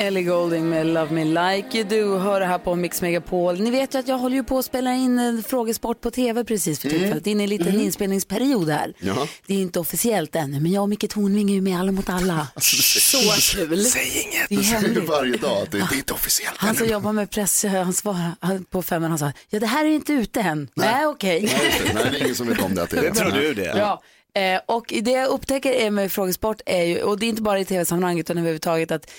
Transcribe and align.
Ellie 0.00 0.22
Golding 0.22 0.68
med 0.68 0.86
Love 0.86 1.10
Me 1.12 1.24
Like 1.24 1.78
You 1.78 1.88
Do 1.88 2.18
hör 2.18 2.40
det 2.40 2.46
här 2.46 2.58
på 2.58 2.74
Mix 2.74 3.02
Megapol. 3.02 3.60
Ni 3.60 3.70
vet 3.70 3.94
ju 3.94 3.98
att 3.98 4.08
jag 4.08 4.18
håller 4.18 4.36
ju 4.36 4.44
på 4.44 4.58
att 4.58 4.64
spela 4.64 4.94
in 4.94 5.18
en 5.18 5.42
frågesport 5.42 6.00
på 6.00 6.10
tv 6.10 6.44
precis 6.44 6.80
för 6.80 6.88
tillfället. 6.90 7.26
Mm. 7.26 7.30
Inne 7.30 7.42
i 7.42 7.44
en 7.44 7.50
liten 7.50 7.80
inspelningsperiod 7.80 8.68
här. 8.70 8.92
Ja. 9.00 9.26
Det 9.46 9.54
är 9.54 9.58
inte 9.58 9.80
officiellt 9.80 10.36
ännu, 10.36 10.60
men 10.60 10.72
jag 10.72 10.82
och 10.82 10.88
Micke 10.88 11.10
Tornving 11.10 11.50
är 11.50 11.54
ju 11.54 11.60
med 11.60 11.80
Alla 11.80 11.92
mot 11.92 12.08
alla. 12.10 12.48
Så 12.60 13.18
kul. 13.56 13.84
Säg 13.84 14.02
inget. 14.02 14.48
Det 14.48 14.54
är 14.54 14.58
Du 14.58 14.64
säger 14.64 14.80
hemligt. 14.80 15.08
varje 15.08 15.36
dag 15.36 15.62
att 15.62 15.70
det, 15.70 15.78
det 15.78 15.94
är 15.94 15.96
inte 15.98 16.12
officiellt 16.14 16.56
Han 16.58 16.74
som 16.74 16.86
jobbar 16.86 17.12
med 17.12 17.30
press, 17.30 17.64
han 17.64 17.92
svarade 17.92 18.32
han- 18.40 18.64
på 18.64 18.82
femman, 18.82 19.10
han 19.10 19.18
sa, 19.18 19.32
ja 19.50 19.60
det 19.60 19.66
här 19.66 19.84
är 19.84 19.88
inte 19.90 20.12
ute 20.12 20.40
än. 20.40 20.68
Nej, 20.74 21.06
okej. 21.06 21.40
Nej, 21.42 21.72
det. 21.86 21.94
Nej, 21.94 22.04
det 22.12 22.18
är 22.18 22.22
ingen 22.22 22.34
som 22.34 22.48
vet 22.48 22.60
om 22.62 22.74
det. 22.74 22.82
Att 22.82 22.90
det, 22.90 22.98
är 22.98 23.02
Det 23.02 23.14
tror 23.14 23.30
du 23.30 23.54
det? 23.54 23.74
Ja. 23.78 24.02
Eh, 24.40 24.60
och 24.66 24.92
det 25.02 25.10
jag 25.10 25.28
upptäcker 25.28 25.70
är 25.72 25.90
med 25.90 26.12
frågesport 26.12 26.60
är 26.66 26.82
ju, 26.84 27.02
och 27.02 27.18
det 27.18 27.26
är 27.26 27.28
inte 27.28 27.42
bara 27.42 27.60
i 27.60 27.64
tv-sammanhang 27.64 28.18
utan 28.20 28.38
överhuvudtaget 28.38 28.90
att 28.90 29.10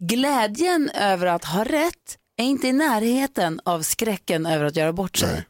glädjen 0.00 0.90
över 0.90 1.26
att 1.26 1.44
ha 1.44 1.64
rätt 1.64 2.18
är 2.36 2.44
inte 2.44 2.68
i 2.68 2.72
närheten 2.72 3.60
av 3.64 3.82
skräcken 3.82 4.46
över 4.46 4.64
att 4.64 4.76
göra 4.76 4.92
bort 4.92 5.16
sig. 5.16 5.44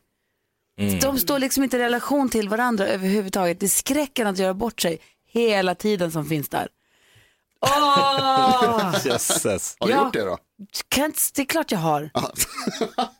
De 1.02 1.18
står 1.18 1.38
liksom 1.38 1.64
inte 1.64 1.76
i 1.76 1.80
relation 1.80 2.28
till 2.28 2.48
varandra 2.48 2.86
överhuvudtaget. 2.86 3.60
Det 3.60 3.66
är 3.66 3.68
skräcken 3.68 4.26
att 4.26 4.38
göra 4.38 4.54
bort 4.54 4.80
sig 4.80 4.98
hela 5.32 5.74
tiden 5.74 6.12
som 6.12 6.26
finns 6.26 6.48
där. 6.48 6.68
Åh! 7.66 8.94
Jösses. 9.04 9.76
Har 9.80 9.86
du 9.86 9.92
Ja. 9.92 10.04
gjort 10.04 10.12
det 10.12 10.24
då? 10.24 10.38
Kan 10.88 11.04
inte- 11.04 11.18
det 11.34 11.42
är 11.42 11.46
klart 11.46 11.70
jag 11.72 11.78
har. 11.78 12.10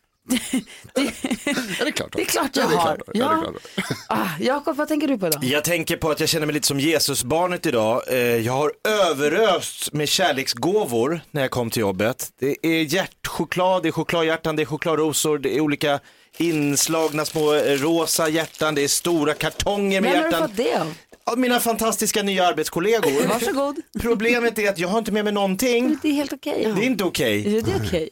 Är 1.80 1.84
det 1.84 1.92
klart? 1.92 2.12
Det 2.16 2.20
är 2.22 2.26
klart 2.26 2.56
jag 2.56 2.70
det 2.70 2.76
har. 2.76 3.02
Ja. 3.14 3.44
det. 3.76 3.82
Ah, 4.08 4.26
Jakob, 4.40 4.76
vad 4.76 4.88
tänker 4.88 5.08
du 5.08 5.18
på 5.18 5.26
idag? 5.26 5.44
Jag 5.44 5.64
tänker 5.64 5.96
på 5.96 6.10
att 6.10 6.20
jag 6.20 6.28
känner 6.28 6.46
mig 6.46 6.54
lite 6.54 6.66
som 6.66 6.80
Jesusbarnet 6.80 7.66
idag. 7.66 8.02
Eh, 8.08 8.16
Jag 8.18 8.52
har 8.52 8.72
överösts 9.10 9.92
med 9.92 10.08
kärleksgåvor 10.08 11.20
när 11.30 11.42
jag 11.42 11.50
kom 11.50 11.70
till 11.70 11.80
jobbet. 11.80 12.28
Det 12.40 12.56
är 12.66 12.82
hjärtchoklad, 12.94 13.82
det 13.82 13.88
är 13.88 13.92
chokladhjärtan, 13.92 14.56
det 14.56 14.62
är 14.62 14.66
chokladrosor, 14.66 15.38
det 15.38 15.56
är 15.56 15.60
olika 15.60 16.00
inslagna 16.38 17.24
små 17.24 17.54
eh, 17.54 17.60
rosa 17.78 18.28
hjärtan, 18.28 18.74
det 18.74 18.82
är 18.84 18.88
stora 18.88 19.34
kartonger 19.34 20.00
med 20.00 20.12
Vem 20.12 20.22
har 20.22 20.28
du 20.28 20.32
hjärtan. 20.34 20.48
fått 20.48 20.56
det 20.56 20.74
av? 20.80 20.94
Av 21.24 21.38
mina 21.38 21.60
fantastiska 21.60 22.22
nya 22.22 22.46
arbetskollegor. 22.46 23.28
Varsågod. 23.28 23.76
Problemet 24.00 24.58
är 24.58 24.68
att 24.68 24.78
jag 24.78 24.88
har 24.88 24.98
inte 24.98 25.12
med 25.12 25.24
mig 25.24 25.32
någonting. 25.32 25.98
Det 26.02 26.08
är 26.08 26.12
helt 26.12 26.32
okej. 26.32 26.72
Det 26.76 26.82
är 26.82 26.86
inte 26.86 27.04
okej. 27.04 27.54
Ja, 27.56 27.62
det 27.62 27.72
är 27.72 27.76
okej. 27.88 28.10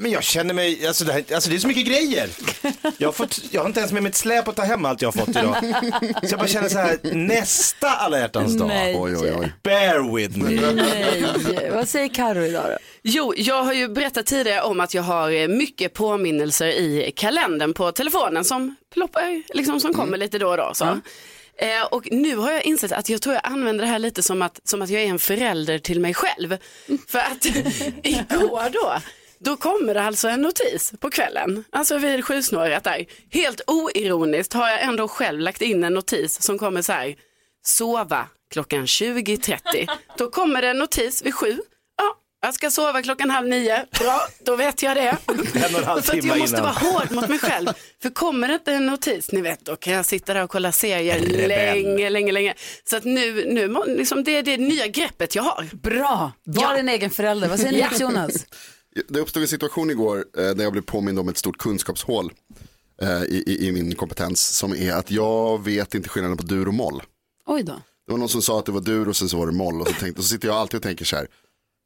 Men 0.00 0.10
jag 0.10 0.24
känner 0.24 0.54
mig, 0.54 0.86
alltså 0.86 1.04
det, 1.04 1.12
här, 1.12 1.24
alltså 1.34 1.50
det 1.50 1.56
är 1.56 1.60
så 1.60 1.68
mycket 1.68 1.86
grejer. 1.86 2.28
Jag 2.98 3.08
har, 3.08 3.12
fått, 3.12 3.40
jag 3.50 3.60
har 3.60 3.66
inte 3.66 3.80
ens 3.80 3.92
med 3.92 4.02
mig 4.02 4.10
ett 4.10 4.16
släp 4.16 4.48
att 4.48 4.56
ta 4.56 4.62
hem 4.62 4.84
allt 4.84 5.02
jag 5.02 5.12
har 5.12 5.26
fått 5.26 5.28
idag. 5.28 5.56
Så 6.22 6.30
jag 6.30 6.38
bara 6.38 6.48
känner 6.48 6.68
så 6.68 6.78
här, 6.78 6.98
nästa 7.02 7.88
alla 7.88 8.18
hjärtans 8.18 8.58
dag, 8.58 8.68
Nej. 8.68 8.96
Oj, 8.98 9.16
oj, 9.16 9.32
oj. 9.38 9.52
bear 9.62 10.16
with 10.16 10.38
me. 10.38 10.72
Nej. 10.72 11.70
Vad 11.74 11.88
säger 11.88 12.08
Karo 12.08 12.42
idag 12.42 12.64
då? 12.64 12.78
Jo, 13.02 13.34
jag 13.36 13.62
har 13.62 13.72
ju 13.72 13.88
berättat 13.88 14.26
tidigare 14.26 14.62
om 14.62 14.80
att 14.80 14.94
jag 14.94 15.02
har 15.02 15.30
eh, 15.30 15.48
mycket 15.48 15.94
påminnelser 15.94 16.66
i 16.66 17.12
kalendern 17.16 17.74
på 17.74 17.92
telefonen 17.92 18.44
som 18.44 18.76
ploppar, 18.94 19.42
liksom 19.54 19.80
som 19.80 19.94
kommer 19.94 20.18
lite 20.18 20.38
då 20.38 20.48
och 20.48 20.56
då. 20.56 20.70
Så. 20.74 20.84
Eh, 21.58 21.82
och 21.90 22.08
nu 22.10 22.36
har 22.36 22.52
jag 22.52 22.64
insett 22.64 22.92
att 22.92 23.08
jag 23.08 23.22
tror 23.22 23.34
jag 23.34 23.46
använder 23.46 23.84
det 23.84 23.90
här 23.90 23.98
lite 23.98 24.22
som 24.22 24.42
att, 24.42 24.60
som 24.64 24.82
att 24.82 24.90
jag 24.90 25.02
är 25.02 25.06
en 25.06 25.18
förälder 25.18 25.78
till 25.78 26.00
mig 26.00 26.14
själv. 26.14 26.56
För 27.08 27.18
att 27.18 27.44
igår 28.02 28.70
då, 28.72 28.92
då 29.46 29.56
kommer 29.56 29.94
det 29.94 30.02
alltså 30.02 30.28
en 30.28 30.42
notis 30.42 30.92
på 31.00 31.10
kvällen, 31.10 31.64
alltså 31.72 31.98
vid 31.98 32.24
sjusnåret 32.24 32.84
där. 32.84 33.04
Helt 33.30 33.60
oironiskt 33.66 34.52
har 34.52 34.68
jag 34.68 34.82
ändå 34.82 35.08
själv 35.08 35.40
lagt 35.40 35.62
in 35.62 35.84
en 35.84 35.94
notis 35.94 36.42
som 36.42 36.58
kommer 36.58 36.82
så 36.82 36.92
här, 36.92 37.14
sova 37.66 38.28
klockan 38.52 38.86
20.30. 38.86 39.88
Då 40.18 40.30
kommer 40.30 40.62
det 40.62 40.68
en 40.68 40.78
notis 40.78 41.22
vid 41.22 41.34
sju. 41.34 41.58
Ja, 41.98 42.16
jag 42.42 42.54
ska 42.54 42.70
sova 42.70 43.02
klockan 43.02 43.30
halv 43.30 43.48
nio. 43.48 43.86
Bra, 44.00 44.20
då 44.44 44.56
vet 44.56 44.82
jag 44.82 44.96
det. 44.96 45.16
En 45.54 45.74
och 45.74 45.80
en 45.80 45.84
halv 45.84 46.02
För 46.02 46.12
att 46.16 46.20
timme 46.20 46.28
jag 46.28 46.38
måste 46.38 46.56
innan. 46.56 46.74
vara 46.74 46.92
hård 46.92 47.12
mot 47.12 47.28
mig 47.28 47.38
själv. 47.38 47.68
För 48.02 48.10
kommer 48.10 48.48
det 48.48 48.54
inte 48.54 48.72
en 48.72 48.86
notis, 48.86 49.32
ni 49.32 49.40
vet, 49.40 49.60
då 49.64 49.76
kan 49.76 49.92
jag 49.92 50.06
sitta 50.06 50.34
där 50.34 50.42
och 50.42 50.50
kolla 50.50 50.72
serier 50.72 51.20
länge, 51.48 52.10
länge, 52.10 52.32
länge. 52.32 52.54
Så 52.84 52.96
att 52.96 53.04
nu, 53.04 53.44
nu 53.46 53.82
liksom, 53.86 54.24
det 54.24 54.30
är 54.38 54.42
det 54.42 54.56
nya 54.56 54.86
greppet 54.86 55.34
jag 55.34 55.42
har. 55.42 55.64
Bra, 55.72 56.32
var 56.44 56.62
Ja. 56.62 56.76
en 56.76 56.88
egen 56.88 57.10
förälder. 57.10 57.48
Vad 57.48 57.60
säger 57.60 57.90
ni. 57.90 57.98
Jonas? 58.00 58.46
Det 59.08 59.20
uppstod 59.20 59.42
en 59.42 59.48
situation 59.48 59.90
igår 59.90 60.24
eh, 60.38 60.50
där 60.50 60.62
jag 60.64 60.72
blev 60.72 60.82
påmind 60.82 61.18
om 61.18 61.28
ett 61.28 61.38
stort 61.38 61.58
kunskapshål 61.58 62.32
eh, 63.02 63.22
i, 63.22 63.42
i, 63.46 63.66
i 63.66 63.72
min 63.72 63.94
kompetens 63.94 64.56
som 64.56 64.74
är 64.74 64.92
att 64.92 65.10
jag 65.10 65.64
vet 65.64 65.94
inte 65.94 66.08
skillnaden 66.08 66.36
på 66.36 66.42
dur 66.42 66.68
och 66.68 66.74
moll. 66.74 67.02
Oj 67.46 67.62
då. 67.62 67.72
Det 68.06 68.12
var 68.12 68.18
någon 68.18 68.28
som 68.28 68.42
sa 68.42 68.58
att 68.58 68.66
det 68.66 68.72
var 68.72 68.80
dur 68.80 69.08
och 69.08 69.16
sen 69.16 69.28
så 69.28 69.38
var 69.38 69.46
det 69.46 69.52
moll 69.52 69.80
och 69.80 69.86
så, 69.88 69.92
tänkte, 69.92 70.18
och 70.18 70.24
så 70.24 70.30
sitter 70.30 70.48
jag 70.48 70.56
alltid 70.56 70.76
och 70.76 70.82
tänker 70.82 71.04
så 71.04 71.16
här. 71.16 71.26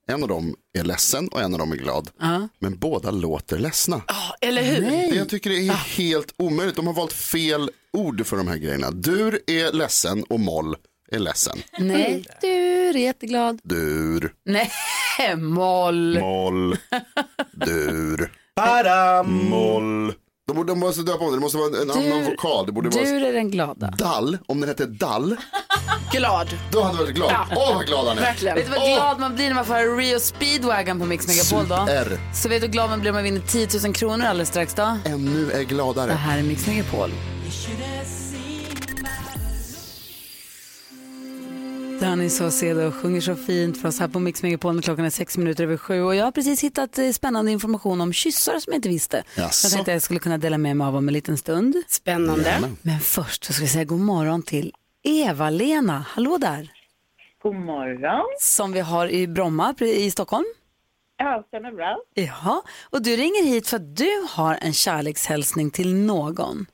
En 0.06 0.22
av 0.22 0.28
dem 0.28 0.54
är 0.78 0.84
ledsen 0.84 1.28
och 1.28 1.42
en 1.42 1.52
av 1.52 1.58
dem 1.58 1.72
är 1.72 1.76
glad. 1.76 2.10
Men 2.58 2.78
båda 2.78 3.10
låter 3.10 3.58
ledsna. 3.58 4.02
Ja, 4.08 4.34
eller 4.40 4.62
hur? 4.62 4.80
Det 4.80 5.16
jag 5.16 5.28
tycker 5.28 5.50
det 5.50 5.68
är 5.68 5.72
helt 5.72 6.34
omöjligt. 6.36 6.76
De 6.76 6.86
har 6.86 6.94
valt 6.94 7.12
fel 7.12 7.70
ord 7.92 8.26
för 8.26 8.36
de 8.36 8.48
här 8.48 8.56
grejerna. 8.56 8.90
Dur 8.90 9.40
är 9.46 9.72
ledsen 9.72 10.24
och 10.24 10.40
moll 10.40 10.76
är 11.10 11.18
ledsen. 11.18 11.58
Nej, 11.78 12.24
du 12.40 12.48
är 12.88 12.94
jätteglad. 12.96 13.60
Dur, 13.62 14.32
Nej, 14.44 14.70
moll. 15.36 16.18
moll, 16.20 16.76
dur, 17.52 18.32
Badam. 18.56 19.48
moll. 19.48 20.12
De, 20.48 20.56
borde, 20.56 20.72
de 20.72 20.78
måste 20.80 21.02
döpa 21.02 21.24
om 21.24 21.30
det, 21.30 21.36
det 21.36 21.40
måste 21.40 21.58
vara 21.58 21.82
en 21.82 21.90
annan 21.90 22.24
vokal. 22.24 22.66
Det 22.66 22.72
borde 22.72 22.88
vara 22.90 23.04
Du 23.04 23.26
är 23.26 23.32
den 23.32 23.50
glada. 23.50 23.90
dall, 23.98 24.38
om 24.46 24.60
den 24.60 24.68
hette 24.68 24.86
dall, 24.86 25.36
Glad. 26.12 26.48
då 26.72 26.82
hade 26.82 26.96
jag 26.98 27.02
varit 27.04 27.14
glad. 27.14 27.32
Åh 27.56 27.74
vad 27.76 27.86
glad 27.86 28.06
han 28.08 28.18
är. 28.18 28.22
Verkligen. 28.22 28.56
Vet 28.56 28.64
du 28.66 28.70
vad 28.72 28.80
glad 28.88 29.20
man 29.20 29.34
blir 29.34 29.48
när 29.48 29.54
man 29.54 29.64
får 29.64 29.74
höra 29.74 29.84
Rio 29.96 30.20
Speedwagon 30.20 30.98
på 31.00 31.06
Mix 31.06 31.26
Megapol 31.26 31.68
då? 31.68 31.86
R. 31.92 32.18
Så 32.34 32.48
vet 32.48 32.60
du 32.60 32.66
hur 32.66 32.72
glad 32.72 32.90
man 32.90 33.00
blir 33.00 33.10
om 33.10 33.14
man 33.14 33.24
vinner 33.24 33.40
10 33.40 33.68
000 33.84 33.94
kronor 33.94 34.24
alldeles 34.26 34.48
strax 34.48 34.74
då? 34.74 34.98
Ännu 35.04 35.50
är 35.52 35.58
Det 35.58 35.64
gladare. 35.64 36.12
här 36.12 36.38
är 36.38 36.42
Mix 36.42 36.66
Megapol. 36.66 37.10
Danny 42.00 42.30
Saucedo 42.30 42.92
sjunger 42.92 43.20
så 43.20 43.36
fint 43.36 43.80
för 43.80 43.88
oss 43.88 44.00
här 44.00 44.08
på 44.08 44.18
Mix 44.18 44.42
Megapol 44.42 44.74
när 44.74 44.82
klockan 44.82 45.04
är 45.04 45.10
sex 45.10 45.38
minuter 45.38 45.64
över 45.64 45.76
sju. 45.76 46.02
Och 46.02 46.14
jag 46.14 46.24
har 46.24 46.32
precis 46.32 46.64
hittat 46.64 46.98
eh, 46.98 47.10
spännande 47.10 47.50
information 47.50 48.00
om 48.00 48.12
kyssar 48.12 48.58
som 48.58 48.72
jag 48.72 48.78
inte 48.78 48.88
visste. 48.88 49.22
Jaså? 49.36 49.66
Jag 49.66 49.72
tänkte 49.72 49.90
att 49.90 49.94
jag 49.94 50.02
skulle 50.02 50.20
kunna 50.20 50.38
dela 50.38 50.58
med 50.58 50.76
mig 50.76 50.86
av 50.86 50.96
om 50.96 51.08
en 51.08 51.14
liten 51.14 51.36
stund. 51.36 51.76
Spännande. 51.88 52.70
Men 52.82 53.00
först 53.00 53.44
så 53.44 53.52
ska 53.52 53.62
vi 53.62 53.68
säga 53.68 53.84
god 53.84 54.00
morgon 54.00 54.42
till 54.42 54.72
Eva-Lena. 55.02 56.04
Hallå 56.08 56.38
där! 56.38 56.72
God 57.42 57.54
morgon. 57.54 58.26
Som 58.40 58.72
vi 58.72 58.80
har 58.80 59.08
i 59.08 59.26
Bromma 59.26 59.74
i 59.80 60.10
Stockholm. 60.10 60.44
Ja, 61.16 61.44
stämmer 61.48 61.72
bra. 61.72 61.98
Jaha, 62.14 62.62
och 62.90 63.02
du 63.02 63.16
ringer 63.16 63.44
hit 63.44 63.68
för 63.68 63.76
att 63.76 63.96
du 63.96 64.26
har 64.28 64.58
en 64.60 64.72
kärlekshälsning 64.72 65.70
till 65.70 65.94
någon. 65.94 66.66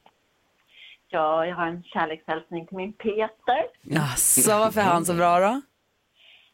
Ja, 1.17 1.47
jag 1.47 1.57
har 1.57 1.67
en 1.67 1.83
kärlekshälsning 1.83 2.67
till 2.67 2.77
min 2.77 2.93
Peter. 2.93 3.61
Jaså, 3.83 4.59
varför 4.59 4.81
är 4.81 4.85
han 4.85 5.05
så 5.05 5.15
bra 5.15 5.41
då? 5.41 5.61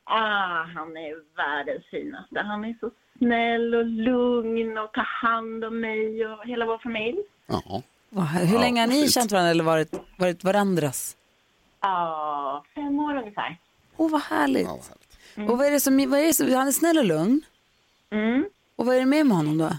Ah, 0.05 0.63
han 0.75 0.97
är 0.97 1.37
världens 1.37 1.87
finaste. 1.91 2.41
Han 2.41 2.65
är 2.65 2.77
så 2.81 2.91
snäll 3.19 3.75
och 3.75 3.85
lugn 3.85 4.79
och 4.79 4.93
tar 4.93 5.09
hand 5.23 5.65
om 5.65 5.81
mig 5.81 6.27
och 6.27 6.47
hela 6.47 6.67
vår 6.67 6.79
familj. 6.79 7.19
Ja. 7.47 7.83
Hur 8.51 8.59
länge 8.59 8.81
har 8.81 8.89
ni 8.89 9.01
fint. 9.01 9.13
känt 9.13 9.33
varandra 9.33 9.51
eller 9.51 9.65
varit, 9.65 9.93
varit 10.17 10.45
varandras? 10.45 11.17
Ja, 11.81 12.65
fem 12.75 13.01
år 13.01 13.17
ungefär. 13.17 13.57
Åh, 13.97 14.11
vad 14.11 14.23
härligt. 14.23 14.67
Ja, 14.67 14.77
vad 14.77 14.85
härligt. 14.85 15.51
Och 15.51 15.59
vad 15.59 15.67
är 15.67 15.71
det 15.71 15.81
som, 15.81 16.11
vad 16.11 16.21
är 16.21 16.27
det 16.27 16.35
som, 16.35 16.53
han 16.53 16.69
är 16.69 16.73
snäll 16.73 16.99
och 16.99 17.05
lugn. 17.05 17.41
Mm. 18.11 18.45
Och 18.77 18.87
vad 18.87 18.97
är 18.97 19.01
det 19.01 19.07
med 19.07 19.27
med 19.27 19.37
honom 19.37 19.59
då? 19.59 19.71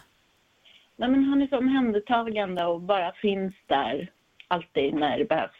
Nej, 0.95 1.09
men 1.09 1.23
han 1.23 1.41
är 1.41 1.47
så 1.47 1.57
omhändertagande 1.57 2.65
och 2.65 2.81
bara 2.81 3.11
finns 3.11 3.53
där 3.67 4.11
alltid 4.53 4.93
när 4.93 5.17
det 5.17 5.25
behövs. 5.25 5.51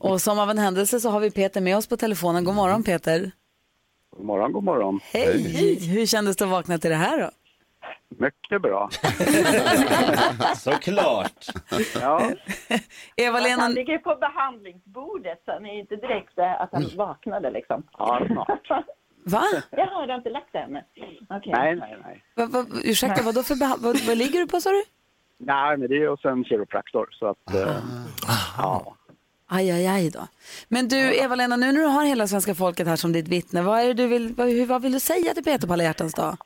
Och 0.00 0.20
som 0.20 0.38
av 0.38 0.50
en 0.50 0.58
händelse 0.58 1.00
så 1.00 1.10
har 1.10 1.20
vi 1.20 1.30
Peter 1.30 1.60
med 1.60 1.76
oss 1.76 1.86
på 1.86 1.96
telefonen. 1.96 2.44
God 2.44 2.54
morgon 2.54 2.84
Peter. 2.84 3.30
God 4.16 4.26
morgon, 4.26 4.52
god 4.52 4.64
morgon. 4.64 5.00
Hej! 5.02 5.86
Hur 5.88 6.06
kändes 6.06 6.36
det 6.36 6.44
att 6.44 6.50
vakna 6.50 6.78
till 6.78 6.90
det 6.90 6.96
här 6.96 7.18
då? 7.18 7.30
Mycket 8.08 8.62
bra. 8.62 8.90
Såklart. 10.56 11.46
Ja, 12.00 12.30
Eva-Lena, 13.16 13.62
Han 13.62 13.74
ligger 13.74 13.98
på 13.98 14.16
behandlingsbordet 14.16 15.42
så 15.44 15.52
han 15.52 15.66
är 15.66 15.78
inte 15.80 15.96
direkt 15.96 16.38
att 16.38 16.68
han 16.72 16.90
vaknade 16.96 17.50
liksom. 17.50 17.82
ja 17.98 18.26
snart. 18.26 18.70
va? 19.24 19.42
Du 19.70 19.82
har 19.82 20.16
inte 20.16 20.30
lagt 20.30 20.52
det 20.52 20.58
ännu? 20.58 20.84
Okej. 21.30 21.52
Nej, 21.52 21.76
nej, 21.76 21.96
nej. 22.04 22.24
va, 22.34 22.46
va 22.46 22.66
ursäkta, 22.84 23.22
vad, 23.22 23.34
då 23.34 23.42
för 23.42 23.54
vad, 23.82 24.06
vad 24.06 24.18
ligger 24.18 24.40
du 24.40 24.46
på 24.46 24.60
sa 24.60 24.70
du? 24.70 24.82
Nej, 25.44 25.76
men 25.76 25.88
det 25.88 25.96
är 26.02 26.08
hos 26.08 26.24
en 26.24 26.44
kiropraktor. 26.44 27.08
Så 27.12 27.26
att, 27.26 27.54
eh, 27.54 27.76
ja. 28.58 28.94
Aj, 29.46 29.70
aj, 29.70 29.86
aj 29.86 30.10
då. 30.10 30.26
Men 30.68 30.88
du, 30.88 30.96
Eva-Lena, 31.20 31.56
nu 31.56 31.72
när 31.72 31.80
du 31.80 31.86
har 31.86 32.04
hela 32.04 32.26
svenska 32.26 32.54
folket 32.54 32.86
här 32.86 32.96
som 32.96 33.12
ditt 33.12 33.28
vittne, 33.28 33.62
vad, 33.62 33.80
är 33.80 33.84
det 33.86 33.94
du 33.94 34.06
vill, 34.06 34.34
vad, 34.34 34.48
hur- 34.48 34.66
vad 34.66 34.82
vill 34.82 34.92
du 34.92 35.00
säga 35.00 35.34
till 35.34 35.44
Peter 35.44 35.66
på 35.66 35.72
alla 35.72 35.84
hjärtans 35.84 36.14
dag? 36.14 36.36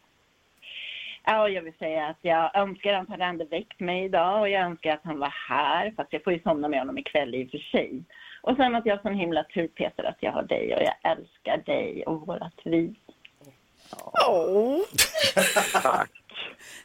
Ja, 1.25 1.49
jag 1.49 1.63
vill 1.63 1.73
säga 1.79 2.07
att 2.07 2.19
jag 2.23 2.57
önskar 2.57 2.93
att 2.93 3.09
han 3.09 3.21
hade 3.21 3.45
väckt 3.45 3.81
mig 3.81 4.05
idag 4.05 4.41
och 4.41 4.49
jag 4.49 4.63
önskar 4.63 4.91
att 4.95 5.05
han 5.05 5.19
var 5.19 5.35
här, 5.49 5.93
fast 5.97 6.13
jag 6.13 6.25
får 6.25 6.33
ju 6.33 6.41
somna 6.41 6.69
med 6.69 6.79
honom 6.79 6.99
ikväll 6.99 7.35
i 7.35 7.47
och 7.47 7.51
för 7.51 7.59
sig. 7.59 8.03
Och 8.43 8.57
sen 8.57 8.75
att 8.75 8.87
jag 8.87 8.97
har 8.97 9.03
sån 9.03 9.15
himla 9.15 9.45
tur 9.45 9.69
Peter 9.69 10.05
att 10.05 10.17
jag 10.21 10.33
har 10.33 10.43
dig 10.43 10.75
och 10.75 10.83
jag 10.83 11.13
älskar 11.13 11.57
dig 11.67 12.05
och 12.07 12.27
vårat 12.27 12.55
vi. 12.65 12.95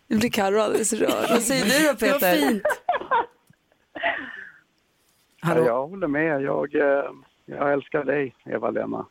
Nu 0.08 0.18
blir 0.18 0.30
Carro 0.30 0.60
alldeles 0.62 0.94
rörd. 0.94 1.30
Vad 1.30 1.42
säger 1.42 1.66
du 1.66 1.88
då 1.88 1.96
Peter? 1.96 2.36
fint. 2.38 2.64
Ja, 5.42 5.58
jag 5.58 5.88
håller 5.88 6.08
med. 6.08 6.42
Jag, 6.42 6.76
eh, 6.76 7.04
jag 7.46 7.74
älskar 7.74 8.04
dig, 8.04 8.36
Eva-Lena. 8.46 9.06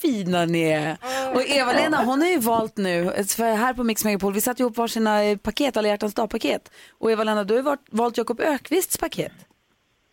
fina 0.00 0.44
ni 0.44 0.62
är. 0.62 0.96
Och 1.34 1.42
Eva-Lena 1.48 2.04
hon 2.04 2.20
har 2.20 2.28
ju 2.28 2.38
valt 2.38 2.76
nu, 2.76 3.04
för 3.24 3.54
här 3.54 3.74
på 3.74 3.84
Mix 3.84 4.04
Megapol, 4.04 4.32
vi 4.32 4.40
satte 4.40 4.62
ihop 4.62 4.76
varsina 4.76 5.24
eh, 5.24 5.36
paket, 5.38 5.76
alla 5.76 5.88
hjärtans 5.88 6.14
dag-paket. 6.14 6.70
Och 6.98 7.10
Eva-Lena, 7.12 7.44
du 7.44 7.54
har 7.54 7.58
ju 7.58 7.62
valt- 7.64 7.86
valt 7.90 8.18
Jakob 8.18 8.40
Ökvists 8.40 8.98
paket. 8.98 9.32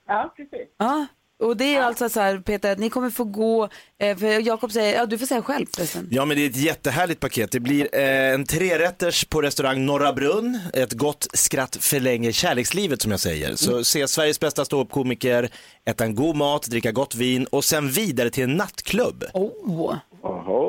Ja, 0.08 0.34
precis. 0.36 0.68
Ja, 0.78 1.06
och 1.42 1.58
det 1.58 1.76
är 1.76 1.82
alltså 1.82 2.10
så 2.10 2.20
här 2.20 2.38
Peter, 2.38 2.72
att 2.72 2.80
ni 2.80 2.90
kommer 2.90 3.10
få 3.10 3.24
gå, 3.24 3.70
eh, 4.00 4.18
för 4.18 4.48
Jakob 4.48 4.72
säger, 4.72 4.96
ja 4.96 5.06
du 5.06 5.18
får 5.18 5.26
säga 5.26 5.42
själv 5.42 5.66
förresten. 5.76 6.08
Ja 6.12 6.26
men 6.26 6.38
det 6.38 6.46
är 6.46 6.50
ett 6.50 6.58
jättehärligt 6.58 7.20
paket. 7.20 7.52
Det 7.52 7.60
blir 7.60 7.88
eh, 7.94 8.34
en 8.34 8.46
trerätters 8.46 9.26
på 9.26 9.42
restaurang 9.42 9.86
Norra 9.86 10.14
Brunn. 10.14 10.60
Ett 10.74 10.94
gott 10.94 11.28
skratt 11.34 11.78
förlänger 11.82 12.32
kärlekslivet 12.32 13.02
som 13.02 13.12
jag 13.12 13.20
säger. 13.20 13.56
Så 13.56 13.84
se 13.84 14.08
Sveriges 14.08 14.40
bästa 14.40 14.66
ståuppkomiker, 14.66 15.50
äta 15.86 16.04
en 16.04 16.16
god 16.16 16.36
mat, 16.36 16.68
dricka 16.68 16.92
gott 16.92 17.16
vin 17.16 17.46
och 17.46 17.64
sen 17.64 17.90
vidare 17.90 18.30
till 18.30 18.44
en 18.44 18.58
nattklubb. 18.58 19.24
Oh. 19.34 19.96
Oho. 20.24 20.61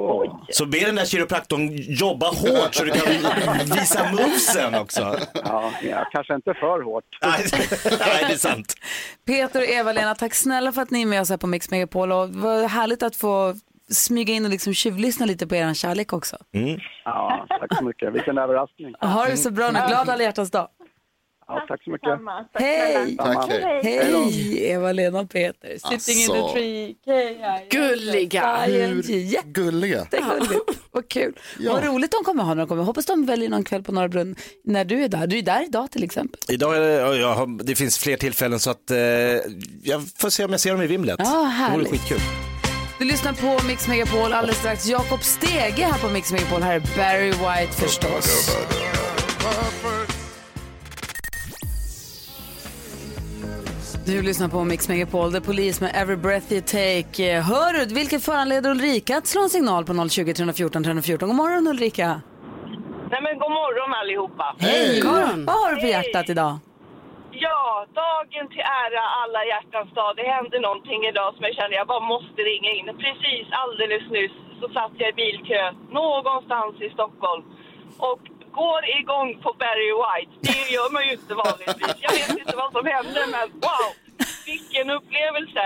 Så 0.53 0.67
be 0.67 0.79
den 0.79 0.95
där 0.95 1.05
kiropraktorn 1.05 1.69
jobba 1.73 2.27
hårt 2.27 2.75
så 2.75 2.85
du 2.85 2.91
kan 2.91 3.13
visa 3.65 4.11
movesen 4.13 4.75
också. 4.75 5.19
Ja, 5.35 5.71
ja, 5.83 6.09
kanske 6.13 6.35
inte 6.35 6.55
för 6.55 6.83
hårt. 6.83 7.05
Nej, 7.23 7.47
nej, 7.85 8.25
det 8.29 8.33
är 8.33 8.37
sant. 8.37 8.75
Peter 9.27 9.61
och 9.61 9.69
Eva-Lena, 9.69 10.15
tack 10.15 10.35
snälla 10.35 10.73
för 10.73 10.83
att 10.83 10.91
ni 10.91 11.03
är 11.03 11.07
med 11.07 11.21
oss 11.21 11.31
här 11.31 11.37
på 11.37 11.47
Mix 11.47 11.71
Megapol 11.71 12.13
och 12.13 12.29
vad 12.29 12.65
härligt 12.71 13.03
att 13.03 13.17
få 13.17 13.55
smyga 13.91 14.35
in 14.35 14.45
och 14.45 14.51
liksom 14.51 14.75
tjuvlyssna 14.75 15.27
lite 15.27 15.47
på 15.47 15.55
er 15.55 15.75
kärlek 15.75 16.13
också. 16.13 16.37
Ja, 17.05 17.47
tack 17.49 17.79
så 17.79 17.85
mycket. 17.85 18.15
Vilken 18.15 18.39
överraskning. 18.39 18.95
Ha 19.01 19.25
det 19.25 19.37
så 19.37 19.51
bra 19.51 19.67
nu, 19.71 19.81
glad 19.89 20.09
alla 20.09 20.23
hjärtans 20.23 20.51
dag. 20.51 20.69
Ja, 21.55 21.65
tack 21.69 21.85
så 21.85 21.91
mycket. 21.91 22.09
Tack 22.53 22.63
Hej! 22.63 23.17
Tack, 23.17 23.51
hej. 23.51 23.81
Hej, 23.83 24.71
Eva-Lena 24.71 25.21
och 25.21 25.31
Peter. 25.31 25.77
Sitting 25.99 26.23
in 26.23 26.27
the 26.31 26.39
Alltså. 26.39 26.53
tree. 26.55 26.95
K-I- 27.05 27.67
Gulliga. 27.71 28.67
ING. 28.67 29.35
Gulliga. 29.45 30.07
Vad 30.91 31.09
kul. 31.09 31.39
Ja. 31.59 31.73
Vad 31.73 31.85
roligt 31.85 32.11
de 32.11 32.25
kommer 32.25 32.43
ha 32.45 32.55
när 32.55 32.63
de 32.63 32.69
kommer. 32.69 32.83
Hoppas 32.83 33.07
de 33.07 33.27
väljer 33.27 33.49
någon 33.49 33.65
kväll 33.65 33.83
på 33.83 33.93
Norra 33.93 34.09
Brunn 34.09 34.37
när 34.65 34.85
du 34.85 35.05
är 35.05 35.09
där. 35.09 35.27
Du 35.27 35.39
är 35.39 35.43
där 35.43 35.65
idag 35.65 35.91
till 35.91 36.05
exempel. 36.05 36.41
Idag 36.49 36.77
är 36.77 36.81
det, 36.81 36.93
ja, 36.93 37.15
jag 37.15 37.35
har, 37.35 37.65
det 37.65 37.75
finns 37.77 37.99
fler 37.99 38.17
tillfällen 38.17 38.61
så 38.61 38.71
att 38.71 38.91
eh, 38.91 38.97
jag 39.83 40.03
får 40.19 40.31
se 40.31 40.45
om 40.45 40.51
jag 40.51 40.61
ser 40.61 40.73
dem 40.73 40.83
i 40.83 40.87
vimlet. 40.87 41.17
Ja, 41.19 41.25
det 41.25 41.37
vore 41.39 41.49
härligt. 41.49 41.89
skitkul. 41.91 42.21
Du 42.99 43.05
lyssnar 43.05 43.33
på 43.33 43.67
Mix 43.67 43.89
Megapol 43.89 44.33
alldeles 44.33 44.59
strax. 44.59 44.87
Jakob 44.87 45.23
Stege 45.23 45.85
här 45.85 45.99
på 45.99 46.09
Mix 46.09 46.33
Megapol. 46.33 46.63
Här 46.63 46.75
är 46.77 46.81
Barry 46.97 47.31
White 47.31 47.73
förstås. 47.73 48.57
Du 54.07 54.23
lyssnar 54.23 54.49
på 54.49 54.65
Mix 54.65 54.89
Megapol, 54.89 55.33
The 55.33 55.41
Police 55.41 55.85
med 55.85 55.91
Every 56.03 56.17
Breath 56.17 56.53
You 56.53 56.63
Take. 56.77 57.15
Eh, 57.31 57.43
Hör 57.53 57.73
du, 57.73 57.95
vilket 57.95 58.25
föranleder 58.25 58.71
Ulrika 58.71 59.13
att 59.19 59.27
slå 59.27 59.41
en 59.43 59.49
signal 59.59 59.83
på 59.85 59.93
020 60.09 60.33
314 60.35 60.85
314? 60.85 61.29
God 61.29 61.37
morgon 61.43 61.67
Ulrika. 61.73 62.09
Nej 63.13 63.21
men 63.27 63.35
god 63.43 63.53
morgon 63.61 63.91
allihopa. 64.01 64.47
Hej! 64.59 65.03
morgon. 65.05 65.41
Vad 65.49 65.57
har 65.63 65.71
du 65.75 65.79
på 65.85 65.89
hjärtat 65.97 66.27
idag? 66.35 66.53
Ja, 67.47 67.63
dagen 68.03 68.45
till 68.53 68.67
ära 68.85 69.03
alla 69.23 69.41
hjärtans 69.53 69.91
dag. 70.01 70.11
Det 70.19 70.27
hände 70.37 70.57
någonting 70.69 71.01
idag 71.13 71.29
som 71.35 71.43
jag 71.49 71.55
kände 71.59 71.75
jag 71.81 71.87
bara 71.95 72.05
måste 72.15 72.39
ringa 72.53 72.71
in. 72.79 72.87
Precis 73.05 73.47
alldeles 73.63 74.05
nyss 74.17 74.35
så 74.61 74.67
satt 74.77 74.95
jag 75.01 75.09
i 75.13 75.17
bilkö 75.23 75.61
någonstans 76.01 76.73
i 76.87 76.89
Stockholm 76.97 77.43
och 78.11 78.23
går 78.61 78.83
igång 79.01 79.29
på 79.45 79.51
Barry 79.63 79.93
White. 80.03 80.33
Det 80.49 80.65
gör 80.75 80.89
man 80.95 81.03
ju 81.07 81.13
inte 81.19 81.35
vanligtvis. 81.45 81.97
Jag 82.07 82.13
vet 82.19 82.39
inte 82.43 82.57
vad 82.63 82.71
som 82.77 82.85
hände 82.95 83.21
men 83.35 83.47
wow! 83.67 83.91
Vilken 84.47 84.87
upplevelse! 84.99 85.63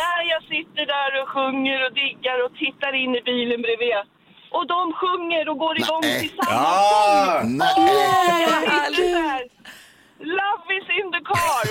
När 0.00 0.20
jag 0.32 0.42
sitter 0.52 0.84
där 0.96 1.10
och 1.20 1.28
sjunger 1.34 1.78
och 1.86 1.92
diggar 2.02 2.38
och 2.44 2.52
tittar 2.64 2.92
in 3.02 3.12
i 3.20 3.22
bilen 3.30 3.62
bredvid 3.62 4.02
och 4.50 4.66
de 4.66 4.92
sjunger 5.00 5.48
och 5.48 5.58
går 5.58 5.76
igång 5.82 6.00
Nej. 6.02 6.20
till 6.20 6.32
samma 6.38 6.52
Ja! 6.52 7.40
Nej. 7.44 8.42
Jag 8.42 8.94
sitter 8.94 9.12
där. 9.22 9.42
Love 10.20 10.68
is 10.78 10.88
in 11.00 11.12
the 11.12 11.22
car. 11.30 11.62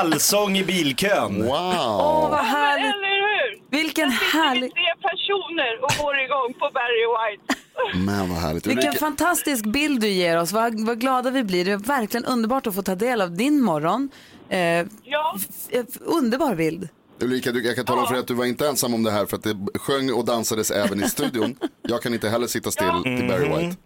Allsång 0.00 0.56
i 0.56 0.64
bilkön. 0.64 1.42
Wow. 1.42 1.52
Åh, 1.52 2.30
vad 2.30 2.44
härligt. 2.44 2.94
Eller 2.94 3.16
hur? 3.28 3.60
Vilken 3.70 4.10
härlig... 4.10 4.72
tre 4.72 4.94
personer 5.02 5.84
och 5.84 6.04
går 6.04 6.18
igång 6.20 6.54
på 6.60 6.70
Barry 6.74 7.06
White. 7.14 7.59
Men 7.94 8.28
vad 8.28 8.38
härligt. 8.38 8.66
Vilken 8.66 8.92
fantastisk 8.92 9.64
bild 9.64 10.00
du 10.00 10.08
ger 10.08 10.38
oss. 10.40 10.52
Vad, 10.52 10.80
vad 10.86 11.00
glada 11.00 11.30
vi 11.30 11.44
blir. 11.44 11.64
Det 11.64 11.70
är 11.70 11.76
verkligen 11.76 12.24
underbart 12.26 12.66
att 12.66 12.74
få 12.74 12.82
ta 12.82 12.94
del 12.94 13.20
av 13.20 13.30
din 13.36 13.60
morgon. 13.62 14.10
Eh, 14.48 14.58
Ja, 15.04 15.36
f- 15.36 15.46
f- 15.70 15.96
underbar 16.00 16.54
bild. 16.54 16.88
Ulrika 17.22 17.50
jag 17.50 17.76
kan 17.76 17.84
tala 17.84 18.00
om 18.00 18.06
för 18.06 18.14
dig 18.14 18.20
att 18.20 18.26
du 18.28 18.34
var 18.34 18.44
inte 18.44 18.68
ensam 18.68 18.94
om 18.94 19.02
det 19.02 19.10
här 19.10 19.26
för 19.26 19.36
att 19.36 19.42
det 19.42 19.56
sjöng 19.74 20.12
och 20.12 20.24
dansades 20.24 20.70
även 20.70 21.04
i 21.04 21.08
studion. 21.08 21.56
Jag 21.82 22.02
kan 22.02 22.14
inte 22.14 22.28
heller 22.28 22.46
sitta 22.46 22.70
still 22.70 23.02
till 23.02 23.28
Barry 23.28 23.48
White. 23.48 23.76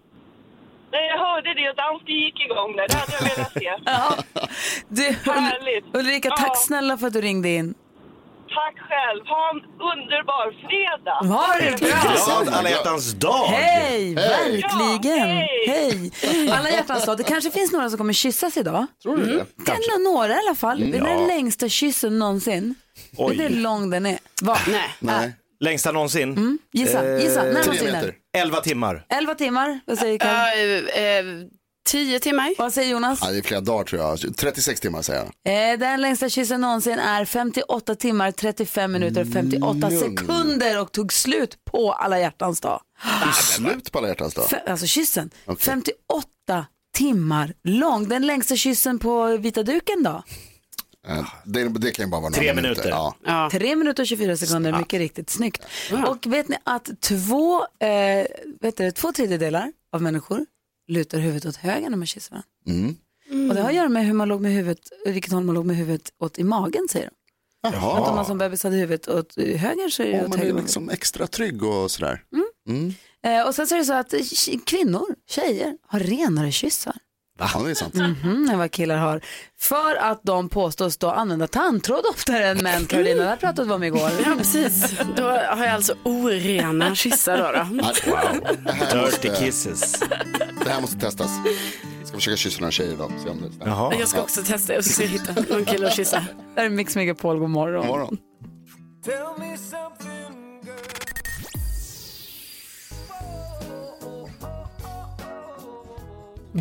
nej, 0.92 1.06
jag 1.08 1.18
hörde 1.18 1.54
det 1.54 1.70
och 1.70 1.76
dansken 1.76 2.14
gick 2.16 2.40
igång 2.40 2.76
där. 2.76 2.88
Det 2.88 2.94
hade 2.94 3.12
jag 3.12 3.36
velat 3.36 3.52
se. 3.52 3.70
Du, 4.88 5.02
Härligt. 5.30 5.84
Ulrika, 5.96 6.28
Ja. 6.28 6.36
tack 6.36 6.56
snälla 6.66 6.98
för 6.98 7.06
att 7.06 7.12
du 7.12 7.20
ringde 7.20 7.48
in. 7.48 7.74
Tack 8.48 8.76
själv. 8.88 9.20
Ha 9.26 9.50
en 9.52 9.60
underbar 9.92 10.46
fredag. 10.66 11.34
Ha 11.34 11.46
det 11.60 11.80
bra! 11.80 12.44
Glad 12.44 12.54
alla 12.54 12.70
hjärtans 12.70 13.12
dag. 13.12 13.46
Hej, 13.46 14.14
verkligen. 14.14 15.28
Ja, 15.28 15.46
hej. 15.66 16.10
Alla 16.52 16.70
hjärtans 16.70 17.04
dag. 17.04 17.16
Det 17.16 17.22
kanske 17.24 17.50
finns 17.50 17.72
några 17.72 17.88
som 17.90 17.98
kommer 17.98 18.12
kyssas 18.12 18.56
idag. 18.56 18.86
Tror 19.02 19.16
du 19.16 19.24
det? 19.26 19.46
Kan 19.66 20.02
några 20.04 20.28
i 20.34 20.38
alla 20.46 20.54
fall. 20.54 20.90
Det 20.90 20.98
är 20.98 21.04
den 21.04 21.26
längsta 21.26 21.68
kyssen 21.68 22.18
någonsin. 22.18 22.74
Oj. 23.16 23.36
Vet 23.36 23.48
du 23.48 23.54
hur 23.54 23.62
lång 23.62 23.90
den 23.90 24.06
är? 24.06 24.18
Va? 24.42 24.58
Nej. 24.68 24.94
Nej. 24.98 25.32
Längsta 25.60 25.92
någonsin? 25.92 26.30
Mm. 26.32 26.58
Gissa, 26.72 27.18
gissa. 27.18 27.42
När 27.42 27.52
Tre 27.52 27.62
någonsin 27.62 27.88
är 27.88 27.92
meter. 27.92 28.14
det? 28.32 28.38
11 28.38 28.60
timmar. 28.60 29.04
11 29.08 29.34
timmar. 29.34 29.80
Vad 29.86 29.98
säger 29.98 30.18
Karin? 30.18 31.50
Ja, 31.92 31.98
eh, 31.98 32.02
eh, 32.02 32.06
tio 32.06 32.20
timmar. 32.20 32.54
Vad 32.58 32.72
säger 32.74 32.90
Jonas? 32.92 33.18
Ja, 33.22 33.30
det 33.30 33.38
är 33.38 33.42
flera 33.42 33.60
dagar 33.60 33.84
tror 33.84 34.02
jag. 34.02 34.36
36 34.36 34.80
timmar 34.80 35.02
säger 35.02 35.30
jag. 35.44 35.72
Eh, 35.72 35.78
den 35.78 36.00
längsta 36.00 36.28
kyssen 36.28 36.60
någonsin 36.60 36.98
är 36.98 37.24
58 37.24 37.94
timmar, 37.94 38.30
35 38.32 38.92
minuter 38.92 39.20
och 39.20 39.32
58 39.32 39.90
sekunder 39.90 40.80
och 40.80 40.92
tog 40.92 41.12
slut 41.12 41.64
på 41.64 41.92
alla 41.92 42.18
hjärtans 42.20 42.60
dag. 42.60 42.80
Slut 43.42 43.92
på 43.92 43.98
alla 43.98 44.08
hjärtans 44.08 44.34
dag. 44.34 44.44
Fe- 44.46 44.70
alltså 44.70 44.86
kyssen. 44.86 45.30
Okej. 45.46 45.64
58 45.64 46.66
timmar 46.94 47.54
lång. 47.64 48.08
Den 48.08 48.26
längsta 48.26 48.56
kyssen 48.56 48.98
på 48.98 49.36
vita 49.36 49.62
duken 49.62 50.02
då? 50.02 50.22
Eh, 51.08 51.26
Det, 51.44 51.68
det 51.68 51.90
kan 51.90 52.04
ju 52.04 52.10
bara 52.10 52.20
vara 52.20 52.30
några 52.30 52.40
Tre 52.40 52.54
minuter. 52.54 52.68
minuter. 52.68 52.88
Ja. 52.90 53.14
Ja. 53.26 53.48
3 53.52 53.76
minuter 53.76 54.02
och 54.02 54.06
24 54.06 54.36
sekunder, 54.36 54.78
mycket 54.78 54.98
riktigt. 54.98 55.30
Snyggt. 55.30 55.62
Och 56.06 56.26
vet 56.26 56.48
ni 56.48 56.56
att 56.64 57.00
två, 57.00 57.66
eh, 57.80 58.26
vet 58.60 58.76
du, 58.76 58.90
två 58.90 59.12
tredjedelar 59.12 59.72
av 59.92 60.02
människor 60.02 60.46
lutar 60.88 61.18
huvudet 61.18 61.46
åt 61.46 61.56
höger 61.56 61.90
när 61.90 61.96
man 61.96 62.06
kysser 62.06 62.30
varandra. 62.30 62.48
Mm. 63.30 63.48
Och 63.48 63.54
det 63.54 63.62
har 63.62 63.68
att 63.68 63.74
göra 63.74 63.88
med 63.88 64.06
hur 64.06 64.12
man 64.12 64.28
låg 64.28 64.40
med 64.40 64.52
huvudet, 64.52 64.88
vilket 65.06 65.32
håll 65.32 65.44
man 65.44 65.54
låg 65.54 65.66
med 65.66 65.76
huvudet 65.76 66.12
åt 66.18 66.38
i 66.38 66.44
magen 66.44 66.88
säger 66.90 67.06
de. 67.10 67.68
Att 67.68 67.74
om 67.74 67.80
man 67.80 68.14
Jaha. 68.16 68.24
som 68.24 68.38
bebis 68.38 68.62
hade 68.64 68.76
huvudet 68.76 69.08
åt 69.08 69.36
höger 69.36 69.88
så 69.88 70.02
är 70.02 70.06
det 70.12 70.18
Om 70.18 70.24
åt 70.24 70.28
man 70.30 70.38
höger. 70.38 70.50
är 70.50 70.54
man 70.54 70.62
liksom 70.62 70.90
extra 70.90 71.26
trygg 71.26 71.62
och 71.62 71.90
sådär. 71.90 72.22
Eh, 73.24 73.46
och 73.46 73.54
sen 73.54 73.66
så 73.66 73.74
är 73.74 73.78
det 73.78 73.84
så 73.84 73.92
att 73.92 74.12
eh, 74.12 74.20
kvinnor, 74.66 75.06
tjejer, 75.28 75.76
har 75.86 76.00
renare 76.00 76.52
kyssar 76.52 76.96
Ja, 77.38 77.60
det 77.64 77.70
är 77.70 77.74
sant. 77.74 77.94
mhm, 77.94 78.48
än 78.52 78.58
vad 78.58 78.70
killar 78.70 78.96
har. 78.96 79.20
För 79.60 79.94
att 79.96 80.20
de 80.22 80.48
påstås 80.48 80.96
då 80.96 81.10
använda 81.10 81.46
tandtråd 81.46 82.04
oftare 82.10 82.46
än 82.48 82.58
män, 82.58 82.86
Carolina. 82.86 83.22
Det 83.22 83.28
här 83.28 83.36
pratade 83.36 83.68
vi 83.68 83.74
om 83.74 83.82
igår. 83.82 84.10
Ja, 84.24 84.34
precis. 84.38 84.94
Då 85.16 85.22
har 85.22 85.64
jag 85.64 85.68
alltså 85.74 85.94
orena 86.04 86.94
kyssar 86.94 87.38
då. 87.38 87.42
då. 87.42 87.82
Det, 88.64 88.72
här 88.72 88.86
Dirty 88.86 89.00
måste, 89.28 89.28
kisses. 89.44 90.00
det 90.64 90.70
här 90.70 90.80
måste 90.80 90.98
testas. 91.00 91.30
Jag 91.98 92.08
ska 92.08 92.16
försöka 92.16 92.36
kyssa 92.36 92.60
några 92.60 92.70
tjejer 92.72 92.92
idag. 92.92 93.12
Se 93.24 93.28
om 93.30 93.40
det. 93.42 93.64
Jaha. 93.64 93.94
Jag 93.98 94.08
ska 94.08 94.20
också 94.22 94.42
testa 94.42 94.76
och 94.76 94.84
så 94.84 94.92
ska 94.92 95.02
jag 95.02 95.10
hitta 95.10 95.34
någon 95.54 95.64
kille 95.64 95.86
att 95.86 95.96
kyssa. 95.96 96.24
Där 96.56 96.64
är 96.64 96.68
Mix 96.68 96.96
Megapol, 96.96 97.38
god 97.38 97.50
morgon. 97.50 97.80
God 97.86 97.90
morgon. 97.90 98.18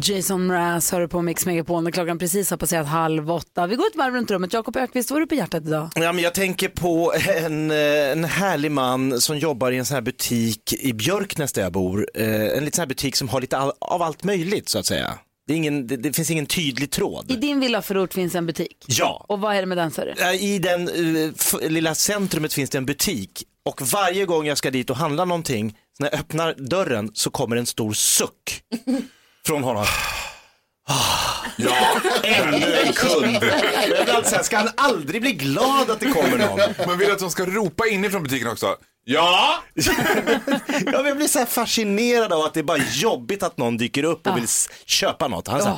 Jason 0.01 0.45
Mraz 0.47 0.91
hör 0.91 1.07
på 1.07 1.21
Mix 1.21 1.45
Megapol 1.45 1.83
när 1.83 1.91
klockan 1.91 2.19
precis 2.19 2.49
har 2.49 2.57
passerat 2.57 2.87
halv 2.87 3.31
åtta. 3.31 3.67
Vi 3.67 3.75
går 3.75 3.87
ett 3.87 3.95
varv 3.95 4.13
runt 4.13 4.31
rummet. 4.31 4.53
Jakob 4.53 4.77
Ökvist, 4.77 5.09
vad 5.11 5.15
har 5.15 5.21
du 5.21 5.27
på 5.27 5.35
hjärtat 5.35 5.63
idag? 5.65 5.89
Ja, 5.95 6.11
men 6.13 6.23
jag 6.23 6.33
tänker 6.33 6.67
på 6.69 7.13
en, 7.45 7.71
eh, 7.71 7.77
en 8.11 8.23
härlig 8.23 8.71
man 8.71 9.21
som 9.21 9.37
jobbar 9.37 9.71
i 9.71 9.77
en 9.77 9.85
sån 9.85 9.95
här 9.95 10.01
butik 10.01 10.73
i 10.73 10.93
Björknäs 10.93 11.53
där 11.53 11.61
jag 11.61 11.71
bor. 11.71 12.07
Eh, 12.13 12.25
En 12.25 12.65
liten 12.65 12.71
sån 12.71 12.81
här 12.81 12.87
butik 12.87 13.15
som 13.15 13.29
har 13.29 13.41
lite 13.41 13.57
all, 13.57 13.71
av 13.79 14.01
allt 14.01 14.23
möjligt 14.23 14.69
så 14.69 14.79
att 14.79 14.85
säga. 14.85 15.17
Det, 15.47 15.53
ingen, 15.53 15.87
det, 15.87 15.97
det 15.97 16.13
finns 16.13 16.31
ingen 16.31 16.45
tydlig 16.45 16.91
tråd. 16.91 17.31
I 17.31 17.35
din 17.35 17.59
villaförort 17.59 18.13
finns 18.13 18.35
en 18.35 18.45
butik. 18.45 18.85
Ja. 18.87 19.25
Och 19.29 19.39
vad 19.39 19.55
är 19.55 19.61
det 19.61 19.65
med 19.67 19.77
den 19.77 19.91
sa 19.91 20.05
du? 20.05 20.11
Eh, 20.11 20.43
I 20.43 20.59
den 20.59 20.85
lilla 21.61 21.95
centrumet 21.95 22.53
finns 22.53 22.69
det 22.69 22.77
en 22.77 22.85
butik 22.85 23.43
och 23.65 23.81
varje 23.81 24.25
gång 24.25 24.45
jag 24.45 24.57
ska 24.57 24.71
dit 24.71 24.89
och 24.89 24.95
handla 24.97 25.25
någonting, 25.25 25.77
när 25.99 26.09
jag 26.11 26.19
öppnar 26.19 26.53
dörren 26.53 27.11
så 27.13 27.29
kommer 27.29 27.55
en 27.55 27.65
stor 27.65 27.93
suck 27.93 28.61
från 29.47 29.63
honom. 29.63 29.85
Ja, 31.57 31.75
ännu 32.23 32.75
en 32.79 32.93
kund. 32.93 33.25
Jag 33.33 34.05
blir 34.05 34.15
alltid 34.15 34.29
så 34.29 34.35
här, 34.35 34.43
Ska 34.43 34.57
han 34.57 34.69
aldrig 34.77 35.21
bli 35.21 35.31
glad 35.31 35.89
att 35.91 35.99
det 35.99 36.05
kommer 36.11 36.37
någon? 36.37 36.87
Man 36.87 36.97
vill 36.97 37.11
att 37.11 37.19
de 37.19 37.29
ska 37.31 37.45
ropa 37.45 37.87
inifrån 37.87 38.23
butiken 38.23 38.47
också. 38.47 38.75
Ja! 39.05 39.63
Ja, 39.73 41.07
jag 41.07 41.17
blir 41.17 41.27
så 41.27 41.39
här 41.39 41.45
fascinerad 41.45 42.33
av 42.33 42.41
att 42.41 42.53
det 42.53 42.59
är 42.59 42.63
bara 42.63 42.77
jobbigt 42.91 43.43
att 43.43 43.57
någon 43.57 43.77
dyker 43.77 44.03
upp 44.03 44.27
och 44.27 44.37
vill 44.37 44.43
s- 44.43 44.69
köpa 44.85 45.27
något. 45.27 45.47
Han 45.47 45.57
är 45.59 45.61
så 45.63 45.67
här, 45.69 45.77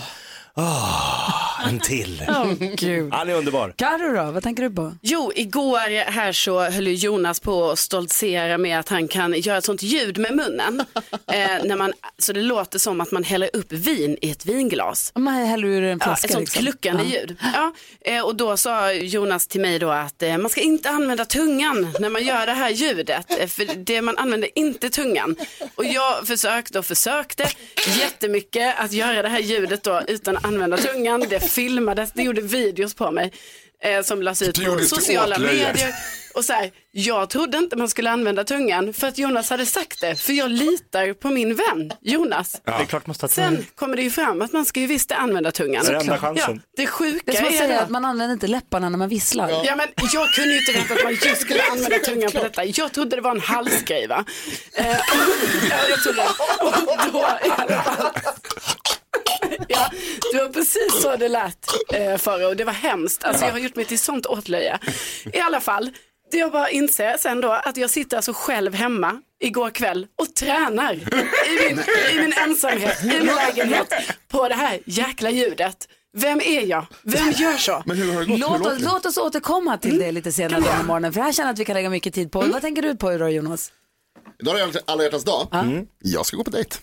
"Åh, 0.55 1.44
en 1.69 1.79
till. 1.79 2.23
Gud. 2.77 3.13
Han 3.13 3.29
är 3.29 3.33
underbar. 3.33 3.73
Carro 3.77 4.25
då, 4.25 4.31
vad 4.31 4.43
tänker 4.43 4.63
du 4.63 4.69
på? 4.75 4.95
Jo, 5.01 5.31
igår 5.35 6.11
här 6.11 6.31
så 6.31 6.63
höll 6.69 6.87
Jonas 7.03 7.39
på 7.39 7.69
att 7.71 7.79
stoltsera 7.79 8.57
med 8.57 8.79
att 8.79 8.89
han 8.89 9.07
kan 9.07 9.33
göra 9.33 9.57
ett 9.57 9.65
sånt 9.65 9.81
ljud 9.83 10.17
med 10.17 10.35
munnen. 10.35 10.79
eh, 11.11 11.47
när 11.63 11.75
man, 11.75 11.93
så 12.17 12.33
det 12.33 12.41
låter 12.41 12.79
som 12.79 13.01
att 13.01 13.11
man 13.11 13.23
häller 13.23 13.49
upp 13.53 13.71
vin 13.71 14.17
i 14.21 14.31
ett 14.31 14.45
vinglas. 14.45 15.11
Om 15.15 15.23
man 15.23 15.33
häller 15.33 15.67
ur 15.67 15.83
en 15.83 15.97
Ja, 15.99 16.05
flaska 16.05 16.25
ett 16.27 16.31
sånt 16.31 16.41
liksom. 16.41 16.61
kluckande 16.61 17.03
Ja. 17.03 17.09
ljud. 17.09 17.35
Ja, 17.53 17.73
eh, 18.01 18.21
och 18.25 18.35
då 18.35 18.57
sa 18.57 18.91
Jonas 18.93 19.47
till 19.47 19.61
mig 19.61 19.79
då 19.79 19.89
att 19.89 20.23
eh, 20.23 20.37
man 20.37 20.49
ska 20.49 20.61
inte 20.61 20.89
använda 20.89 21.25
tungan 21.25 21.93
när 21.99 22.09
man 22.09 22.23
gör 22.23 22.45
det 22.45 22.51
här 22.53 22.69
ljudet. 22.69 23.39
eh, 23.39 23.47
För 23.47 23.65
det 23.75 24.01
man 24.01 24.17
använder 24.17 24.49
inte 24.55 24.89
tungan. 24.89 25.35
Och 25.75 25.85
jag 25.85 26.27
försökte 26.27 26.79
och 26.79 26.85
försökte 26.85 27.49
jättemycket 27.99 28.75
att 28.79 28.91
göra 28.91 29.21
det 29.21 29.29
här 29.29 29.39
ljudet 29.39 29.83
då 29.83 30.01
utan 30.07 30.37
att 30.37 30.45
använda 30.45 30.77
tungan. 30.77 31.25
Det 31.29 31.39
filmades, 31.55 32.11
det 32.11 32.23
gjorde 32.23 32.41
videos 32.41 32.93
på 32.93 33.11
mig. 33.11 33.31
Eh, 33.83 34.01
som 34.01 34.21
lades 34.21 34.41
ut 34.41 34.65
på 34.65 34.79
sociala 34.79 35.39
medier. 35.39 35.95
Och 36.35 36.45
så 36.45 36.53
här, 36.53 36.71
jag 36.91 37.29
trodde 37.29 37.57
inte 37.57 37.75
man 37.75 37.89
skulle 37.89 38.09
använda 38.09 38.43
tungan 38.43 38.93
för 38.93 39.07
att 39.07 39.17
Jonas 39.17 39.49
hade 39.49 39.65
sagt 39.65 40.01
det. 40.01 40.15
För 40.15 40.33
jag 40.33 40.51
litar 40.51 41.13
på 41.13 41.29
min 41.29 41.55
vän 41.55 41.93
Jonas. 42.01 42.61
Det 42.65 42.71
är 42.71 42.85
klart 42.85 43.07
man 43.07 43.13
ska 43.13 43.27
ta 43.27 43.33
Sen 43.33 43.65
kommer 43.75 43.95
det 43.95 44.01
ju 44.03 44.09
fram 44.09 44.41
att 44.41 44.53
man 44.53 44.65
ska 44.65 44.79
ju 44.79 44.87
visst 44.87 45.11
använda 45.11 45.51
tungan. 45.51 45.85
Det 45.85 45.91
är 45.91 45.99
enda 45.99 46.17
chansen. 46.17 46.61
Ja, 46.65 46.71
det 46.77 46.87
sjuka 46.87 47.31
Det 47.31 47.31
är 47.31 47.35
som 47.35 47.45
att 47.45 47.53
är 47.53 47.57
säga 47.57 47.81
att 47.81 47.89
man 47.89 48.05
använder 48.05 48.33
inte 48.33 48.47
läpparna 48.47 48.89
när 48.89 48.97
man 48.97 49.09
visslar. 49.09 49.49
Ja 49.49 49.75
men 49.75 49.87
jag 50.13 50.29
kunde 50.29 50.53
ju 50.53 50.59
inte 50.59 50.71
veta 50.71 50.93
att 50.93 51.03
man 51.03 51.13
just 51.13 51.41
skulle 51.41 51.63
använda 51.63 51.99
tungan 51.99 52.31
på 52.31 52.43
detta. 52.43 52.65
Jag 52.65 52.91
trodde 52.91 53.15
det 53.15 53.21
var 53.21 53.31
en 53.31 53.41
halsgrej 53.41 54.07
va. 54.07 54.25
Eh, 54.73 54.85
ja, 55.69 55.77
jag 55.89 56.03
trodde 56.03 56.21
det. 56.21 56.29
Och 56.65 57.11
då 57.13 57.19
i 57.19 57.49
alla 57.57 57.83
fall. 57.83 58.11
Ja, 59.75 59.89
det 60.33 60.37
var 60.43 60.49
precis 60.49 61.01
så 61.01 61.15
det 61.15 61.27
lät 61.27 61.67
eh, 61.93 62.17
förra 62.17 62.47
och 62.47 62.55
det 62.55 62.63
var 62.63 62.73
hemskt. 62.73 63.23
Alltså 63.23 63.45
jag 63.45 63.51
har 63.51 63.59
gjort 63.59 63.75
mig 63.75 63.85
till 63.85 63.99
sånt 63.99 64.25
åtlöje. 64.25 64.79
I 65.33 65.39
alla 65.39 65.61
fall, 65.61 65.91
det 66.31 66.37
jag 66.37 66.51
bara 66.51 66.69
inser 66.69 67.17
sen 67.17 67.41
då 67.41 67.51
att 67.51 67.77
jag 67.77 67.89
sitter 67.89 68.17
alltså 68.17 68.33
själv 68.35 68.73
hemma 68.73 69.21
igår 69.43 69.69
kväll 69.69 70.07
och 70.21 70.35
tränar 70.35 70.93
i 70.93 70.99
min, 71.69 71.79
i 72.11 72.19
min 72.21 72.33
ensamhet, 72.33 73.03
i 73.03 73.07
min 73.07 73.25
lägenhet 73.25 73.93
på 74.27 74.47
det 74.49 74.55
här 74.55 74.79
jäkla 74.85 75.29
ljudet. 75.29 75.87
Vem 76.17 76.41
är 76.41 76.65
jag? 76.65 76.85
Vem 77.03 77.31
gör 77.31 77.57
så? 77.57 77.83
Men 77.85 77.97
hur 77.97 78.13
har 78.13 78.19
det 78.19 78.25
gått? 78.25 78.33
Hur 78.35 78.37
Låt 78.41 78.59
låter 78.59 78.71
oss, 78.75 78.79
det? 78.79 78.85
låt 78.85 79.05
oss 79.05 79.17
återkomma 79.17 79.77
till 79.77 79.99
det 79.99 80.11
lite 80.11 80.31
senare 80.31 80.59
den 80.61 80.63
här 80.73 80.83
morgonen, 80.83 81.13
för 81.13 81.21
här 81.21 81.31
känner 81.31 81.47
jag 81.49 81.53
att 81.53 81.59
vi 81.59 81.65
kan 81.65 81.73
lägga 81.73 81.89
mycket 81.89 82.13
tid 82.13 82.31
på. 82.31 82.41
Vad 82.41 82.61
tänker 82.61 82.81
du 82.81 82.95
på 82.95 83.17
då 83.17 83.29
Jonas? 83.29 83.71
Idag 84.39 84.59
är 84.59 84.67
det 84.67 84.81
alla 84.85 85.03
hjärtans 85.03 85.23
dag. 85.23 85.47
Jag 85.99 86.25
ska 86.25 86.37
gå 86.37 86.43
på 86.43 86.49
dejt. 86.51 86.75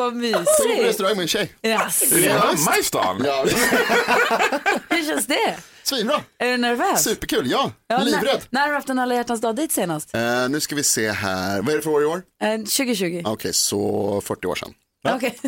Vad 0.00 0.12
På 0.12 0.18
mysigt. 0.18 0.82
restaurang 0.82 1.16
med 1.16 1.22
en 1.22 1.28
tjej. 1.28 1.52
Är 1.62 1.68
det 1.68 2.28
hemma 2.28 2.76
i 2.80 2.82
stan? 2.82 3.22
Ja, 3.24 3.44
hur 4.88 5.06
känns 5.08 5.26
det? 5.26 5.56
svinbra. 5.82 6.20
Är 6.38 6.50
du 6.50 6.56
nervös? 6.56 7.04
Superkul, 7.04 7.50
ja. 7.50 7.72
Ja, 7.86 7.98
Livrädd. 8.02 8.22
När, 8.24 8.40
när 8.50 8.60
har 8.60 8.68
du 8.68 8.74
haft 8.74 8.88
en 8.88 8.98
alla 8.98 9.14
hjärtans 9.14 9.40
dag 9.40 9.56
dit 9.56 9.72
senast? 9.72 10.14
Eh, 10.14 10.48
nu 10.48 10.60
ska 10.60 10.74
vi 10.74 10.82
se 10.84 11.10
här. 11.10 11.62
Vad 11.62 11.68
är 11.72 11.76
det 11.76 11.82
för 11.82 11.90
år 11.90 12.02
i 12.02 12.06
år? 12.06 12.22
Eh, 12.42 12.56
2020? 12.56 13.22
Okej, 13.24 13.54
så 13.54 14.20
40 14.24 14.46
år 14.46 14.54
sedan. 14.54 14.74
Okej. 15.08 15.38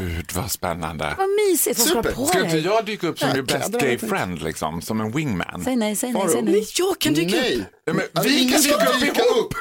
Gud 0.00 0.32
vad 0.34 0.50
spännande. 0.50 1.14
Vad 1.18 1.28
mysigt, 1.28 1.78
vad 1.78 1.88
Super. 1.88 2.12
på 2.12 2.26
Ska 2.26 2.38
inte 2.38 2.50
dig? 2.52 2.64
jag 2.64 2.84
dyka 2.84 3.06
upp 3.06 3.18
som 3.18 3.28
Ja, 3.28 3.34
your 3.34 3.46
best 3.46 3.72
gay 3.72 3.98
friend 3.98 4.42
liksom, 4.42 4.82
som 4.82 5.00
en 5.00 5.12
wingman? 5.12 5.64
Säg 5.64 5.76
nej, 5.76 5.96
säg 5.96 6.12
nej, 6.12 6.28
säg 6.28 6.42
nej. 6.42 6.66
Jag 6.78 6.98
kan 6.98 7.14
dyka 7.14 7.36
upp. 7.36 7.42
Nej. 7.42 7.64
Ja, 7.84 7.92
men 7.92 8.04
vi 8.24 8.52
kan 8.52 8.60
dyka 9.00 9.22
upp 9.22 9.36
ihop. 9.36 9.54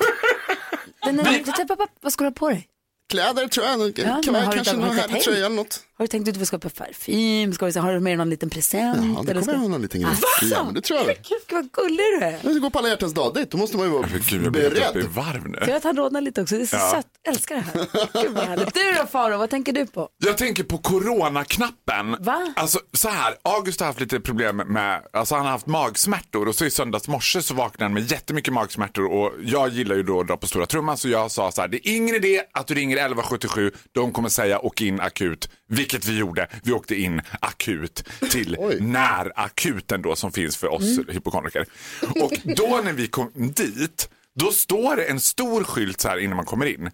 Den 1.05 1.19
är, 1.19 1.77
vad 2.01 2.13
ska 2.13 2.23
du 2.23 2.27
ha 2.29 2.33
på 2.33 2.49
dig? 2.49 2.67
Kläder 3.09 3.47
tror 3.47 3.65
jag. 3.65 3.79
men 3.79 4.23
Kavaj, 4.23 4.49
kanske 4.53 4.75
någon 4.77 4.97
härlig 4.97 5.21
tröja 5.21 5.45
eller 5.45 5.55
något. 5.55 5.86
Har 5.97 6.03
du 6.03 6.07
tänkt 6.07 6.27
ut 6.27 6.35
att 6.35 6.41
vi 6.41 6.45
ska 6.45 6.57
på 6.59 6.69
parfym? 6.69 7.53
Ska 7.53 7.65
vi, 7.65 7.79
har 7.79 7.93
du 7.93 7.99
med 7.99 8.11
dig 8.11 8.17
någon 8.17 8.29
liten 8.29 8.49
present? 8.49 8.97
Ja, 9.15 9.21
det 9.21 9.27
kommer 9.27 9.41
ska... 9.41 9.51
jag 9.51 9.59
ha 9.59 9.67
någon 9.67 9.81
liten 9.81 10.01
grej. 10.01 10.11
Ja, 10.41 10.63
men 10.63 10.73
det 10.73 10.81
tror 10.81 10.99
jag. 10.99 11.07
Gud 11.07 11.39
vad 11.51 11.71
gullig 11.71 11.97
du 11.97 12.25
är. 12.25 12.31
Jag 12.31 12.39
ska 12.41 12.59
gå 12.59 12.69
på 12.69 12.79
alla 12.79 12.87
hjärtans 12.89 13.13
dag. 13.13 13.45
Då 13.49 13.57
måste 13.57 13.77
man 13.77 13.85
ju 13.85 13.91
vara 13.91 14.07
Gud, 14.29 14.43
jag 14.43 14.51
blir 14.51 14.69
beredd. 14.69 15.05
varv 15.15 15.41
Ser 15.41 15.49
nu. 15.49 15.59
du 15.65 15.71
att 15.73 15.83
han 15.83 15.97
rodnar 15.97 16.21
lite 16.21 16.41
också? 16.41 16.55
Det 16.55 16.61
är 16.61 16.65
så 16.65 16.75
Ja. 16.75 16.91
sött. 16.91 17.07
Älskar 17.27 17.55
det 17.55 17.61
här. 17.61 18.23
Gud 18.23 18.31
vad 18.33 18.43
härligt. 18.43 18.73
Du 18.73 18.93
då 19.01 19.07
Faro, 19.07 19.37
vad 19.37 19.49
tänker 19.49 19.73
du 19.73 19.85
på? 19.87 20.09
Jag 20.17 20.37
tänker 20.37 20.63
på 20.63 20.77
coronaknappen. 20.77 22.15
Va? 22.19 22.53
Alltså 22.55 22.79
så 22.93 23.09
här, 23.09 23.35
August 23.41 23.79
har 23.79 23.87
haft 23.87 23.99
lite 23.99 24.19
problem 24.19 24.57
med, 24.57 25.01
alltså 25.13 25.35
han 25.35 25.45
har 25.45 25.51
haft 25.51 25.67
magsmärtor 25.67 26.47
och 26.47 26.55
så 26.55 26.65
i 26.65 26.71
söndags 26.71 27.07
morse 27.07 27.41
så 27.41 27.53
vaknade 27.53 27.83
han 27.85 27.93
med 27.93 28.11
jättemycket 28.11 28.53
magsmärtor 28.53 29.05
och 29.13 29.31
jag 29.43 29.69
gillar 29.69 29.95
ju 29.95 30.03
då 30.03 30.19
att 30.19 30.27
dra 30.27 30.37
på 30.37 30.47
stora 30.47 30.65
trumman 30.65 30.97
så 30.97 31.09
jag 31.09 31.31
sa 31.31 31.51
så 31.51 31.61
här, 31.61 31.67
det 31.67 31.87
är 31.87 31.95
ingen 31.95 32.15
idé 32.15 32.41
att 32.53 32.67
du 32.67 32.73
ringer 32.73 32.97
1177, 32.97 33.71
de 33.91 34.11
kommer 34.11 34.29
säga 34.29 34.59
åk 34.59 34.81
in 34.81 34.99
akut, 34.99 35.49
vilket 35.87 36.05
vi 36.05 36.17
gjorde. 36.17 36.47
Vi 36.63 36.71
åkte 36.71 36.95
in 36.95 37.21
akut 37.41 38.03
till 38.31 38.55
Oj. 38.59 38.81
närakuten 38.81 40.01
då 40.01 40.15
som 40.15 40.31
finns 40.31 40.57
för 40.57 40.67
oss 40.67 40.99
hypokondriker. 41.09 41.65
Och 42.01 42.31
då 42.43 42.81
när 42.83 42.93
vi 42.93 43.07
kom 43.07 43.31
dit, 43.35 44.09
då 44.35 44.51
står 44.51 44.95
det 44.95 45.03
en 45.03 45.19
stor 45.19 45.63
skylt 45.63 46.01
så 46.01 46.09
här 46.09 46.17
innan 46.17 46.35
man 46.35 46.45
kommer 46.45 46.65
in. 46.65 46.91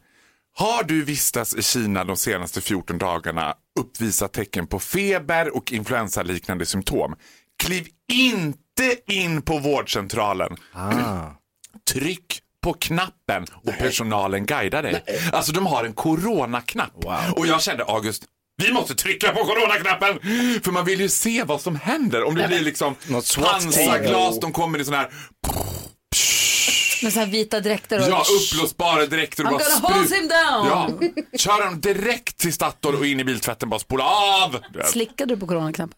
Har 0.56 0.84
du 0.84 1.04
vistats 1.04 1.56
i 1.56 1.62
Kina 1.62 2.04
de 2.04 2.18
senaste 2.18 2.62
14 2.62 2.98
dagarna 2.98 3.56
uppvisat 3.80 4.34
tecken 4.34 4.68
på 4.68 4.80
feber 4.80 5.56
och 5.56 5.72
influensaliknande 5.72 6.66
symptom? 6.66 7.16
Kliv 7.64 7.88
inte 8.12 8.96
in 9.14 9.42
på 9.42 9.58
vårdcentralen. 9.60 10.58
Tryck 11.92 12.40
på 12.64 12.74
knappen 12.74 13.46
och 13.54 13.78
personalen 13.78 14.46
guidar 14.46 14.84
dig. 14.84 15.04
Alltså 15.32 15.52
de 15.52 15.66
har 15.66 15.84
en 15.84 15.94
coronaknapp. 15.94 17.06
Och 17.36 17.48
jag 17.48 17.62
kände 17.62 17.84
August, 17.84 18.24
vi 18.62 18.74
måste 18.74 18.96
trycka 18.96 19.32
på 19.32 19.44
coronaknappen! 19.46 20.20
För 20.64 20.72
man 20.72 20.86
vill 20.86 21.00
ju 21.00 21.10
se 21.10 21.44
vad 21.44 21.62
som 21.62 21.76
händer. 21.76 22.24
Om 22.24 22.36
det 22.36 22.48
blir 22.48 22.62
liksom 22.62 22.96
pansarglas, 22.96 24.40
de 24.40 24.52
kommer 24.52 24.80
i 24.80 24.86
sån 24.86 24.94
här 24.94 25.10
Med 27.04 27.14
så 27.14 27.20
här 27.20 27.28
vita 27.28 27.60
dräkter 27.60 28.00
och... 28.00 28.08
Ja, 28.10 28.24
uppblåsbara 28.42 29.06
dräkter 29.06 29.44
och 29.44 29.50
I'm 29.50 29.52
bara 29.52 29.64
gonna 29.64 30.00
hose 30.00 30.08
sprut- 30.08 30.20
him 30.20 30.28
down! 30.28 30.68
Ja, 31.32 31.38
kör 31.38 31.66
dem 31.66 31.82
direkt 31.82 32.38
till 32.38 32.54
Statoil 32.54 32.96
och 32.96 33.06
in 33.06 33.20
i 33.20 33.24
biltvätten 33.24 33.70
bara 33.70 33.80
spola 33.80 34.04
av. 34.04 34.60
Slickade 34.86 35.36
du 35.36 35.40
på 35.40 35.48
coronaknappen? 35.48 35.98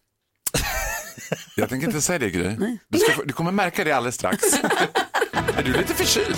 Jag 1.56 1.70
tänker 1.70 1.88
inte 1.88 2.02
säga 2.02 2.20
det 2.20 2.30
Gry. 2.30 2.56
Du, 2.90 3.00
ska, 3.00 3.24
du 3.24 3.34
kommer 3.34 3.52
märka 3.52 3.84
det 3.84 3.92
alldeles 3.92 4.16
strax. 4.16 4.44
Är 5.58 5.64
du 5.64 5.74
lite 5.74 5.94
förkyld? 5.94 6.36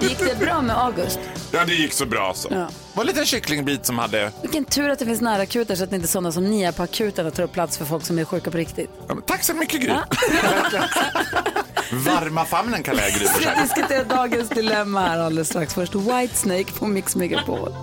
Gick 0.00 0.18
det 0.18 0.38
bra 0.38 0.60
med 0.62 0.78
August? 0.78 1.18
Ja, 1.52 1.64
det 1.64 1.74
gick 1.74 1.92
så 1.92 2.06
bra 2.06 2.32
så. 2.34 2.48
Ja. 2.50 2.68
Var 2.94 3.02
en 3.02 3.06
liten 3.06 3.26
kycklingbit 3.26 3.86
som 3.86 3.98
hade... 3.98 4.32
Vilken 4.42 4.64
tur 4.64 4.90
att 4.90 4.98
det 4.98 5.06
finns 5.06 5.20
närakuter 5.20 5.74
så 5.74 5.84
att 5.84 5.90
det 5.90 5.96
inte 5.96 6.06
är 6.06 6.08
sådana 6.08 6.32
som 6.32 6.44
ni 6.44 6.62
är 6.62 6.72
på 6.72 6.82
akuten 6.82 7.30
tar 7.30 7.42
upp 7.42 7.52
plats 7.52 7.78
för 7.78 7.84
folk 7.84 8.04
som 8.04 8.18
är 8.18 8.24
sjuka 8.24 8.50
på 8.50 8.56
riktigt. 8.56 8.90
Ja, 9.08 9.16
tack 9.26 9.44
så 9.44 9.54
mycket 9.54 9.80
Gry. 9.80 9.92
Varma 11.92 12.44
famnen 12.44 12.82
kallar 12.82 13.02
jag 13.02 13.12
Gry 13.12 13.20
Vi 13.20 13.26
ska 13.26 13.62
diskutera 13.62 14.04
dagens 14.04 14.48
dilemma 14.48 15.00
här 15.00 15.18
alldeles 15.18 15.48
strax. 15.48 15.74
Först 15.74 15.94
Whitesnake 15.94 16.72
på 16.78 16.86
Mix 16.86 17.16
Megapol. 17.16 17.74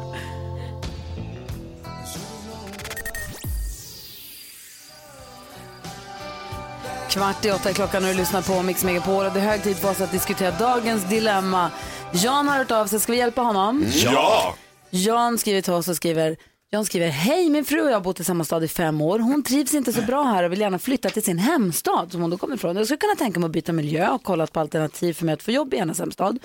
Kvart 7.10 7.46
i 7.46 7.52
åtta 7.52 7.70
är 7.70 7.74
klockan 7.74 8.04
och 8.04 8.10
du 8.10 8.18
lyssnar 8.18 8.42
på 8.42 8.64
Mix 8.64 8.84
Megapol 8.84 9.26
och 9.26 9.34
det 9.34 9.40
är 9.40 9.44
hög 9.44 9.64
tid 9.64 9.78
för 9.78 9.92
oss 9.92 10.02
att 10.02 10.12
diskutera 10.12 10.52
dagens 10.52 11.10
dilemma. 11.10 11.72
Jan 12.14 12.48
har 12.48 12.58
hört 12.58 12.72
av 12.72 12.88
sig, 12.88 13.00
ska 13.00 13.12
vi 13.12 13.18
hjälpa 13.18 13.42
honom? 13.42 13.86
Ja! 13.94 14.56
Jan 14.90 15.38
skriver 15.38 15.62
till 15.62 15.74
oss 15.74 15.88
och 15.88 15.96
skriver 15.96 16.38
John 16.72 16.86
skriver, 16.86 17.10
hej 17.10 17.50
min 17.50 17.66
fru 17.66 17.82
och 17.82 17.90
jag 17.90 17.94
har 17.94 18.02
bott 18.02 18.20
i 18.20 18.24
samma 18.24 18.44
stad 18.44 18.64
i 18.64 18.68
fem 18.68 19.02
år. 19.02 19.20
Hon 19.20 19.44
trivs 19.44 19.74
inte 19.74 19.94
så 19.94 20.02
bra 20.02 20.24
här 20.24 20.44
och 20.44 20.52
vill 20.52 20.62
gärna 20.62 20.80
flytta 20.80 21.10
till 21.10 21.24
sin 21.24 21.38
hemstad 21.38 22.12
som 22.12 22.22
hon 22.22 22.30
då 22.30 22.38
kommer 22.38 22.56
ifrån. 22.56 22.76
Jag 22.76 22.86
skulle 22.86 22.98
kunna 22.98 23.16
tänka 23.16 23.40
mig 23.40 23.48
att 23.48 23.52
byta 23.52 23.74
miljö 23.74 24.10
och 24.10 24.24
kollat 24.24 24.54
på 24.54 24.60
alternativ 24.60 25.14
för 25.14 25.26
mig 25.26 25.34
att 25.34 25.44
få 25.44 25.52
jobb 25.52 25.74
i 25.74 25.78
hennes 25.78 26.00
hemstad. 26.00 26.40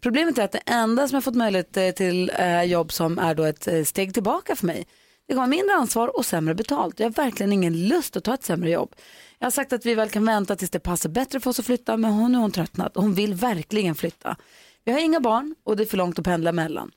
Problemet 0.00 0.38
är 0.38 0.44
att 0.44 0.52
det 0.52 0.62
enda 0.66 1.08
som 1.08 1.16
jag 1.16 1.24
fått 1.24 1.34
möjlighet 1.34 1.76
eh, 1.76 1.90
till 1.90 2.32
eh, 2.38 2.62
jobb 2.62 2.92
som 2.92 3.18
är 3.18 3.34
då 3.34 3.44
ett 3.44 3.68
eh, 3.68 3.84
steg 3.84 4.14
tillbaka 4.14 4.56
för 4.56 4.66
mig. 4.66 4.86
Det 5.28 5.34
kommer 5.34 5.46
mindre 5.46 5.74
ansvar 5.74 6.16
och 6.16 6.26
sämre 6.26 6.54
betalt. 6.54 7.00
Jag 7.00 7.06
har 7.06 7.12
verkligen 7.12 7.52
ingen 7.52 7.88
lust 7.88 8.16
att 8.16 8.24
ta 8.24 8.34
ett 8.34 8.44
sämre 8.44 8.70
jobb. 8.70 8.94
Jag 9.38 9.46
har 9.46 9.50
sagt 9.50 9.72
att 9.72 9.86
vi 9.86 9.94
väl 9.94 10.10
kan 10.10 10.24
vänta 10.24 10.56
tills 10.56 10.70
det 10.70 10.80
passar 10.80 11.08
bättre 11.08 11.40
för 11.40 11.50
oss 11.50 11.58
att 11.58 11.66
flytta 11.66 11.96
men 11.96 12.12
hon 12.12 12.34
har 12.34 12.42
hon 12.42 12.52
tröttnat 12.52 12.96
och 12.96 13.02
hon 13.02 13.14
vill 13.14 13.34
verkligen 13.34 13.94
flytta. 13.94 14.36
Vi 14.84 14.92
har 14.92 14.98
inga 15.00 15.20
barn 15.20 15.54
och 15.64 15.76
det 15.76 15.82
är 15.82 15.86
för 15.86 15.96
långt 15.96 16.18
att 16.18 16.24
pendla 16.24 16.52
mellan. 16.52 16.90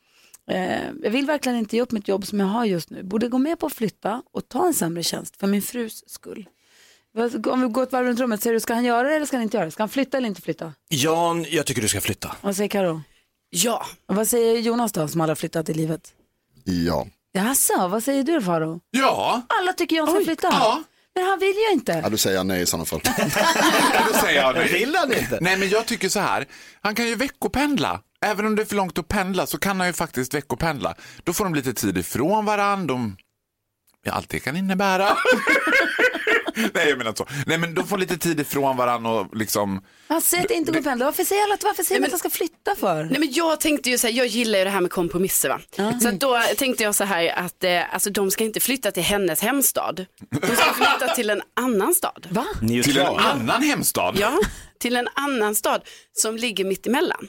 Eh, 0.51 0.81
jag 1.03 1.11
vill 1.11 1.25
verkligen 1.25 1.57
inte 1.57 1.75
ge 1.75 1.81
upp 1.81 1.91
mitt 1.91 2.07
jobb 2.07 2.25
som 2.25 2.39
jag 2.39 2.47
har 2.47 2.65
just 2.65 2.89
nu. 2.89 3.03
Borde 3.03 3.27
gå 3.27 3.37
med 3.37 3.59
på 3.59 3.65
att 3.65 3.73
flytta 3.73 4.21
och 4.31 4.49
ta 4.49 4.67
en 4.67 4.73
sämre 4.73 5.03
tjänst 5.03 5.37
för 5.37 5.47
min 5.47 5.61
frus 5.61 6.03
skull. 6.09 6.49
Om 7.47 7.61
vi 7.61 7.67
går 7.67 7.83
ett 7.83 7.91
varv 7.91 8.05
runt 8.05 8.19
rummet, 8.19 8.43
säger 8.43 8.53
du, 8.53 8.59
ska 8.59 8.73
han 8.73 8.85
göra 8.85 9.07
det 9.09 9.15
eller 9.15 9.25
ska 9.25 9.37
han 9.37 9.43
inte 9.43 9.57
göra 9.57 9.65
det? 9.65 9.71
Ska 9.71 9.83
han 9.83 9.89
flytta 9.89 10.17
eller 10.17 10.27
inte 10.27 10.41
flytta? 10.41 10.73
Jan, 10.89 11.45
jag 11.49 11.65
tycker 11.65 11.81
du 11.81 11.87
ska 11.87 12.01
flytta. 12.01 12.35
Vad 12.41 12.55
säger 12.55 12.69
Karo? 12.69 13.01
Ja. 13.49 13.85
Och 14.05 14.15
vad 14.15 14.27
säger 14.27 14.59
Jonas 14.59 14.91
då, 14.91 15.07
som 15.07 15.21
aldrig 15.21 15.31
har 15.31 15.35
flyttat 15.35 15.69
i 15.69 15.73
livet? 15.73 16.13
Ja. 16.63 17.07
Jaså, 17.33 17.87
vad 17.87 18.03
säger 18.03 18.23
du 18.23 18.41
Faro? 18.41 18.79
Ja, 18.91 19.41
Alla 19.59 19.73
tycker 19.73 19.95
Jan 19.95 20.07
ska 20.07 20.23
flytta. 20.23 20.47
ja. 20.51 20.83
Men 21.15 21.25
han 21.25 21.39
vill 21.39 21.55
ju 21.55 21.71
inte. 21.73 21.91
ja, 22.03 22.09
då 22.09 22.17
säger 22.17 22.37
jag 22.37 22.45
nej 22.45 22.61
i 22.61 22.65
sådana 22.65 22.85
fall. 22.85 23.01
då 24.07 24.13
säger 24.13 24.41
jag 24.41 24.55
nej. 24.55 24.73
Vill 24.73 24.95
han 24.95 25.13
inte? 25.13 25.37
Nej, 25.41 25.57
men 25.57 25.69
jag 25.69 25.85
tycker 25.85 26.09
så 26.09 26.19
här. 26.19 26.45
Han 26.81 26.95
kan 26.95 27.07
ju 27.07 27.15
veckopendla. 27.15 28.01
Även 28.25 28.45
om 28.45 28.55
det 28.55 28.61
är 28.61 28.65
för 28.65 28.75
långt 28.75 28.97
att 28.97 29.07
pendla 29.07 29.45
så 29.45 29.57
kan 29.57 29.79
han 29.79 29.87
ju 29.87 29.93
faktiskt 29.93 30.33
veckopendla. 30.33 30.95
Då 31.23 31.33
får 31.33 31.43
de 31.43 31.55
lite 31.55 31.73
tid 31.73 31.97
ifrån 31.97 32.45
varandra. 32.45 32.85
De... 32.93 33.17
Ja, 34.03 34.11
allt 34.13 34.29
det 34.29 34.39
kan 34.39 34.57
innebära. 34.57 35.07
Nej, 36.73 36.89
jag 36.89 36.97
menar 36.97 37.09
inte 37.09 37.17
så. 37.17 37.27
Nej, 37.45 37.57
men 37.57 37.75
de 37.75 37.87
får 37.87 37.97
lite 37.97 38.17
tid 38.17 38.39
ifrån 38.39 38.77
varandra 38.77 39.11
och 39.11 39.35
liksom... 39.35 39.81
Han 40.07 40.21
säger 40.21 40.43
att 40.43 40.49
det 40.49 40.55
inte 40.55 40.71
går 40.71 40.79
att 40.79 40.85
pendla. 40.85 41.05
Varför 41.05 41.23
säger 41.23 41.43
alla 41.43 41.53
att, 41.53 41.63
varför 41.63 41.83
säger 41.83 42.01
han 42.01 42.05
att 42.05 42.11
han 42.11 42.19
ska 42.19 42.29
flytta 42.29 42.75
för? 42.75 43.03
Nej, 43.03 43.19
men 43.19 43.31
jag 43.31 43.59
tänkte 43.59 43.89
ju 43.89 43.97
så 43.97 44.07
här, 44.07 44.13
jag 44.13 44.27
gillar 44.27 44.59
ju 44.59 44.65
det 44.65 44.71
här 44.71 44.81
med 44.81 44.91
kompromisser 44.91 45.49
va. 45.49 45.59
Så 46.01 46.07
att 46.07 46.19
då 46.19 46.41
tänkte 46.57 46.83
jag 46.83 46.95
så 46.95 47.03
här 47.03 47.39
att 47.39 47.63
eh, 47.63 47.93
alltså, 47.93 48.09
de 48.09 48.31
ska 48.31 48.43
inte 48.43 48.59
flytta 48.59 48.91
till 48.91 49.03
hennes 49.03 49.41
hemstad. 49.41 50.05
De 50.41 50.55
ska 50.55 50.73
flytta 50.73 51.15
till 51.15 51.29
en 51.29 51.41
annan 51.53 51.93
stad. 51.93 52.27
Va? 52.31 52.45
Till 52.59 52.97
en 52.97 53.07
annan 53.17 53.63
hemstad. 53.63 54.15
Ja, 54.19 54.39
till 54.79 54.95
en 54.95 55.07
annan 55.13 55.55
stad 55.55 55.81
som 56.13 56.37
ligger 56.37 56.65
mitt 56.65 56.87
emellan. 56.87 57.27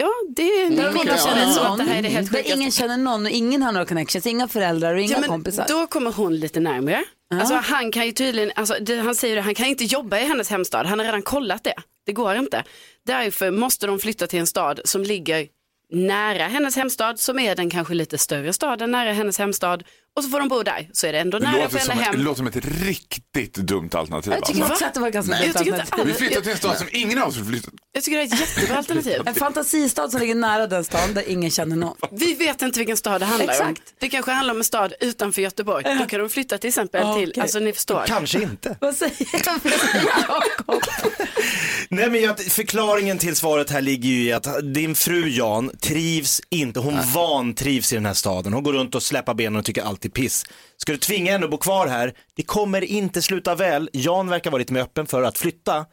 Ja, 0.00 0.08
det, 0.36 0.42
det 0.68 0.76
Där 0.76 0.92
kommer 0.92 1.16
känna 1.16 1.52
så 1.52 1.60
att 1.60 1.78
det 1.78 1.84
här 1.84 1.98
är 1.98 2.02
det 2.02 2.08
helt 2.08 2.30
Där 2.32 2.38
sjukaste. 2.38 2.58
ingen 2.58 2.70
känner 2.70 2.96
någon 2.96 3.24
och 3.26 3.30
ingen 3.30 3.62
har 3.62 3.72
några 3.72 3.86
connections, 3.86 4.26
inga 4.26 4.48
föräldrar 4.48 4.94
och 4.94 5.00
inga 5.00 5.12
Ja, 5.12 5.20
men 5.20 5.28
kompisar. 5.28 5.64
Då 5.68 5.86
kommer 5.86 6.12
hon 6.12 6.36
lite 6.36 6.60
närmare. 6.60 7.04
Alltså, 7.34 7.54
han 7.54 7.92
kan 7.92 8.06
ju 8.06 8.12
tydligen, 8.12 8.52
alltså, 8.54 8.74
det, 8.80 8.96
han 8.96 9.14
säger 9.14 9.36
det, 9.36 9.42
han 9.42 9.54
kan 9.54 9.66
inte 9.66 9.84
jobba 9.84 10.18
i 10.18 10.24
hennes 10.24 10.50
hemstad. 10.50 10.86
Han 10.86 10.98
har 10.98 11.06
redan 11.06 11.22
kollat 11.22 11.64
det. 11.64 11.74
Det 12.06 12.12
går 12.12 12.36
inte. 12.36 12.64
Därför 13.06 13.50
måste 13.50 13.86
de 13.86 13.98
flytta 13.98 14.26
till 14.26 14.38
en 14.38 14.46
stad 14.46 14.80
som 14.84 15.02
ligger 15.02 15.46
nära 15.92 16.42
hennes 16.46 16.76
hemstad, 16.76 17.20
som 17.20 17.38
är 17.38 17.54
den 17.56 17.70
kanske 17.70 17.94
lite 17.94 18.18
större 18.18 18.52
staden 18.52 18.90
nära 18.90 19.12
hennes 19.12 19.38
hemstad. 19.38 19.82
Och 20.18 20.24
så 20.24 20.30
får 20.30 20.38
de 20.38 20.48
bo 20.48 20.62
där, 20.62 20.88
så 20.92 21.06
är 21.06 21.12
det 21.12 21.18
ändå 21.18 21.38
nära 21.38 21.68
för 21.68 21.78
som 21.78 21.90
henne 21.90 22.02
ett, 22.02 22.12
det 22.12 22.16
hem. 22.16 22.24
låter 22.24 22.36
som 22.36 22.46
ett 22.46 22.56
riktigt 22.82 23.54
dumt 23.54 23.90
alternativ. 23.92 24.32
Jag 24.32 24.44
tycker 24.44 24.60
Alltså. 24.60 24.72
också 24.72 24.84
att 24.84 24.94
det 24.94 25.00
var 25.00 25.10
ganska 25.10 25.32
Nej, 25.32 25.52
dumt 25.52 25.56
alternativ. 25.56 26.06
Vi 26.06 26.12
flyttar 26.12 26.40
till 26.40 26.50
en 26.50 26.58
stad 26.58 26.78
som 26.78 26.88
ingen 26.92 27.18
av 27.18 27.28
oss 27.28 27.36
vill 27.36 27.44
flytta 27.44 27.70
Jag 27.92 28.02
tycker 28.02 28.18
det 28.18 28.22
är 28.24 28.26
ett 28.26 28.40
jättebra 28.40 28.76
alternativ. 28.76 29.22
En 29.26 29.34
fantasistad 29.34 30.10
som 30.10 30.20
ligger 30.20 30.34
nära 30.34 30.66
den 30.66 30.84
stan 30.84 31.14
där 31.14 31.28
ingen 31.28 31.50
känner 31.50 31.76
någon. 31.76 31.96
Vi 32.10 32.34
vet 32.34 32.62
inte 32.62 32.78
vilken 32.78 32.96
stad 32.96 33.20
det 33.20 33.24
handlar 33.26 33.44
om. 33.62 33.70
Exakt. 33.70 33.94
Det 34.00 34.08
kanske 34.08 34.30
handlar 34.30 34.54
om 34.54 34.58
en 34.60 34.64
stad 34.64 34.94
utanför 35.00 35.42
Göteborg. 35.42 35.84
Då 35.98 36.06
kan 36.06 36.20
de 36.20 36.28
flytta 36.28 36.58
till 36.58 36.68
exempel 36.68 37.00
Ja, 37.04 37.14
till, 37.14 37.40
alltså 37.40 37.58
ni 37.58 37.72
förstår. 37.72 38.04
Kanske 38.06 38.42
inte. 38.42 38.76
Vad 38.80 38.94
säger 38.94 39.16
Jakob? 39.32 40.82
Nej 41.90 42.10
men 42.10 42.22
jag, 42.22 42.40
förklaringen 42.40 43.18
till 43.18 43.36
svaret 43.36 43.70
här 43.70 43.80
ligger 43.80 44.08
ju 44.08 44.22
i 44.22 44.32
att 44.32 44.74
din 44.74 44.94
fru 44.94 45.28
Jan 45.28 45.70
trivs 45.80 46.40
inte, 46.50 46.80
hon 46.80 46.98
vantrivs 47.14 47.92
i 47.92 47.94
den 47.96 48.06
här 48.06 48.14
staden. 48.14 48.52
Hon 48.52 48.62
går 48.62 48.72
runt 48.72 48.94
och 48.94 49.02
släpar 49.02 49.34
benen 49.34 49.56
och 49.56 49.64
tycker 49.64 49.82
allt 49.82 50.04
är 50.08 50.12
piss. 50.12 50.44
Ska 50.76 50.92
du 50.92 50.98
tvinga 50.98 51.32
henne 51.32 51.44
att 51.44 51.50
bo 51.50 51.58
kvar 51.58 51.86
här, 51.86 52.14
det 52.34 52.42
kommer 52.42 52.84
inte 52.84 53.22
sluta 53.22 53.54
väl. 53.54 53.90
Jan 53.92 54.28
verkar 54.30 54.50
vara 54.50 54.58
lite 54.58 54.72
mer 54.72 54.80
öppen 54.80 55.06
för 55.06 55.22
att 55.22 55.38
flytta. 55.38 55.86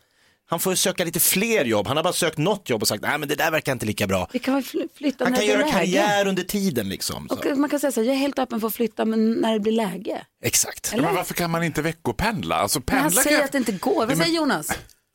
Han 0.47 0.59
får 0.59 0.71
ju 0.73 0.77
söka 0.77 1.03
lite 1.03 1.19
fler 1.19 1.65
jobb, 1.65 1.87
han 1.87 1.97
har 1.97 2.03
bara 2.03 2.13
sökt 2.13 2.37
något 2.37 2.69
jobb 2.69 2.81
och 2.81 2.87
sagt 2.87 3.01
nej 3.03 3.17
men 3.17 3.29
det 3.29 3.35
där 3.35 3.51
verkar 3.51 3.71
inte 3.71 3.85
lika 3.85 4.07
bra. 4.07 4.29
Vi 4.33 4.39
kan 4.39 4.53
väl 4.53 4.63
fly- 4.63 4.87
flytta 4.97 5.23
Han 5.25 5.31
när 5.33 5.39
kan 5.39 5.47
det 5.47 5.51
göra 5.53 5.63
blir 5.63 5.73
läge. 5.73 5.85
karriär 5.97 6.27
under 6.27 6.43
tiden 6.43 6.89
liksom. 6.89 7.27
Så. 7.29 7.51
Och 7.51 7.57
man 7.57 7.69
kan 7.69 7.79
säga 7.79 7.91
så 7.91 7.99
här, 8.01 8.07
jag 8.07 8.15
är 8.15 8.19
helt 8.19 8.39
öppen 8.39 8.59
för 8.59 8.67
att 8.67 8.75
flytta 8.75 9.05
men 9.05 9.33
när 9.33 9.53
det 9.53 9.59
blir 9.59 9.71
läge. 9.71 10.21
Exakt. 10.43 10.93
Men 10.95 11.15
varför 11.15 11.33
kan 11.33 11.51
man 11.51 11.63
inte 11.63 11.81
veckopendla? 11.81 12.55
Alltså, 12.55 12.81
Men 12.87 12.97
han 12.99 13.11
säger 13.11 13.37
kan- 13.37 13.45
att 13.45 13.51
det 13.51 13.57
inte 13.57 13.71
går. 13.71 14.05
Vad 14.05 14.17
säger 14.17 14.35
Jonas? 14.35 14.71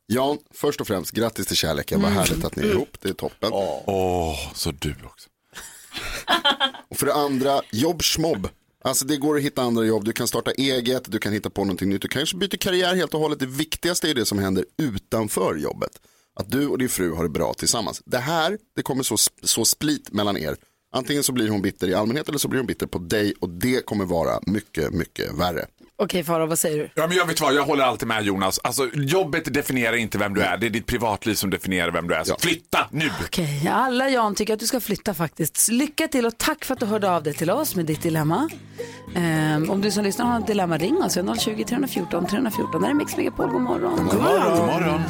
Jan, 0.07 0.39
först 0.55 0.81
och 0.81 0.87
främst 0.87 1.11
grattis 1.11 1.47
till 1.47 1.57
kärleken. 1.57 2.03
Vad 2.03 2.11
härligt 2.13 2.45
att 2.45 2.57
ni 2.57 2.63
är 2.63 2.71
ihop. 2.71 2.97
Det 3.01 3.09
är 3.09 3.13
toppen. 3.13 3.51
Åh, 3.53 4.53
så 4.55 4.71
du 4.71 4.95
också. 5.05 5.29
Och 6.89 6.97
för 6.99 7.07
det 7.07 7.15
andra, 7.15 7.61
jobb 7.71 8.03
schmobb. 8.03 8.49
Alltså 8.85 9.05
det 9.05 9.17
går 9.17 9.37
att 9.37 9.43
hitta 9.43 9.63
andra 9.63 9.85
jobb, 9.85 10.05
du 10.05 10.13
kan 10.13 10.29
starta 10.29 10.51
eget, 10.51 11.13
du 11.13 11.19
kan 11.19 11.33
hitta 11.33 11.51
på 11.51 11.65
någonting 11.65 11.89
nytt, 11.89 12.03
du 12.03 12.09
kanske 12.09 12.37
byter 12.37 12.57
karriär 12.57 12.95
helt 12.95 13.15
och 13.15 13.21
hållet. 13.21 13.39
Det 13.39 13.47
viktigaste 13.47 14.11
är 14.11 14.15
det 14.15 14.27
som 14.27 14.39
händer 14.39 14.65
utanför 14.79 15.57
jobbet. 15.57 15.91
Att 16.35 16.51
du 16.51 16.67
och 16.67 16.79
din 16.79 16.89
fru 16.89 17.13
har 17.13 17.23
det 17.23 17.29
bra 17.29 17.55
tillsammans. 17.55 18.03
Det 18.05 18.19
här, 18.19 18.59
det 18.77 18.83
kommer 18.83 19.03
så, 19.03 19.17
så 19.43 19.65
split 19.65 20.13
mellan 20.13 20.37
er. 20.37 20.57
Antingen 20.93 21.23
så 21.23 21.33
blir 21.33 21.49
hon 21.49 21.63
bitter 21.63 21.89
i 21.89 21.95
allmänhet 21.95 22.29
eller 22.29 22.39
så 22.39 22.49
blir 22.49 22.59
hon 22.59 22.67
bitter 22.67 22.87
på 22.87 22.99
dig 22.99 23.35
och 23.41 23.49
det 23.49 23.87
kommer 23.87 24.05
vara 24.05 24.41
mycket, 24.47 24.93
mycket 24.93 25.33
värre. 25.35 25.67
Okej 26.03 26.25
Farao, 26.25 26.47
vad 26.47 26.59
säger 26.59 26.79
du? 26.79 26.91
Ja, 26.95 27.07
men 27.07 27.17
jag 27.17 27.27
vet 27.27 27.41
vad, 27.41 27.55
jag 27.55 27.63
håller 27.65 27.85
alltid 27.85 28.09
med 28.09 28.25
Jonas. 28.25 28.59
Alltså, 28.65 28.89
jobbet 28.95 29.55
definierar 29.55 29.97
inte 29.97 30.19
vem 30.19 30.35
du 30.35 30.43
är, 30.43 30.57
det 30.57 30.67
är 30.67 30.71
ditt 30.71 30.87
privatliv 30.87 31.35
som 31.35 31.51
definierar 31.51 31.91
vem 31.91 32.09
du 32.09 32.15
är. 32.15 32.25
Så 32.25 32.33
Ja. 32.33 32.37
flytta 32.41 32.79
nu! 32.91 33.11
Okej, 33.27 33.69
alla 33.73 34.09
Jan 34.11 34.35
tycker 34.35 34.55
att 34.55 34.61
du 34.61 34.67
ska 34.67 34.81
flytta 34.81 35.15
faktiskt. 35.15 35.69
Lycka 35.69 36.09
till 36.09 36.27
och 36.27 36.39
tack 36.39 36.65
för 36.65 36.75
att 36.75 36.81
du 36.81 36.87
hörde 36.87 37.11
av 37.11 37.23
dig 37.23 37.35
till 37.35 37.51
oss 37.51 37.77
med 37.77 37.87
ditt 37.87 38.03
dilemma. 38.03 38.49
Ehm, 39.17 39.71
om 39.71 39.81
du 39.81 39.91
som 39.91 40.05
lyssnar 40.05 40.27
har 40.27 40.41
ett 40.41 40.47
dilemma, 40.47 40.79
ring 40.79 40.97
oss. 41.03 41.19
020 41.41 41.65
314 41.65 42.27
314. 42.27 42.81
Det 42.81 42.87
här 42.87 42.95
är 42.95 42.99
Mix 42.99 43.17
Megapol, 43.17 43.51
god 43.51 43.61
morgon. 43.63 43.97
God 44.11 44.23
morgon. 44.23 44.59
God 44.59 44.67
morgon. 44.67 45.01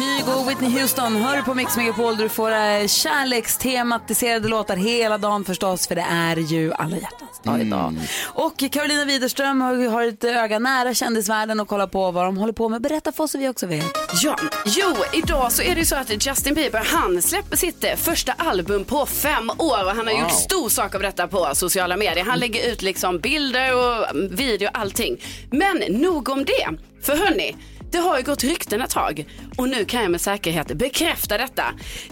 Kygo 0.00 0.32
och 0.32 0.50
Whitney 0.50 0.80
Houston 0.80 1.16
hör 1.16 1.42
på 1.42 1.54
Mix 1.54 1.76
Megapol 1.76 2.16
där 2.16 2.22
du 2.22 2.28
får 2.28 2.50
äh, 2.50 2.86
kärlekstematiserade 2.86 4.48
låtar 4.48 4.76
hela 4.76 5.18
dagen 5.18 5.44
förstås 5.44 5.86
för 5.88 5.94
det 5.94 6.06
är 6.10 6.36
ju 6.36 6.72
alla 6.72 6.96
hjärtans 6.96 7.40
dag 7.42 7.60
idag. 7.60 7.94
Och 8.24 8.64
Carolina 8.72 9.04
Widerström 9.04 9.60
har, 9.60 9.88
har 9.88 10.02
ett 10.02 10.24
öga 10.24 10.58
nära 10.58 10.94
kändisvärlden 10.94 11.60
och 11.60 11.68
kollar 11.68 11.86
på 11.86 12.10
vad 12.10 12.24
de 12.24 12.36
håller 12.36 12.52
på 12.52 12.68
med. 12.68 12.82
Berätta 12.82 13.12
för 13.12 13.24
oss 13.24 13.30
så 13.30 13.38
vi 13.38 13.48
också 13.48 13.66
vet. 13.66 13.84
Ja, 14.22 14.36
jo, 14.66 14.94
idag 15.12 15.52
så 15.52 15.62
är 15.62 15.74
det 15.74 15.80
ju 15.80 15.86
så 15.86 15.96
att 15.96 16.26
Justin 16.26 16.54
Bieber, 16.54 16.82
han 16.84 17.22
släpper 17.22 17.56
sitt 17.56 17.84
eh, 17.84 17.94
första 17.96 18.32
album 18.32 18.84
på 18.84 19.06
fem 19.06 19.50
år 19.50 19.84
och 19.84 19.90
han 19.90 20.06
har 20.06 20.20
gjort 20.20 20.32
stor 20.32 20.68
sak 20.68 20.94
av 20.94 21.02
detta 21.02 21.28
på 21.28 21.48
sociala 21.54 21.96
medier. 21.96 22.24
Han 22.24 22.38
lägger 22.38 22.72
ut 22.72 22.82
liksom 22.82 23.18
bilder 23.18 23.76
och 23.76 24.10
mm, 24.10 24.36
video 24.36 24.68
och 24.68 24.78
allting. 24.78 25.20
Men 25.50 25.76
nog 25.88 26.28
om 26.28 26.44
det, 26.44 26.68
för 27.02 27.16
hörni, 27.16 27.56
det 27.92 27.98
har 27.98 28.16
ju 28.18 28.22
gått 28.24 28.44
rykten 28.44 28.80
ett 28.82 28.90
tag 28.90 29.26
och 29.56 29.68
nu 29.68 29.84
kan 29.84 30.02
jag 30.02 30.10
med 30.10 30.20
säkerhet 30.20 30.66
bekräfta 30.68 31.38
detta. 31.38 31.64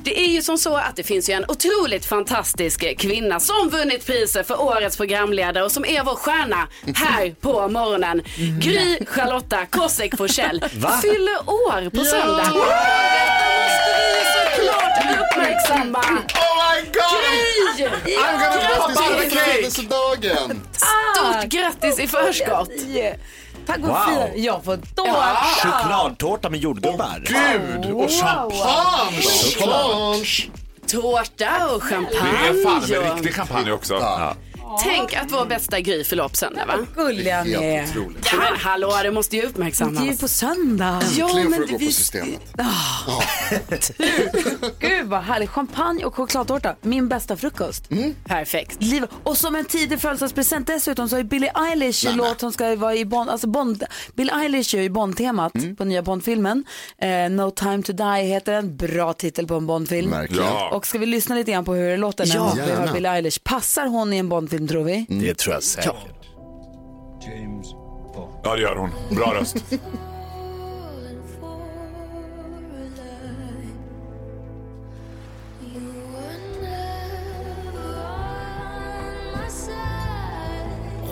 Det 0.02 0.20
är 0.20 0.26
ju 0.28 0.42
som 0.42 0.58
så 0.58 0.76
att 0.76 0.96
det 0.96 1.02
finns 1.02 1.28
ju 1.30 1.32
en 1.34 1.44
otroligt 1.48 2.04
fantastisk 2.06 2.98
kvinna 2.98 3.40
som 3.40 3.68
vunnit 3.68 4.06
priset 4.06 4.46
för 4.46 4.60
årets 4.62 4.96
programledare 4.96 5.64
och 5.64 5.72
som 5.72 5.84
är 5.84 6.04
vår 6.04 6.14
stjärna 6.14 6.68
här 6.94 7.34
på 7.40 7.68
morgonen. 7.68 8.22
Gry 8.60 8.98
Charlotta 9.06 9.66
Kosek 9.66 10.16
Forsell 10.16 10.64
fyller 11.02 11.38
år 11.50 11.90
på 11.90 12.04
söndag. 12.04 12.42
Detta 12.42 13.48
måste 13.58 13.92
vi 13.98 14.24
såklart 14.34 15.20
uppmärksamma. 15.20 15.98
Oh 15.98 16.74
my 16.74 16.80
god! 16.82 17.76
Gry! 17.76 18.16
I'm 18.16 18.38
gonna 18.38 18.86
post 18.86 19.00
Grattis! 19.00 19.30
this 19.30 19.76
födelsedagen! 19.76 20.60
Stort 20.72 21.44
grattis 21.44 21.98
i 22.00 22.06
förskott. 22.08 22.70
Tack 23.66 23.78
och 23.78 23.88
Wow. 23.88 23.96
fira. 24.08 24.28
Jag 24.36 24.64
får 24.64 24.76
tårta. 24.94 25.36
Chokladtårta 25.72 26.50
med 26.50 26.60
jordgubbar. 26.60 27.22
Gud! 27.24 27.92
Och 27.92 28.10
champagne! 28.10 29.22
Champagne! 29.58 30.50
Tårta 30.86 31.74
och 31.74 31.80
Det 31.80 31.86
champagne. 31.94 32.48
är 32.48 32.64
fan 32.64 32.82
med 33.04 33.14
riktig 33.14 33.34
champagne 33.34 33.72
också. 33.72 33.94
Ja. 33.94 34.34
Tänk 34.82 35.14
att 35.14 35.32
vår 35.32 35.46
bästa 35.46 35.80
Gry 35.80 36.04
fyller 36.04 36.24
upp 36.24 36.36
söndag 36.36 36.66
va? 36.66 36.74
Gulliga 36.94 37.44
ni 37.44 37.52
är. 37.52 37.84
Otroligt. 37.90 38.32
Men 38.32 38.56
hallå, 38.60 38.92
det 39.02 39.10
måste 39.10 39.36
ju 39.36 39.42
Det 39.42 39.44
är 39.44 39.48
ju 39.48 39.52
uppmärksammas. 39.52 40.20
på 40.20 40.28
söndag. 40.28 41.02
Ja, 41.16 41.24
Äntligen 41.28 41.50
men 41.50 41.60
får 41.60 41.66
du 41.66 41.72
gå 41.72 41.78
vi- 41.78 41.86
på 41.86 41.92
systemet. 41.92 42.40
Gud 44.78 45.06
vad 45.06 45.20
härligt. 45.22 45.50
Champagne 45.50 46.04
och 46.04 46.14
chokladtårta. 46.14 46.74
Min 46.82 47.08
bästa 47.08 47.36
frukost. 47.36 47.88
Perfekt. 48.24 48.82
Liv. 48.82 49.04
Och 49.22 49.36
som 49.36 49.54
en 49.56 49.64
tidig 49.64 50.00
födelsedagspresent 50.00 50.66
dessutom 50.66 51.08
så 51.08 51.16
har 51.16 51.18
ju 51.22 51.24
Billie 51.28 51.50
Eilish 51.70 52.06
en 52.06 52.16
låt 52.16 52.40
som 52.40 52.52
ska 52.52 52.76
vara 52.76 52.94
i 52.94 53.04
Bond, 53.04 53.30
alltså 53.30 53.46
Bond, 53.46 53.84
Billie 54.14 54.32
Eilish 54.32 54.74
är 54.74 54.82
ju 54.82 54.88
Bond-temat 54.90 55.52
på 55.78 55.84
nya 55.84 56.02
Bond-filmen. 56.02 56.64
Eh, 56.98 57.30
no 57.30 57.50
time 57.50 57.82
to 57.82 57.92
die 57.92 58.22
heter 58.22 58.52
den, 58.52 58.76
bra 58.76 59.12
titel 59.12 59.46
på 59.46 59.54
en 59.54 59.66
Bond-film. 59.66 60.10
Verkligen. 60.10 60.44
Ja. 60.44 60.68
Och 60.72 60.86
ska 60.86 60.98
vi 60.98 61.06
lyssna 61.06 61.34
lite 61.34 61.52
grann 61.52 61.64
på 61.64 61.74
hur 61.74 61.90
det 61.90 61.96
låter 61.96 62.26
när 62.26 62.34
Ja, 62.34 62.52
vi 62.56 62.60
hör 62.60 62.68
gärna. 62.68 62.92
Billie 62.92 63.08
Eilish? 63.08 63.38
Passar 63.44 63.86
hon 63.86 64.12
i 64.12 64.16
en 64.18 64.28
Bond-film 64.28 64.57
tror 64.66 64.84
vi? 64.84 65.06
Det 65.08 65.34
tror 65.34 65.54
jag 65.54 65.62
säkert. 65.62 65.94
Ja, 68.42 68.54
det 68.56 68.62
gör 68.62 68.76
hon. 68.76 68.90
Bra 69.10 69.34
röst. 69.34 69.56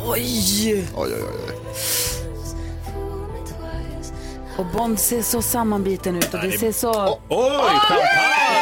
Oj! 0.08 0.86
Oj, 0.96 1.12
oj, 1.14 1.22
oj. 1.22 1.56
Och 4.58 4.66
Bond 4.66 5.00
ser 5.00 5.22
så 5.22 5.42
sammanbiten 5.42 6.16
ut 6.16 6.34
och 6.34 6.40
det 6.40 6.58
ser 6.58 6.72
så... 6.72 7.18
Oj, 7.28 7.50
champagne! 7.60 8.56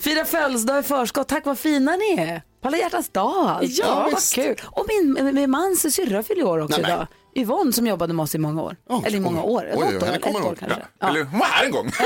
Fira 0.00 0.24
födelsedag 0.24 0.80
i 0.80 0.82
förskott, 0.82 1.28
tack 1.28 1.46
vad 1.46 1.58
fina 1.58 1.96
ni 1.96 2.22
är. 2.22 2.42
På 2.64 2.68
alla 2.68 2.76
hjärtans 2.76 3.08
dag 3.08 3.46
alltså. 3.48 3.82
Ja, 3.82 4.08
vad 4.12 4.22
kul. 4.34 4.56
Och 4.64 4.86
min, 4.88 5.34
min 5.34 5.50
mans 5.50 5.94
syrra 5.94 6.22
fyller 6.22 6.44
år 6.44 6.58
också 6.58 6.80
Nej, 6.80 6.82
men. 6.82 6.90
idag. 6.96 7.06
Yvonne 7.36 7.72
som 7.72 7.86
jobbade 7.86 8.12
med 8.12 8.22
oss 8.22 8.34
i 8.34 8.38
många 8.38 8.62
år. 8.62 8.76
Ja, 8.88 9.02
Eller 9.06 9.16
i 9.18 9.20
många 9.20 9.42
år, 9.42 9.70
Oj, 9.74 9.96
åtta 9.96 10.06
år, 10.10 10.14
ett 10.14 10.26
år 10.26 10.40
ihåg. 10.40 10.58
kanske. 10.58 10.80
Ja. 10.80 10.86
Ja. 10.98 11.08
Eller, 11.08 11.24
hon 11.24 11.38
var 11.38 11.46
här 11.46 11.64
en 11.64 11.70
gång. 11.72 11.90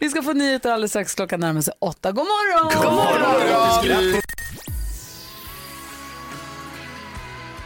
Vi 0.00 0.08
ska 0.10 0.22
få 0.22 0.32
nyheter 0.32 0.70
alldeles 0.72 0.90
strax, 0.90 1.14
klockan 1.14 1.40
närmar 1.40 1.60
sig 1.60 1.74
åtta. 1.78 2.12
God 2.12 2.26
morgon! 2.26 2.82
God 2.82 2.92
morgon! 2.92 4.22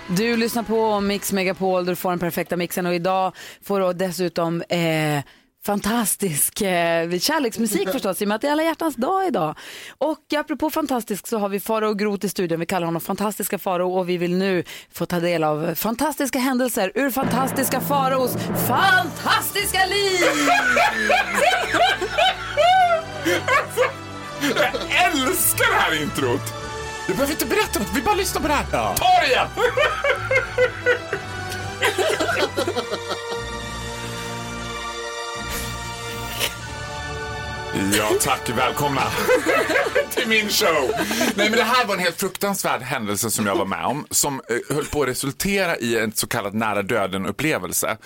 Du 0.08 0.36
lyssnar 0.36 0.62
på 0.62 1.00
Mix 1.00 1.32
Megapol, 1.32 1.86
du 1.86 1.96
får 1.96 2.10
den 2.10 2.18
perfekta 2.18 2.56
mixen 2.56 2.86
och 2.86 2.94
idag 2.94 3.32
får 3.62 3.80
du 3.80 3.92
dessutom 3.92 4.62
eh, 4.62 5.20
fantastisk 5.66 6.60
eh, 6.62 7.18
kärleksmusik 7.18 7.88
förstås 7.92 8.22
i 8.22 8.24
och 8.24 8.28
med 8.28 8.34
att 8.34 8.40
det 8.40 8.48
är 8.48 8.52
alla 8.52 8.62
hjärtans 8.62 8.96
dag 8.96 9.26
idag. 9.26 9.54
Och 9.98 10.32
apropå 10.36 10.70
fantastisk 10.70 11.26
så 11.26 11.38
har 11.38 11.48
vi 11.48 11.60
Faro 11.60 11.94
Groth 11.94 12.26
i 12.26 12.28
studion, 12.28 12.60
vi 12.60 12.66
kallar 12.66 12.86
honom 12.86 13.00
fantastiska 13.00 13.58
Faro 13.58 13.92
och 13.98 14.08
vi 14.08 14.16
vill 14.16 14.36
nu 14.36 14.64
få 14.92 15.06
ta 15.06 15.20
del 15.20 15.44
av 15.44 15.74
fantastiska 15.74 16.38
händelser 16.38 16.92
ur 16.94 17.10
fantastiska 17.10 17.80
Faros 17.80 18.36
fantastiska 18.68 19.86
liv! 19.86 20.20
Jag 24.42 24.74
älskar 25.12 25.74
det 25.74 25.80
här 25.80 26.02
introt. 26.02 26.54
Du 27.06 27.12
behöver 27.12 27.32
inte 27.32 27.46
berätta 27.46 27.78
något, 27.78 27.88
vi 27.94 28.02
bara 28.02 28.14
lyssnar 28.14 28.42
på 28.42 28.48
det 28.48 28.54
här. 28.54 28.64
Ta 28.70 29.04
det 29.20 29.26
igen! 29.26 29.48
Ja, 37.74 38.10
tack. 38.20 38.48
Välkomna 38.48 39.02
till 40.10 40.28
min 40.28 40.48
show. 40.48 40.90
Nej, 41.34 41.50
men 41.50 41.52
det 41.58 41.62
här 41.62 41.86
var 41.86 41.94
en 41.94 42.00
helt 42.00 42.20
fruktansvärd 42.20 42.82
händelse 42.82 43.30
som 43.30 43.46
jag 43.46 43.56
var 43.56 43.64
med 43.64 43.84
om 43.84 44.06
som 44.10 44.40
eh, 44.48 44.76
höll 44.76 44.84
på 44.84 45.02
att 45.02 45.08
resultera 45.08 45.76
i 45.76 45.98
en 45.98 46.12
så 46.12 46.26
kallad 46.26 46.54
nära 46.54 46.82
döden-upplevelse. 46.82 47.96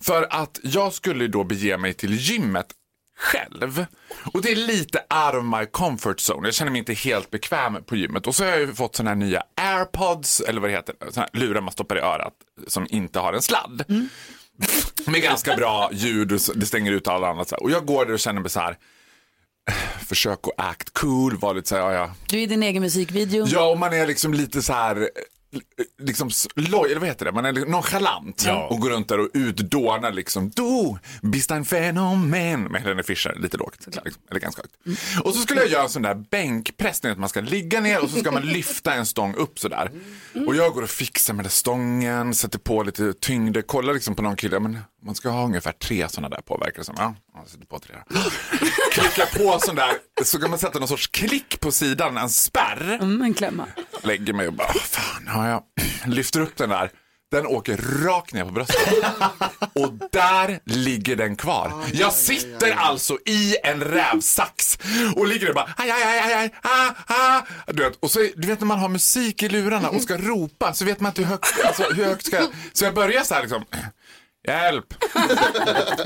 För 0.00 0.26
att 0.30 0.60
jag 0.62 0.92
skulle 0.92 1.28
då 1.28 1.44
bege 1.44 1.78
mig 1.78 1.94
till 1.94 2.14
gymmet 2.14 2.66
själv. 3.18 3.86
Och 4.32 4.42
det 4.42 4.52
är 4.52 4.56
lite 4.56 4.98
out 4.98 5.34
of 5.34 5.44
my 5.60 5.66
comfort 5.66 6.16
zone. 6.30 6.48
Jag 6.48 6.54
känner 6.54 6.70
mig 6.70 6.78
inte 6.78 6.92
helt 6.94 7.30
bekväm 7.30 7.84
på 7.84 7.96
gymmet. 7.96 8.26
Och 8.26 8.34
så 8.34 8.44
har 8.44 8.50
jag 8.50 8.60
ju 8.60 8.74
fått 8.74 8.96
såna 8.96 9.10
här 9.10 9.16
nya 9.16 9.42
airpods, 9.56 10.40
eller 10.40 10.60
vad 10.60 10.70
det 10.70 10.76
heter, 10.76 10.94
såna 11.10 11.28
här 11.32 11.40
lurar 11.40 11.60
man 11.60 11.72
stoppar 11.72 11.96
i 11.96 12.00
örat 12.00 12.32
som 12.66 12.86
inte 12.90 13.18
har 13.18 13.32
en 13.32 13.42
sladd. 13.42 13.84
Med 15.06 15.22
ganska 15.22 15.56
bra 15.56 15.90
ljud 15.92 16.32
och 16.32 16.40
det 16.54 16.66
stänger 16.66 16.92
ut 16.92 17.08
alla 17.08 17.28
annat. 17.28 17.52
Och 17.52 17.70
jag 17.70 17.86
går 17.86 18.06
där 18.06 18.12
och 18.12 18.20
känner 18.20 18.40
mig 18.40 18.50
så 18.50 18.60
här, 18.60 18.76
försök 20.06 20.38
att 20.42 20.66
act 20.66 20.90
cool, 20.92 21.36
vara 21.36 21.52
lite 21.52 21.68
så 21.68 21.74
här, 21.74 21.82
ja, 21.82 21.92
ja. 21.92 22.14
Du 22.28 22.38
är 22.38 22.42
i 22.42 22.46
din 22.46 22.62
egen 22.62 22.82
musikvideo. 22.82 23.46
Ja, 23.46 23.70
och 23.70 23.78
man 23.78 23.92
är 23.92 24.06
liksom 24.06 24.34
lite 24.34 24.62
så 24.62 24.72
här, 24.72 25.10
liksom 26.02 26.30
loj, 26.54 26.90
eller 26.90 27.00
vad 27.00 27.08
heter 27.08 27.24
det? 27.24 27.32
Man 27.32 27.44
är 27.44 27.52
liksom 27.52 27.70
nonchalant 27.70 28.46
och 28.70 28.80
går 28.80 28.90
runt 28.90 29.08
där 29.08 29.20
och 29.20 29.28
utdånar 29.34 30.12
liksom, 30.12 30.50
du 30.50 30.96
bist 31.28 31.50
ein 31.50 31.64
fenomen 31.64 32.62
med 32.62 32.82
Helene 32.82 33.02
Fischer, 33.02 33.34
lite 33.40 33.56
lågt, 33.56 33.86
liksom, 33.86 34.02
eller 34.30 34.40
ganska 34.40 34.62
högt. 34.62 34.98
Och 35.24 35.34
så 35.34 35.40
skulle 35.40 35.60
jag 35.60 35.70
göra 35.70 35.82
en 35.82 35.88
sån 35.88 36.02
där 36.02 36.14
bänkpress, 36.30 37.04
vet, 37.04 37.18
man 37.18 37.28
ska 37.28 37.40
ligga 37.40 37.80
ner 37.80 38.02
och 38.02 38.10
så 38.10 38.16
ska 38.16 38.30
man 38.30 38.42
lyfta 38.42 38.94
en 38.94 39.06
stång 39.06 39.34
upp 39.34 39.58
sådär. 39.58 39.90
Och 40.46 40.56
jag 40.56 40.72
går 40.72 40.82
och 40.82 40.90
fixar 40.90 41.34
med 41.34 41.44
den 41.44 41.50
stången, 41.50 42.34
sätter 42.34 42.58
på 42.58 42.82
lite 42.82 43.12
tyngd, 43.12 43.66
kollar 43.66 43.94
liksom 43.94 44.14
på 44.14 44.22
någon 44.22 44.36
kille, 44.36 44.60
men 44.60 44.78
man 45.04 45.14
ska 45.14 45.28
ha 45.28 45.44
ungefär 45.44 45.72
tre 45.72 46.08
sådana 46.08 46.28
där 46.36 46.42
på 46.42 46.56
verkar 46.58 46.78
det 46.78 46.84
som. 46.84 46.94
Ja, 46.98 47.14
jag 47.34 47.48
sätter 47.48 47.66
på 47.66 47.78
tre. 47.78 47.94
Klickar 48.92 49.38
på 49.44 49.58
sån 49.60 49.74
där, 49.76 49.90
så 50.24 50.38
kan 50.40 50.50
man 50.50 50.58
sätta 50.58 50.78
någon 50.78 50.88
sorts 50.88 51.06
klick 51.06 51.60
på 51.60 51.72
sidan, 51.72 52.16
en 52.16 52.30
spärr 52.30 52.98
Mm, 53.02 53.22
en 53.22 53.34
klämma. 53.34 53.66
lägger 54.02 54.32
mig 54.32 54.46
och 54.46 54.52
bara, 54.54 54.68
"Åh, 54.74 54.80
fan, 54.82 55.28
har 55.28 55.48
jag 55.48 55.62
lyfter 56.06 56.40
upp 56.40 56.56
den 56.56 56.68
där. 56.68 56.90
Den 57.30 57.46
åker 57.46 57.76
rakt 58.06 58.32
ner 58.34 58.44
på 58.44 58.50
bröstet. 58.50 58.76
Och 59.74 59.92
där 60.12 60.60
ligger 60.64 61.16
den 61.16 61.36
kvar. 61.36 61.72
Jag 61.92 62.12
sitter 62.12 62.72
alltså 62.72 63.18
i 63.26 63.56
en 63.64 63.80
rävsax 63.80 64.78
och 65.16 65.26
ligger 65.26 65.46
där 65.46 65.54
bara 65.54 65.74
aj, 65.76 65.90
aj, 65.90 66.02
aj, 66.02 66.20
aj, 66.20 66.34
aj, 66.34 66.50
ah, 66.62 66.90
ah. 67.06 67.42
Du 67.66 67.82
vet, 67.82 67.96
och 68.00 68.10
så, 68.10 68.18
du 68.36 68.48
vet 68.48 68.60
när 68.60 68.66
man 68.66 68.78
har 68.78 68.88
musik 68.88 69.42
i 69.42 69.48
lurarna 69.48 69.88
och 69.88 70.02
ska 70.02 70.16
ropa 70.18 70.74
så 70.74 70.84
vet 70.84 71.00
man 71.00 71.10
inte 71.10 71.22
hur 71.22 71.28
högt, 71.28 71.64
alltså, 71.66 71.82
hur 71.82 72.04
högt 72.04 72.26
ska 72.26 72.36
jag... 72.36 72.48
Så 72.72 72.84
jag 72.84 72.94
börjar 72.94 73.22
så 73.24 73.34
här 73.34 73.40
liksom. 73.42 73.64
Hjälp! 74.48 74.94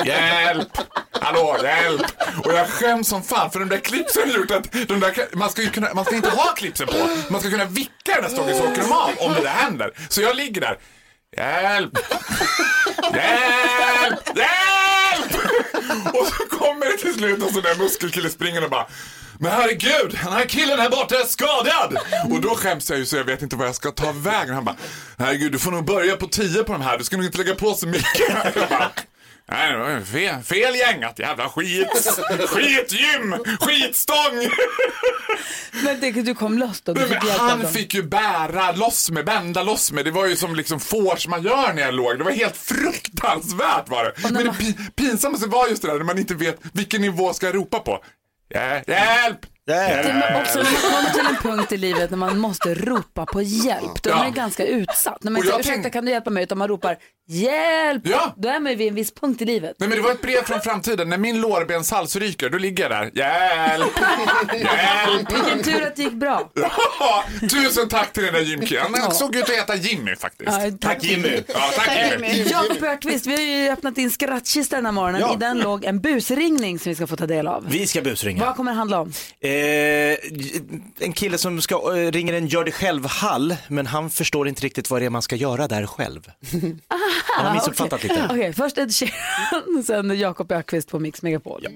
Hjälp! 0.05 0.69
Hallå, 1.11 1.57
hjälp! 1.63 2.03
Och 2.45 2.53
jag 2.53 2.69
skäms 2.69 3.09
som 3.09 3.23
fan 3.23 3.51
för 3.51 3.59
de 3.59 3.69
där 3.69 3.79
clipsen 3.79 4.31
har 4.31 4.39
gjort 4.39 4.51
att 4.51 4.73
de 4.73 5.01
där, 5.01 5.37
man, 5.37 5.51
ska 5.51 5.63
ju 5.63 5.71
kunna, 5.71 5.95
man 5.95 6.05
ska 6.05 6.17
inte 6.17 6.31
ha 6.31 6.55
clipsen 6.57 6.87
på. 6.87 7.09
Man 7.31 7.41
ska 7.41 7.51
kunna 7.51 7.65
vicka 7.65 8.15
den 8.15 8.23
där 8.23 8.29
stången 8.29 8.57
så 8.57 8.65
åker 8.65 8.83
de 8.83 8.93
av 8.93 9.11
om 9.19 9.35
det 9.35 9.41
där 9.41 9.49
händer. 9.49 9.91
Så 10.09 10.23
jag 10.23 10.37
ligger 10.37 10.61
där. 10.61 10.79
Hjälp! 11.37 11.99
Hjälp! 13.15 14.21
Hjälp! 14.37 15.35
Och 16.15 16.27
så 16.27 16.57
kommer 16.59 16.87
det 16.87 16.97
till 16.99 17.15
slut 17.15 17.43
en 17.43 17.53
sån 17.53 17.63
där 17.63 17.75
muskelkille 17.79 18.31
springer 18.31 18.65
och 18.65 18.71
bara 18.71 18.87
men 19.41 19.53
herregud, 19.53 20.19
den 20.25 20.33
här 20.33 20.45
killen 20.45 20.81
här 20.81 20.91
borta 20.91 21.15
är 21.21 21.25
skadad! 21.25 21.97
Och 22.31 22.41
då 22.41 22.55
skäms 22.55 22.91
jag 22.91 22.99
ju 22.99 23.07
så 23.07 23.17
jag 23.17 23.25
vet 23.25 23.43
inte 23.43 23.57
vad 23.57 23.69
jag 23.69 23.75
ska 23.75 23.91
ta 23.91 24.13
vägen. 24.13 24.55
Han 24.55 24.65
bara, 24.65 24.77
herregud 25.19 25.53
du 25.53 25.59
får 25.59 25.71
nog 25.71 25.85
börja 25.85 26.17
på 26.17 26.27
10 26.27 26.65
på 26.65 26.73
de 26.73 26.83
här, 26.83 26.99
du 26.99 27.05
ska 27.05 27.17
nog 27.17 27.27
inte 27.27 27.39
lägga 27.39 27.55
på 27.55 27.75
så 27.75 27.87
mycket. 27.87 28.29
Jag 28.55 28.69
bara, 28.69 28.91
Nej, 29.49 29.73
det 29.73 29.79
var 29.79 30.01
fel, 30.01 30.43
fel 30.43 30.75
gängat, 30.77 31.19
jävla 31.19 31.49
skit, 31.49 31.89
skitgym, 32.49 33.37
skitstång. 33.61 34.49
Men 35.85 36.01
det, 36.01 36.11
du 36.11 36.35
kom 36.35 36.59
loss 36.59 36.81
då? 36.81 36.93
Du 36.93 37.07
fick 37.07 37.19
han 37.39 37.69
fick 37.73 37.95
ju 37.95 38.03
bära 38.03 38.73
loss 38.73 39.11
med, 39.11 39.25
bända 39.25 39.63
loss 39.63 39.93
med. 39.93 40.05
Det 40.05 40.11
var 40.11 40.27
ju 40.27 40.37
som 40.37 40.55
liksom 40.57 40.81
force 40.81 41.29
majeure 41.29 41.73
när 41.75 41.83
jag 41.83 41.95
låg. 41.95 42.19
Det 42.19 42.25
var 42.25 42.31
helt 42.33 42.57
fruktansvärt 42.57 43.89
var 43.89 44.05
det. 44.05 44.13
Men 44.23 44.35
det 44.35 44.45
man- 44.45 44.55
pi- 44.55 44.91
pinsammaste 44.97 45.47
var 45.47 45.69
just 45.69 45.83
det 45.83 45.89
där 45.89 45.99
när 45.99 46.05
man 46.05 46.19
inte 46.19 46.35
vet 46.35 46.59
vilken 46.73 47.01
nivå 47.03 47.33
ska 47.33 47.47
jag 47.47 47.55
ropa 47.55 47.79
på. 47.79 48.05
Hjälp! 48.51 49.47
Det 49.67 49.73
är 49.75 50.41
också 50.41 50.59
när 50.59 50.65
man 50.73 50.81
kommer 50.81 51.11
till 51.11 51.27
en 51.27 51.37
punkt 51.43 51.73
i 51.73 51.77
livet 51.77 52.11
när 52.11 52.19
man 52.19 52.39
måste 52.39 52.75
ropa 52.75 53.27
på 53.27 53.43
hjälp. 53.43 54.03
Då 54.03 54.11
är 54.11 54.15
man 54.15 54.27
ju 54.27 54.33
ganska 54.33 54.67
utsatt. 54.67 55.23
När 55.23 55.31
man 55.33 55.43
säger 55.43 55.53
jag 55.55 55.61
ursäkta 55.61 55.83
tänk- 55.83 55.93
kan 55.93 56.05
du 56.05 56.11
hjälpa 56.11 56.31
mig? 56.31 56.43
Utan 56.43 56.59
man 56.59 56.69
ropar 56.69 56.97
hjälp. 57.29 58.03
Ja. 58.07 58.35
Då 58.37 58.49
är 58.49 58.61
man 58.61 58.73
ju 58.73 58.79
vid 58.79 58.89
en 58.89 58.95
viss 58.95 59.15
punkt 59.15 59.43
i 59.43 59.45
livet. 59.45 59.77
Nej 59.79 59.89
men 59.89 59.99
det 59.99 60.05
var 60.05 60.11
ett 60.11 60.23
brev 60.23 60.43
från 60.45 60.61
framtiden. 60.61 61.09
När 61.09 61.19
min 61.19 61.41
lårbenshals 61.41 62.17
ryker, 62.17 62.49
då 62.51 62.59
ligger 62.59 62.83
jag 62.85 62.91
där. 62.91 63.11
Hjälp! 63.15 63.93
Hjälp! 64.55 65.33
Vilken 65.33 65.63
tur 65.63 65.87
att 65.87 65.97
det 65.97 66.03
gick 66.03 66.13
bra. 66.13 66.51
Ja, 67.01 67.25
Tusen 67.51 67.89
tack 67.89 68.13
till 68.13 68.25
den 68.25 68.35
där 68.35 68.41
gymkillen. 68.41 68.95
Han 68.95 69.15
såg 69.15 69.37
ut 69.37 69.43
att 69.45 69.51
heta 69.57 69.75
Jimmy 69.75 70.17
faktiskt. 70.17 70.51
Ja, 70.53 70.71
tack 70.81 71.05
Jimmy. 71.05 71.43
Ja, 71.49 71.71
tack 71.77 71.91
Jimmy. 72.13 72.43
Jakob 72.51 72.85
Ökvist, 72.85 73.27
vi 73.27 73.33
har 73.35 73.41
ju 73.43 73.73
öppnat 73.73 73.95
din 73.95 74.11
skrattkista 74.11 74.77
den 74.77 74.85
här 74.85 74.93
morgonen. 74.93 75.21
Ja. 75.21 75.35
I 75.35 75.37
den 75.37 75.59
låg 75.59 75.85
en 75.85 76.01
busringning 76.01 76.79
som 76.79 76.91
vi 76.91 76.97
ska 76.97 77.07
få 77.07 77.17
ta 77.17 77.27
del 77.27 77.47
av. 77.47 77.67
Vi 77.69 77.87
ska 77.87 78.03
busringa. 78.03 78.45
Vad 78.45 78.57
kommer 78.57 78.73
det 78.73 78.77
handla 78.79 79.01
om? 79.01 79.13
Eh, 79.41 79.56
en 80.99 81.13
kille 81.13 81.39
som 81.39 81.61
ska, 81.61 81.97
eh, 81.97 82.11
ringer 82.11 82.33
en 82.33 82.47
gör 82.47 82.65
det 82.65 82.73
själv-hall, 82.73 83.57
men 83.69 83.87
han 83.87 84.11
förstår 84.11 84.49
inte 84.49 84.63
riktigt 84.63 84.91
vad 84.91 85.03
det 85.03 85.07
är 85.07 85.11
man 85.11 85.23
ska 85.23 85.37
göra 85.37 85.69
där 85.69 85.87
själv. 85.87 86.31
Han 87.37 87.47
har 87.47 87.55
missuppfattat 87.55 88.05
Okej, 88.05 88.09
lite. 88.09 88.29
Okej, 88.31 88.53
först 88.53 88.79
Ed 88.79 88.95
Sheeran, 88.95 89.85
sen 89.87 90.19
Jakob 90.19 90.53
Ökvist 90.53 90.91
på 90.91 90.99
Mix 90.99 91.23
Megapol. 91.23 91.67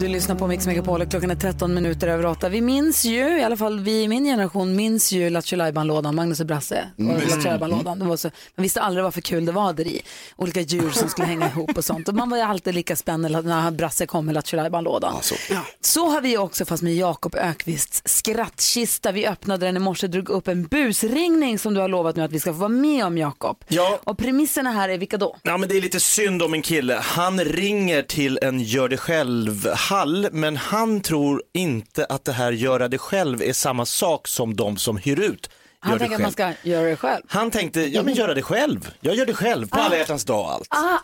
Du 0.00 0.08
lyssnar 0.08 0.34
på 0.34 0.46
Mix 0.46 0.66
Megapol 0.66 1.02
och 1.02 1.10
klockan 1.10 1.30
är 1.30 1.34
13 1.34 1.74
minuter 1.74 2.08
över 2.08 2.26
8. 2.26 2.48
Vi 2.48 2.60
minns 2.60 3.04
ju, 3.04 3.38
i 3.38 3.42
alla 3.42 3.56
fall 3.56 3.80
vi 3.80 4.02
i 4.02 4.08
min 4.08 4.24
generation 4.24 4.76
minns 4.76 5.12
ju 5.12 5.30
Lattjo 5.30 5.56
Lajban-lådan, 5.56 6.14
Magnus 6.14 6.40
och 6.40 6.46
Brasse. 6.46 6.88
Och 6.98 7.04
Lattjo 7.04 7.48
Lajban-lådan. 7.48 7.98
Det 7.98 8.04
var 8.04 8.16
så, 8.16 8.30
man 8.54 8.62
visste 8.62 8.80
aldrig 8.80 9.04
vad 9.04 9.14
för 9.14 9.20
kul 9.20 9.44
det 9.44 9.52
var 9.52 9.72
där 9.72 9.86
i. 9.86 10.02
Olika 10.36 10.60
djur 10.60 10.90
som 10.90 11.08
skulle 11.08 11.26
hänga 11.26 11.46
ihop 11.48 11.78
och 11.78 11.84
sånt. 11.84 12.08
Och 12.08 12.14
man 12.14 12.30
var 12.30 12.36
ju 12.36 12.42
alltid 12.42 12.74
lika 12.74 12.96
spänd 12.96 13.22
när 13.22 13.70
Brasse 13.70 14.06
kom 14.06 14.26
med 14.26 14.34
Lattjo 14.34 14.56
Lajban-lådan. 14.56 15.14
Alltså, 15.14 15.34
Så 15.80 16.08
har 16.08 16.20
vi 16.20 16.38
också 16.38 16.64
fast 16.64 16.82
med 16.82 16.96
Jakob 16.96 17.34
Ökvists 17.34 18.02
skrattkista. 18.04 19.12
Vi 19.12 19.26
öppnade 19.26 19.66
den 19.66 19.76
i 19.76 19.80
morse, 19.80 20.06
drog 20.06 20.28
upp 20.28 20.48
en 20.48 20.64
busringning 20.66 21.58
som 21.58 21.74
du 21.74 21.80
har 21.80 21.88
lovat 21.88 22.16
nu 22.16 22.22
att 22.22 22.32
vi 22.32 22.40
ska 22.40 22.52
få 22.52 22.58
vara 22.58 22.68
med 22.68 23.04
om 23.04 23.18
Jakob. 23.18 23.64
Ja. 23.68 23.98
Och 24.04 24.18
premisserna 24.18 24.70
här 24.70 24.88
är 24.88 24.98
vilka 24.98 25.16
då? 25.16 25.36
Ja 25.42 25.56
men 25.56 25.68
det 25.68 25.76
är 25.76 25.80
lite 25.80 26.00
synd 26.00 26.42
om 26.42 26.54
en 26.54 26.62
kille. 26.62 26.94
Han 27.02 27.40
ringer 27.40 28.02
till 28.02 28.23
en 28.42 28.60
gör 28.60 28.88
det 28.88 28.96
själv-hall 28.96 30.28
men 30.32 30.56
han 30.56 31.00
tror 31.00 31.42
inte 31.54 32.04
att 32.04 32.24
det 32.24 32.32
här 32.32 32.52
göra 32.52 32.88
det 32.88 32.98
själv 32.98 33.42
är 33.42 33.52
samma 33.52 33.86
sak 33.86 34.28
som 34.28 34.56
de 34.56 34.76
som 34.76 34.96
hyr 34.96 35.20
ut 35.20 35.50
Han 35.80 35.92
gör 35.92 35.98
det 35.98 36.04
tänker 36.04 36.14
att 36.16 36.22
man 36.22 36.32
själv. 36.32 36.54
ska 36.56 36.68
göra 36.68 36.86
det 36.88 36.96
själv. 36.96 37.22
Han 37.28 37.50
tänkte, 37.50 37.80
ja 37.80 38.02
men 38.02 38.14
göra 38.14 38.34
det 38.34 38.42
själv. 38.42 38.90
Jag 39.00 39.14
gör 39.14 39.26
det 39.26 39.34
själv 39.34 39.68
på 39.68 39.76
alla 39.80 39.96
hjärtans 39.96 40.24
dag 40.24 40.40
och 40.44 40.52
allt. 40.52 40.66
Ah, 40.70 40.98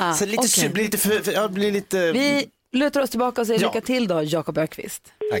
ah, 0.00 0.12
Så 0.14 0.24
lite, 0.26 0.38
okej. 0.38 0.48
sy- 0.48 0.68
blir 0.68 0.84
lite, 0.84 0.98
för, 0.98 1.10
för, 1.20 1.32
ja, 1.32 1.48
blir 1.48 1.72
lite... 1.72 2.12
Vi 2.12 2.46
lutar 2.72 3.00
oss 3.02 3.10
tillbaka 3.10 3.40
och 3.40 3.46
säger 3.46 3.60
Ja. 3.62 3.68
lycka 3.68 3.86
till 3.86 4.08
då, 4.08 4.22
Jakob 4.22 4.58
Ökvist. 4.58 5.12
Tack. 5.30 5.40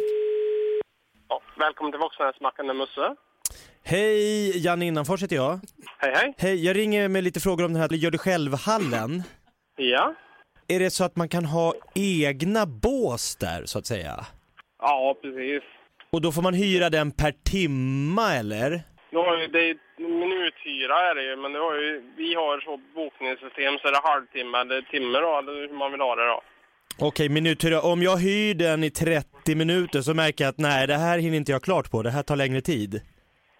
Välkommen 1.58 1.92
till 1.92 2.00
Voxnäs, 2.00 2.40
med 2.66 2.76
Musse. 2.76 3.14
Hej, 3.84 4.58
Janne 4.58 4.86
Innanfors 4.86 5.22
heter 5.22 5.36
jag. 5.36 5.60
Hej, 5.98 6.12
hej. 6.16 6.34
Hej, 6.38 6.64
jag 6.64 6.76
ringer 6.76 7.08
med 7.08 7.24
lite 7.24 7.40
frågor 7.40 7.64
om 7.64 7.72
den 7.72 7.80
här 7.82 7.88
gör 7.92 8.10
det 8.10 8.18
själv-hallen. 8.18 9.22
Ja. 9.76 10.14
Är 10.68 10.78
det 10.78 10.90
så 10.90 11.04
att 11.04 11.16
man 11.16 11.28
kan 11.28 11.44
ha 11.44 11.74
egna 11.94 12.66
bås 12.66 13.36
där 13.36 13.64
så 13.64 13.78
att 13.78 13.86
säga? 13.86 14.26
Ja, 14.78 15.16
precis. 15.22 15.62
Och 16.12 16.20
då 16.20 16.32
får 16.32 16.42
man 16.42 16.54
hyra 16.54 16.90
den 16.90 17.10
per 17.10 17.32
timma 17.32 18.34
eller? 18.34 18.70
Nu 19.12 19.18
har 19.18 19.36
ju, 19.38 19.46
det 19.46 19.70
är 19.70 19.76
minuthyra 19.98 21.10
är 21.10 21.14
det 21.14 21.24
ju, 21.30 21.36
men 21.36 21.52
det 21.52 21.58
har 21.58 21.74
ju, 21.74 22.02
vi 22.16 22.34
har 22.34 22.60
så 22.60 22.80
bokningssystem 22.94 23.78
så 23.78 23.88
är 23.88 23.92
det 23.92 24.08
halvtimme 24.10 24.58
eller 24.58 24.82
timme 24.82 25.18
då, 25.18 25.38
eller 25.38 25.52
hur 25.52 25.78
man 25.78 25.92
vill 25.92 26.00
ha 26.00 26.16
det 26.16 26.26
då. 26.26 26.42
Okej, 26.98 27.28
minuthyra. 27.28 27.80
Om 27.80 28.02
jag 28.02 28.16
hyr 28.16 28.54
den 28.54 28.84
i 28.84 28.90
30 28.90 29.54
minuter 29.54 30.00
så 30.00 30.14
märker 30.14 30.44
jag 30.44 30.50
att 30.50 30.58
nej, 30.58 30.86
det 30.86 30.96
här 30.96 31.18
hinner 31.18 31.36
inte 31.36 31.52
jag 31.52 31.62
klart 31.62 31.90
på. 31.90 32.02
Det 32.02 32.10
här 32.10 32.22
tar 32.22 32.36
längre 32.36 32.60
tid. 32.60 33.00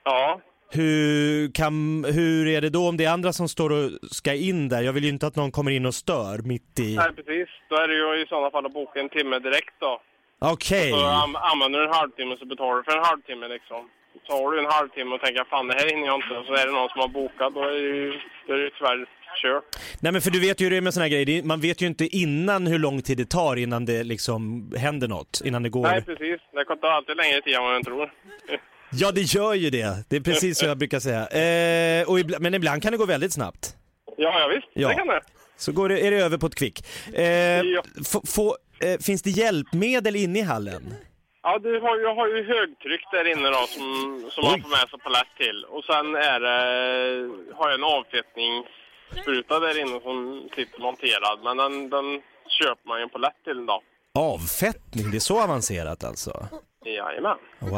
Ja. 0.04 0.40
Hur, 0.74 1.52
kan, 1.52 2.04
hur 2.04 2.48
är 2.48 2.60
det 2.60 2.70
då 2.70 2.88
om 2.88 2.96
det 2.96 3.04
är 3.04 3.10
andra 3.10 3.32
som 3.32 3.48
står 3.48 3.70
och 3.72 3.90
ska 4.10 4.34
in 4.34 4.68
där? 4.68 4.82
Jag 4.82 4.92
vill 4.92 5.04
ju 5.04 5.10
inte 5.10 5.26
att 5.26 5.36
någon 5.36 5.50
kommer 5.52 5.70
in 5.70 5.86
och 5.86 5.94
stör 5.94 6.38
mitt 6.52 6.78
i... 6.80 6.96
Nej, 6.96 7.10
precis. 7.16 7.48
Då 7.70 7.76
är 7.76 7.88
det 7.88 7.94
ju 7.94 8.22
i 8.22 8.26
sådana 8.28 8.50
fall 8.50 8.66
att 8.66 8.72
boka 8.72 9.00
en 9.00 9.08
timme 9.08 9.38
direkt 9.38 9.74
då. 9.80 10.00
Okej. 10.38 10.90
Så 10.90 10.96
am- 11.06 11.36
använder 11.52 11.78
du 11.78 11.84
en 11.86 11.92
halvtimme 11.92 12.36
så 12.40 12.46
betalar 12.46 12.76
du 12.76 12.82
för 12.82 12.98
en 12.98 13.04
halvtimme 13.04 13.48
liksom. 13.48 13.88
Har 14.28 14.52
du 14.52 14.58
en 14.58 14.70
halvtimme 14.76 15.14
och 15.14 15.20
tänker 15.20 15.44
fan 15.44 15.66
det 15.66 15.74
här 15.74 15.86
hinner 15.90 16.06
jag 16.06 16.14
inte, 16.14 16.34
så 16.46 16.52
är 16.54 16.66
det 16.66 16.72
någon 16.72 16.88
som 16.88 17.00
har 17.00 17.08
bokat, 17.08 17.54
då 17.54 17.60
är 17.62 17.72
det 17.72 17.78
ju, 17.78 18.12
då 18.46 18.52
är 18.54 18.58
det 18.58 18.64
ju 18.64 18.70
tyvärr 18.78 19.06
kört. 19.42 19.64
Nej 20.00 20.12
men 20.12 20.20
för 20.22 20.30
du 20.30 20.40
vet 20.40 20.60
ju 20.60 20.64
hur 20.64 20.70
det 20.70 20.76
är 20.76 20.80
med 20.80 20.94
såna 20.94 21.04
här 21.04 21.10
grejer. 21.10 21.42
Man 21.42 21.60
vet 21.60 21.82
ju 21.82 21.86
inte 21.86 22.06
innan 22.16 22.66
hur 22.66 22.78
lång 22.78 23.02
tid 23.02 23.16
det 23.18 23.30
tar 23.30 23.56
innan 23.56 23.84
det 23.84 24.04
liksom 24.04 24.72
händer 24.76 25.08
något. 25.08 25.42
Innan 25.44 25.62
det 25.62 25.68
går. 25.68 25.82
Nej, 25.82 26.02
precis. 26.04 26.40
Det 26.52 26.64
kan 26.64 26.78
ta 26.78 26.88
alltid 26.88 27.16
längre 27.16 27.40
tid 27.40 27.54
än 27.54 27.62
vad 27.62 27.72
man 27.72 27.84
tror. 27.84 28.12
Ja, 28.96 29.12
det 29.12 29.20
gör 29.20 29.54
ju 29.54 29.70
det. 29.70 30.04
Det 30.08 30.16
är 30.16 30.20
precis 30.20 30.58
så 30.58 30.66
jag 30.66 30.78
brukar 30.78 31.00
säga. 31.00 31.26
Eh, 31.26 32.08
och 32.08 32.20
ibland, 32.20 32.42
men 32.42 32.54
ibland 32.54 32.82
kan 32.82 32.92
det 32.92 32.98
gå 32.98 33.06
väldigt 33.06 33.32
snabbt. 33.32 33.76
Ja, 34.16 34.40
ja 34.40 34.48
visst. 34.54 34.68
Ja. 34.72 34.88
Det 34.88 34.94
kan 34.94 35.06
det. 35.06 35.20
Så 35.56 35.72
går 35.72 35.88
det, 35.88 36.06
är 36.06 36.10
det 36.10 36.16
över 36.16 36.38
på 36.38 36.46
ett 36.46 36.54
kvick. 36.54 36.86
Eh, 37.14 37.24
Ja. 37.24 37.82
få, 38.04 38.22
få, 38.26 38.56
eh, 38.80 38.98
finns 39.00 39.22
det 39.22 39.30
hjälpmedel 39.30 40.16
inne 40.16 40.38
i 40.38 40.42
hallen? 40.42 40.94
Ja, 41.42 41.58
du 41.58 41.80
har, 41.80 41.98
jag 41.98 42.14
har 42.14 42.28
ju 42.28 42.44
högtryck 42.46 43.00
där 43.12 43.24
inne 43.32 43.48
då 43.50 43.66
som, 43.68 43.86
som 44.32 44.44
man 44.44 44.62
får 44.62 44.68
med 44.70 44.88
sig 44.90 44.98
palett 44.98 45.32
till. 45.38 45.64
Och 45.68 45.84
sen 45.84 46.14
är 46.14 46.40
det, 46.40 46.58
har 47.56 47.68
jag 47.70 47.74
en 47.78 47.84
avfettningsspruta 47.84 49.60
där 49.60 49.80
inne 49.80 50.00
som 50.00 50.48
sitter 50.56 50.80
monterad. 50.80 51.38
Men 51.44 51.56
den, 51.56 51.90
den 51.90 52.20
köper 52.60 52.88
man 52.88 52.98
ju 52.98 53.02
en 53.02 53.10
palett 53.10 53.38
till 53.44 53.66
då. 53.66 53.82
Avfettning, 54.14 55.10
det 55.10 55.16
är 55.16 55.20
så 55.20 55.42
avancerat 55.42 56.04
alltså? 56.04 56.48
Jajamän. 56.90 57.38
Wow. 57.58 57.72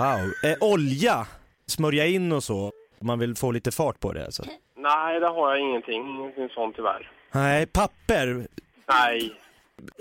Eh, 0.44 0.56
olja, 0.60 1.26
smörja 1.66 2.06
in 2.06 2.32
och 2.32 2.42
så. 2.42 2.72
Om 3.00 3.06
man 3.06 3.18
vill 3.18 3.36
få 3.36 3.50
lite 3.50 3.70
fart 3.72 4.00
på 4.00 4.12
det 4.12 4.24
alltså. 4.24 4.42
Nej, 4.76 5.20
det 5.20 5.26
har 5.28 5.50
jag 5.50 5.60
ingenting. 5.60 6.02
Ingenting 6.16 6.48
sånt 6.48 6.76
tyvärr. 6.76 7.10
Nej, 7.32 7.66
papper. 7.66 8.46
Nej. 8.88 9.32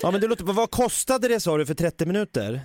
Ja 0.02 0.12
men 0.12 0.22
det 0.22 0.28
låter, 0.28 0.44
vad 0.44 0.72
kostade 0.72 1.28
det 1.28 1.40
sa 1.40 1.58
du 1.58 1.66
för 1.66 1.74
30 1.74 2.06
minuter? 2.06 2.60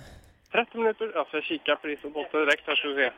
30 0.51 0.77
minuter, 0.77 1.17
alltså 1.17 1.37
jag 1.37 1.43
kikar 1.43 1.75
priset 1.75 2.13
borta 2.13 2.37
direkt 2.39 2.67
här 2.67 2.75
ska 2.75 2.87
vi 2.87 2.95
se. 2.95 3.11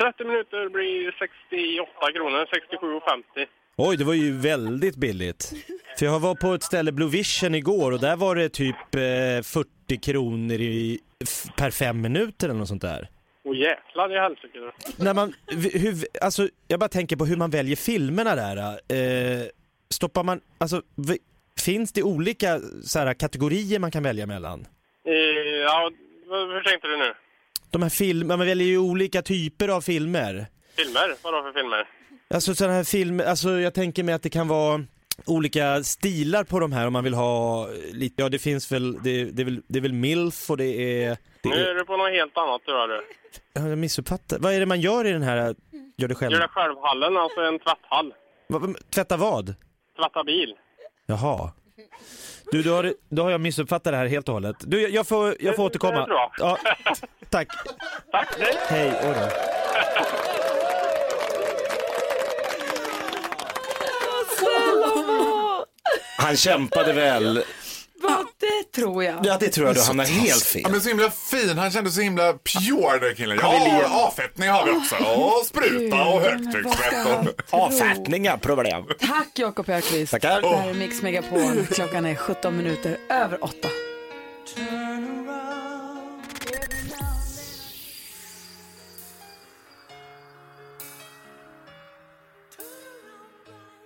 30 0.00 0.24
minuter 0.24 0.68
blir 0.68 1.12
68 1.18 2.12
kronor, 2.14 2.46
67,50. 2.46 3.46
Oj, 3.76 3.96
det 3.96 4.04
var 4.04 4.14
ju 4.14 4.32
väldigt 4.38 4.96
billigt. 4.96 5.52
För 5.98 6.06
jag 6.06 6.20
var 6.20 6.34
på 6.34 6.54
ett 6.54 6.62
ställe, 6.62 6.92
Blue 6.92 7.08
Vision, 7.10 7.54
igår 7.54 7.92
och 7.92 8.00
där 8.00 8.16
var 8.16 8.34
det 8.36 8.48
typ 8.48 8.94
eh, 8.94 9.42
40 9.42 9.96
kronor 10.02 10.56
i, 10.60 11.00
per 11.56 11.70
fem 11.70 12.00
minuter 12.00 12.48
eller 12.48 12.58
något 12.58 12.68
sånt 12.68 12.82
där. 12.82 13.08
Åh 13.44 13.56
jäklar 13.56 14.16
i 14.16 14.18
helsike. 14.18 14.58
När 14.96 15.14
man, 15.14 15.34
v- 15.52 15.78
hur, 15.78 15.94
alltså, 16.20 16.48
jag 16.68 16.80
bara 16.80 16.88
tänker 16.88 17.16
på 17.16 17.24
hur 17.26 17.36
man 17.36 17.50
väljer 17.50 17.76
filmerna 17.76 18.34
där. 18.34 18.56
Eh, 18.88 19.46
stoppar 19.90 20.22
man, 20.24 20.40
alltså, 20.58 20.82
finns 21.60 21.92
det 21.92 22.02
olika 22.02 22.60
så 22.84 22.98
här, 22.98 23.14
kategorier 23.14 23.78
man 23.78 23.90
kan 23.90 24.02
välja 24.02 24.26
mellan? 24.26 24.66
Eh, 25.06 25.12
ja, 25.64 25.90
hur 26.28 26.62
tänkte 26.62 26.88
du 26.88 26.96
nu? 26.96 27.12
De 27.70 27.82
här 27.82 27.88
filmerna, 27.90 28.36
man 28.36 28.46
väljer 28.46 28.68
ju 28.68 28.78
olika 28.78 29.22
typer 29.22 29.68
av 29.68 29.80
filmer. 29.80 30.46
Filmer? 30.76 31.14
Vadå 31.22 31.42
för 31.42 31.52
filmer? 31.60 31.88
Alltså 32.34 32.54
sådana 32.54 32.74
här 32.74 32.84
filmer, 32.84 33.24
alltså 33.24 33.50
jag 33.50 33.74
tänker 33.74 34.02
mig 34.02 34.14
att 34.14 34.22
det 34.22 34.30
kan 34.30 34.48
vara 34.48 34.84
olika 35.26 35.82
stilar 35.84 36.44
på 36.44 36.60
de 36.60 36.72
här 36.72 36.86
om 36.86 36.92
man 36.92 37.04
vill 37.04 37.14
ha 37.14 37.68
lite, 37.92 38.22
ja 38.22 38.28
det 38.28 38.38
finns 38.38 38.72
väl, 38.72 38.92
det, 39.02 39.24
det, 39.24 39.42
är, 39.42 39.44
väl, 39.44 39.62
det 39.68 39.78
är 39.78 39.82
väl 39.82 39.92
milf 39.92 40.50
och 40.50 40.56
det 40.56 40.64
är, 41.04 41.08
det 41.42 41.48
Nu 41.48 41.54
är 41.54 41.74
du 41.74 41.84
på 41.84 41.96
något 41.96 42.10
helt 42.10 42.36
annat 42.38 42.62
tror 42.64 42.78
jag 42.78 42.88
du. 42.88 43.02
ja, 43.52 43.68
jag 43.68 43.78
missuppfattar. 43.78 44.38
Vad 44.38 44.52
är 44.54 44.60
det 44.60 44.66
man 44.66 44.80
gör 44.80 45.06
i 45.06 45.12
den 45.12 45.22
här 45.22 45.54
gör 45.96 46.08
det 46.08 46.14
själv? 46.14 46.32
Gör 46.32 46.40
det 46.40 46.48
själv-hallen, 46.48 47.16
alltså 47.16 47.40
en 47.40 47.58
tvätthall. 47.58 48.14
Va- 48.48 48.74
Tvätta 48.94 49.16
vad? 49.16 49.54
Tvätta 49.96 50.24
bil. 50.24 50.54
Jaha. 51.06 51.52
Du, 52.52 52.62
då 52.62 52.74
har, 52.74 52.94
då 53.08 53.22
har 53.22 53.30
jag 53.30 53.40
missuppfattat 53.40 53.92
det 53.92 53.96
här 53.96 54.06
helt 54.06 54.28
och 54.28 54.34
hållet. 54.34 54.56
Du, 54.60 54.88
jag- 54.88 55.06
får, 55.06 55.36
jag 55.40 55.56
får 55.56 55.62
Det- 55.62 55.66
återkomma. 55.66 55.94
det 55.94 56.02
är 56.02 56.06
bra. 56.06 56.32
Ja, 56.38 56.58
tack. 57.30 57.48
Tack, 58.12 58.28
hej. 58.38 58.54
Hej, 58.68 58.92
oj 59.04 59.14
då. 59.20 59.28
Han 66.22 66.36
kämpade 66.36 66.92
väl. 66.92 67.34
Det 68.40 68.80
tror 68.80 69.04
jag. 69.04 69.26
Ja, 69.26 69.36
det 69.40 69.48
tror 69.48 69.66
jag 69.66 69.76
du 69.76 69.80
hamnar 69.82 70.04
helt 70.04 70.44
fel. 70.44 70.62
Ja, 70.64 70.68
men 70.68 70.80
så 70.80 70.88
himla 70.88 71.10
fin, 71.10 71.58
han 71.58 71.70
kände 71.70 71.90
så 71.90 72.00
himla 72.00 72.32
pure 72.32 72.98
den 72.98 73.14
killen. 73.14 73.38
Ja, 73.42 74.06
avfettning 74.06 74.48
har 74.48 74.64
vi 74.66 74.70
också. 74.70 74.94
Och 74.96 75.46
spruta 75.46 76.04
och 76.04 76.22
han 76.22 77.28
Avfettningar, 77.50 78.36
problem. 78.36 78.84
Tack 79.00 79.28
Jakob 79.34 79.68
Ökvist. 79.68 80.10
Tackar. 80.10 80.42
Det 80.42 80.56
här 80.56 80.70
är 80.70 80.74
Mix 80.74 81.02
Megapol. 81.02 81.66
Klockan 81.66 82.06
är 82.06 82.14
17 82.14 82.56
minuter 82.56 82.96
över 83.10 83.44
8. 83.44 83.68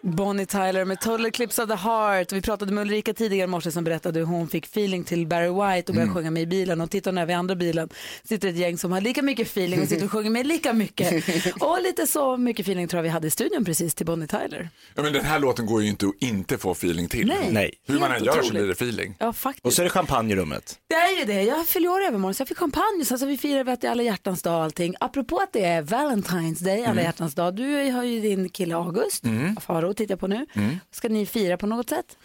Bonnie 0.07 0.47
Tyler 0.47 0.85
med 0.85 1.01
Total 1.01 1.27
Eclipse 1.27 1.63
of 1.63 1.69
the 1.69 1.75
Heart. 1.75 2.33
Vi 2.33 2.43
pratade 2.43 2.73
med 2.73 2.83
Ulrika 2.83 3.15
tidigare 3.15 3.45
i 3.45 3.47
morse 3.47 3.71
som 3.71 3.85
berättade 3.85 4.19
hur 4.19 4.27
hon 4.27 4.49
fick 4.49 4.65
feeling 4.65 5.05
till 5.05 5.27
Barry 5.27 5.49
White 5.49 5.93
och 5.93 5.95
började 5.95 6.13
sjunga 6.13 6.31
med 6.31 6.43
i 6.43 6.47
bilen. 6.47 6.81
Och 6.81 6.91
tittar 6.91 7.11
hon 7.11 7.19
över 7.19 7.33
i 7.33 7.35
andra 7.35 7.55
bilen 7.55 7.89
sitter 8.25 8.49
ett 8.49 8.57
gäng 8.57 8.79
som 8.79 8.93
har 8.93 9.01
lika 9.01 9.23
mycket 9.23 9.47
feeling 9.47 9.83
och 9.83 9.89
sitter 9.89 10.05
och 10.05 10.13
sjunger 10.13 10.31
med 10.31 10.47
lika 10.47 10.73
mycket. 10.73 11.25
Och 11.61 11.83
lite 11.83 12.07
så 12.07 12.37
mycket 12.37 12.65
feeling 12.65 12.89
tror 12.89 12.99
jag 12.99 13.03
vi 13.03 13.09
hade 13.09 13.27
i 13.27 13.31
studion 13.31 13.65
precis 13.65 13.95
till 13.95 14.07
Bonnie 14.07 14.27
Tyler. 14.27 14.69
Ja, 14.95 15.03
men 15.03 15.13
den 15.13 15.25
här 15.25 15.39
låten 15.39 15.67
går 15.67 15.83
ju 15.83 15.89
inte 15.89 16.07
att 16.07 16.15
inte 16.19 16.59
få 16.59 16.73
feeling 16.73 17.09
till. 17.09 17.27
Nej. 17.27 17.49
Nej. 17.51 17.75
Hur 17.87 17.99
man 17.99 18.13
än 18.13 18.25
gör 18.25 18.43
så 18.43 18.51
blir 18.51 18.67
det 18.67 18.73
feeling. 18.73 19.15
Ja, 19.19 19.33
faktiskt. 19.33 19.67
Och 19.67 19.73
så 19.73 19.83
är 19.83 19.85
det 19.85 19.91
champagne 19.91 20.33
i 20.33 20.37
rummet. 20.37 20.79
Det 20.89 20.95
är 20.95 21.19
ju 21.19 21.25
det. 21.25 21.43
Jag 21.43 21.67
fyller 21.67 21.89
år 21.89 22.03
i 22.03 22.07
övermorgon 22.07 22.35
så 22.35 22.41
jag 22.41 22.49
fick 22.49 22.59
champagne. 22.59 23.05
Sen 23.05 23.19
så 23.19 23.27
vi 23.27 23.39
firar 23.39 23.67
att 23.67 23.81
det 23.81 23.87
är 23.87 23.91
alla 23.91 24.03
hjärtans 24.03 24.43
dag 24.43 24.57
och 24.57 24.65
allting. 24.65 24.95
Apropå 25.01 25.39
att 25.39 25.53
det 25.53 25.65
är 25.65 25.83
Valentine's 25.83 26.65
Day, 26.65 26.85
alla 26.85 27.03
hjärtans 27.03 27.35
dag. 27.35 27.57
Du 27.57 27.91
har 27.91 28.05
ju 28.05 28.21
din 28.21 28.49
kille 28.49 28.77
August, 28.77 29.25
Faro 29.61 29.96
tittar 29.97 30.13
jag 30.13 30.21
på 30.21 30.27
nu. 30.27 30.47
Ska 30.91 31.09
ni 31.09 31.27
fira 31.27 31.57
på 31.57 31.67
något 31.67 31.89
sätt? 31.89 32.17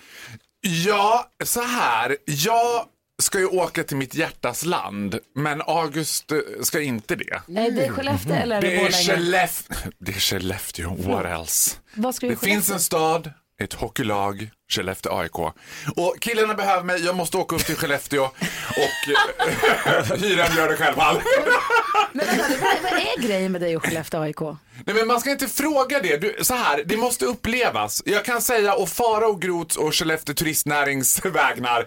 Ja, 0.86 1.32
så 1.44 1.62
här. 1.62 2.18
Jag 2.26 2.86
ska 3.22 3.40
ju 3.40 3.46
åka 3.46 3.84
till 3.84 3.98
mitt 3.98 4.16
hjärtas 4.16 4.66
land, 4.66 5.20
men 5.36 5.62
August 5.62 6.32
eh, 6.32 6.38
ska 6.64 6.82
inte 6.82 7.16
det. 7.16 7.42
Är 7.60 7.72
det 7.72 7.90
Skellefteå 7.90 8.34
eller 8.34 8.56
är 8.58 8.62
det, 8.62 8.68
Det 8.68 8.76
är, 8.76 9.54
det 10.00 10.12
är 10.12 10.20
Skellefteå, 10.20 10.96
what 10.96 11.26
else? 11.26 11.78
Det 12.22 12.36
finns 12.36 12.70
en 12.70 12.80
stad, 12.80 13.32
ett 13.63 13.74
hockeylag, 13.74 14.50
Skellefteå 14.71 15.17
AIK. 15.17 15.39
Och 15.95 16.15
killarna 16.19 16.54
behöver 16.54 16.84
mig, 16.84 17.06
jag 17.06 17.15
måste 17.15 17.38
åka 17.38 17.56
upp 17.56 17.65
till 17.65 17.76
Skellefteå 17.76 18.24
och 18.24 18.32
hyra 20.17 20.45
en 20.45 20.56
gör 20.56 20.69
det 20.69 20.78
själv-hall. 20.78 21.21
Men 22.13 22.26
vänta, 22.26 22.43
vad, 22.62 22.82
vad 22.84 22.93
är 22.93 23.21
grejen 23.21 23.52
med 23.52 23.62
dig 23.62 23.76
och 23.78 23.86
Skellefteå 23.86 24.21
AIK? 24.21 24.41
Nej 24.86 24.95
men 24.95 25.08
man 25.08 25.19
ska 25.21 25.32
inte 25.32 25.47
fråga 25.47 26.00
det. 26.00 26.17
Du, 26.17 26.36
så 26.41 26.54
här, 26.54 26.84
det 26.86 26.97
måste 26.97 27.26
upplevas. 27.26 28.04
Jag 28.06 28.26
kan 28.26 28.41
säga 28.41 28.74
och 28.74 28.89
fara 28.89 29.28
och 29.28 29.41
Grots 29.41 29.78
och 29.78 29.95
Skellefteå 29.95 30.36
turistnärings 30.36 31.26
vägnar. 31.26 31.86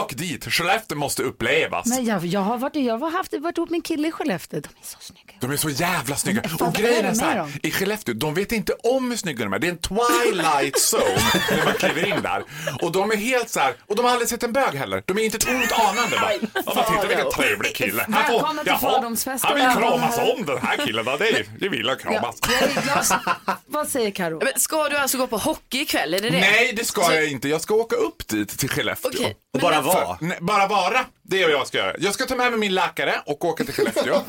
Åk 0.00 0.14
dit, 0.14 0.44
Skellefteå 0.44 0.98
måste 0.98 1.22
upplevas. 1.22 1.86
Men 1.86 2.04
jag, 2.04 2.26
jag 2.26 2.40
har 2.40 2.58
varit, 2.58 2.76
jag 2.76 2.98
har 2.98 3.10
haft, 3.10 3.34
varit 3.34 3.58
ihop 3.58 3.70
med 3.70 3.78
en 3.78 3.82
kille 3.82 4.08
i 4.08 4.12
Skellefteå. 4.12 4.60
De 4.60 4.68
är 4.68 4.86
så 4.86 4.98
snygga. 5.00 5.23
De 5.44 5.52
är 5.52 5.56
så 5.56 5.70
jävla 5.70 6.16
snygga. 6.16 6.40
Men 6.48 6.58
fan, 6.58 6.68
Och 6.68 6.74
grejen 6.74 7.04
är 7.04 7.10
är 7.10 7.14
så 7.14 7.24
här, 7.24 7.46
i 7.62 7.70
Skellefteå, 7.70 8.14
de 8.14 8.34
vet 8.34 8.52
inte 8.52 8.72
om 8.72 9.10
hur 9.10 9.16
snygga 9.18 9.44
de 9.44 9.52
är. 9.52 9.58
Det 9.58 9.66
är 9.66 9.70
en 9.70 9.78
twilight 9.78 10.76
zone 10.92 11.40
när 11.50 11.64
man 11.64 11.74
kliver 11.74 12.06
in 12.06 12.22
där. 12.22 12.44
Och 12.82 12.92
de 12.92 13.10
är 13.10 13.16
helt 13.16 13.50
så 13.50 13.60
här, 13.60 13.74
och 13.86 13.96
de 13.96 14.04
har 14.04 14.12
aldrig 14.12 14.28
sett 14.28 14.42
en 14.42 14.52
bög 14.52 14.74
heller. 14.74 15.02
De 15.06 15.18
är 15.18 15.22
inte 15.24 15.36
ett 15.36 15.48
ont 15.48 15.72
anande 15.72 16.16
bara. 16.20 16.32
Ja, 16.32 16.72
men 16.74 16.84
titta 16.94 17.06
vilken 17.08 17.30
trevlig 17.30 17.74
kille. 17.76 18.06
Han 18.12 18.24
får- 18.24 18.32
Välkomna 18.32 18.62
till 18.62 18.72
jaha, 18.82 18.92
fördomsfesten. 18.94 19.50
Han 19.50 19.74
vill 19.74 19.82
kramas 19.82 20.18
om 20.18 20.46
den 20.46 20.58
här 20.58 20.76
killen. 20.86 21.04
Ja, 21.06 21.16
Det, 21.16 21.44
det 21.60 21.68
vill 21.68 21.88
han 21.88 21.98
kramas. 21.98 22.36
Jag 22.60 22.62
är 22.70 22.82
glad. 22.82 23.20
Vad 23.66 23.88
säger 23.88 24.10
Karo? 24.10 24.40
Men 24.44 24.52
ska 24.60 24.88
du 24.88 24.96
alltså 24.96 25.18
gå 25.18 25.26
på 25.26 25.36
hockey 25.38 25.80
ikväll? 25.80 26.14
Är 26.14 26.20
det 26.20 26.30
det? 26.30 26.40
Nej, 26.40 26.72
det 26.76 26.84
ska 26.84 27.14
jag 27.14 27.28
inte. 27.28 27.48
Jag 27.48 27.60
ska 27.60 27.74
åka 27.74 27.96
upp 27.96 28.28
dit 28.28 28.58
till 28.58 28.68
Skellefteå. 28.70 29.10
Okej, 29.14 29.36
Och 29.54 29.60
bara 29.60 29.80
vara. 29.80 30.18
Nej, 30.20 30.38
bara 30.40 30.66
vara, 30.66 31.06
det 31.22 31.42
är 31.42 31.46
vad 31.48 31.52
jag 31.52 31.66
ska 31.66 31.78
göra. 31.78 31.94
Jag 31.98 32.14
ska 32.14 32.24
ta 32.26 32.36
med 32.36 32.50
mig 32.50 32.60
min 32.60 32.74
läkare 32.74 33.14
och 33.26 33.44
åka 33.44 33.64
till 33.64 33.74
Skellefteå. 33.74 34.14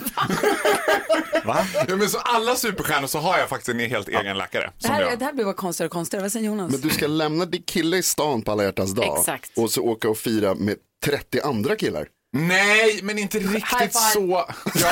Va? 1.45 1.65
ja, 1.87 1.95
men 1.95 2.09
så 2.09 2.17
alla 2.17 2.55
superstjärnor 2.55 3.07
så 3.07 3.19
har 3.19 3.37
jag 3.37 3.49
faktiskt 3.49 3.69
en 3.69 3.79
helt 3.79 4.07
egen 4.09 4.37
läkare. 4.37 4.71
Det 4.77 4.85
Som 4.87 4.95
här, 4.95 5.01
jag. 5.01 5.19
det 5.19 5.25
här 5.25 5.33
blir 5.33 5.45
bara 5.45 5.53
konstigare 5.53 5.87
och 5.87 5.91
konstigare. 5.93 6.21
Vad 6.23 6.31
säger 6.31 6.45
Jonas? 6.45 6.71
Men 6.71 6.81
du 6.81 6.89
ska 6.89 7.07
lämna 7.07 7.45
din 7.45 7.63
kille 7.63 7.97
i 7.97 8.03
stan 8.03 8.41
på 8.41 8.51
alla 8.51 8.63
hjärtans 8.63 8.91
dag 8.95 9.17
Exakt. 9.19 9.51
och 9.57 9.71
så 9.71 9.81
åka 9.81 10.09
och 10.09 10.17
fira 10.17 10.55
med 10.55 10.75
30 11.05 11.41
andra 11.41 11.75
killar. 11.75 12.07
Nej, 12.33 12.99
men 13.03 13.19
inte 13.19 13.39
riktigt 13.39 13.93
så. 14.13 14.45
Ja, 14.75 14.89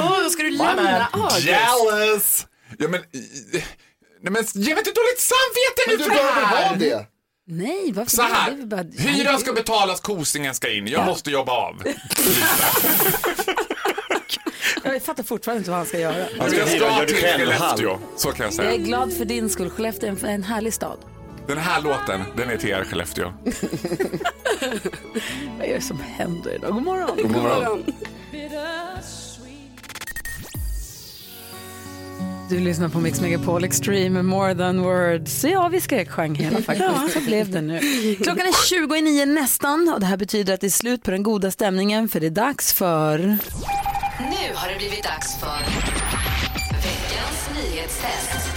Åh, 0.00 0.28
ska 0.28 0.42
du 0.42 0.50
lämna 0.50 1.08
August? 1.12 1.40
jealous! 1.46 2.46
Ja, 2.78 2.88
men, 2.88 3.00
nej, 3.12 4.32
men 4.32 4.44
ge 4.54 4.74
mig 4.74 4.78
inte 4.78 4.90
dåligt 4.90 5.20
samvete 5.20 5.82
Men 5.86 5.96
nu 5.96 5.96
du 5.96 6.04
för 6.04 6.10
det 6.10 6.16
behöver 6.16 6.40
ha 6.46 6.56
här! 6.56 6.76
det. 6.76 7.06
Nej, 7.46 7.92
varför 7.92 8.10
Så 8.10 8.22
det? 8.22 8.28
här, 8.28 8.50
Det 8.50 8.66
bara- 8.66 8.84
hyran 8.98 9.38
ska 9.40 9.52
betalas, 9.52 10.00
kosingen 10.00 10.54
ska 10.54 10.72
in. 10.72 10.86
Jag 10.86 11.06
måste 11.06 11.30
jobba 11.30 11.52
av. 11.52 11.82
Jag 14.84 15.02
fattar 15.02 15.22
fortfarande 15.22 15.58
inte 15.58 15.70
vad 15.70 15.78
han 15.78 15.86
ska 15.86 15.98
göra. 15.98 16.14
Hyra- 16.24 16.66
ska 16.66 16.76
gör 16.76 17.06
till 17.06 17.16
Skellefteå, 17.16 17.98
så 18.16 18.32
kan 18.32 18.44
jag 18.46 18.52
Jag 18.66 18.72
är 18.72 18.76
säga. 18.76 18.86
glad 18.86 19.12
för 19.12 19.24
din 19.24 19.50
skull. 19.50 19.70
Skellefteå 19.70 20.08
är 20.08 20.12
en, 20.12 20.24
en 20.26 20.42
härlig 20.42 20.74
stad. 20.74 20.98
Den 21.46 21.58
här 21.58 21.80
låten, 21.82 22.20
den 22.36 22.50
är 22.50 22.56
till 22.56 22.70
er 22.70 22.84
Skellefteå. 22.84 23.32
Vad 25.58 25.66
är 25.68 25.74
det 25.74 25.80
som 25.80 26.00
händer 26.00 26.54
idag? 26.54 26.72
God 26.72 26.82
morgon. 26.82 27.16
God 27.16 27.30
morgon. 27.30 27.84
Du 32.50 32.60
lyssnar 32.60 32.88
på 32.88 33.00
Mix 33.00 33.20
Megapol 33.20 33.64
Extreme 33.64 34.22
More 34.22 34.54
Than 34.54 34.82
Words. 34.82 35.44
Ja, 35.44 35.68
vi 35.68 35.80
skrek 35.80 36.10
sjöng 36.10 36.34
hela 36.34 36.62
faktiskt. 36.62 37.12
Så 37.12 37.20
blev 37.20 37.50
det 37.50 37.60
nu. 37.60 37.80
Klockan 38.14 38.46
är 38.46 38.68
20 38.68 38.96
i 38.96 39.02
nio 39.02 39.26
nästan 39.26 39.92
och 39.94 40.00
det 40.00 40.06
här 40.06 40.16
betyder 40.16 40.54
att 40.54 40.60
det 40.60 40.66
är 40.66 40.70
slut 40.70 41.02
på 41.02 41.10
den 41.10 41.22
goda 41.22 41.50
stämningen 41.50 42.08
för 42.08 42.20
det 42.20 42.26
är 42.26 42.30
dags 42.30 42.72
för... 42.72 43.18
Nu 43.18 44.54
har 44.54 44.68
det 44.68 44.78
blivit 44.78 45.02
dags 45.02 45.40
för 45.40 45.60
veckans 46.72 47.50
nyhetstest. 47.54 48.48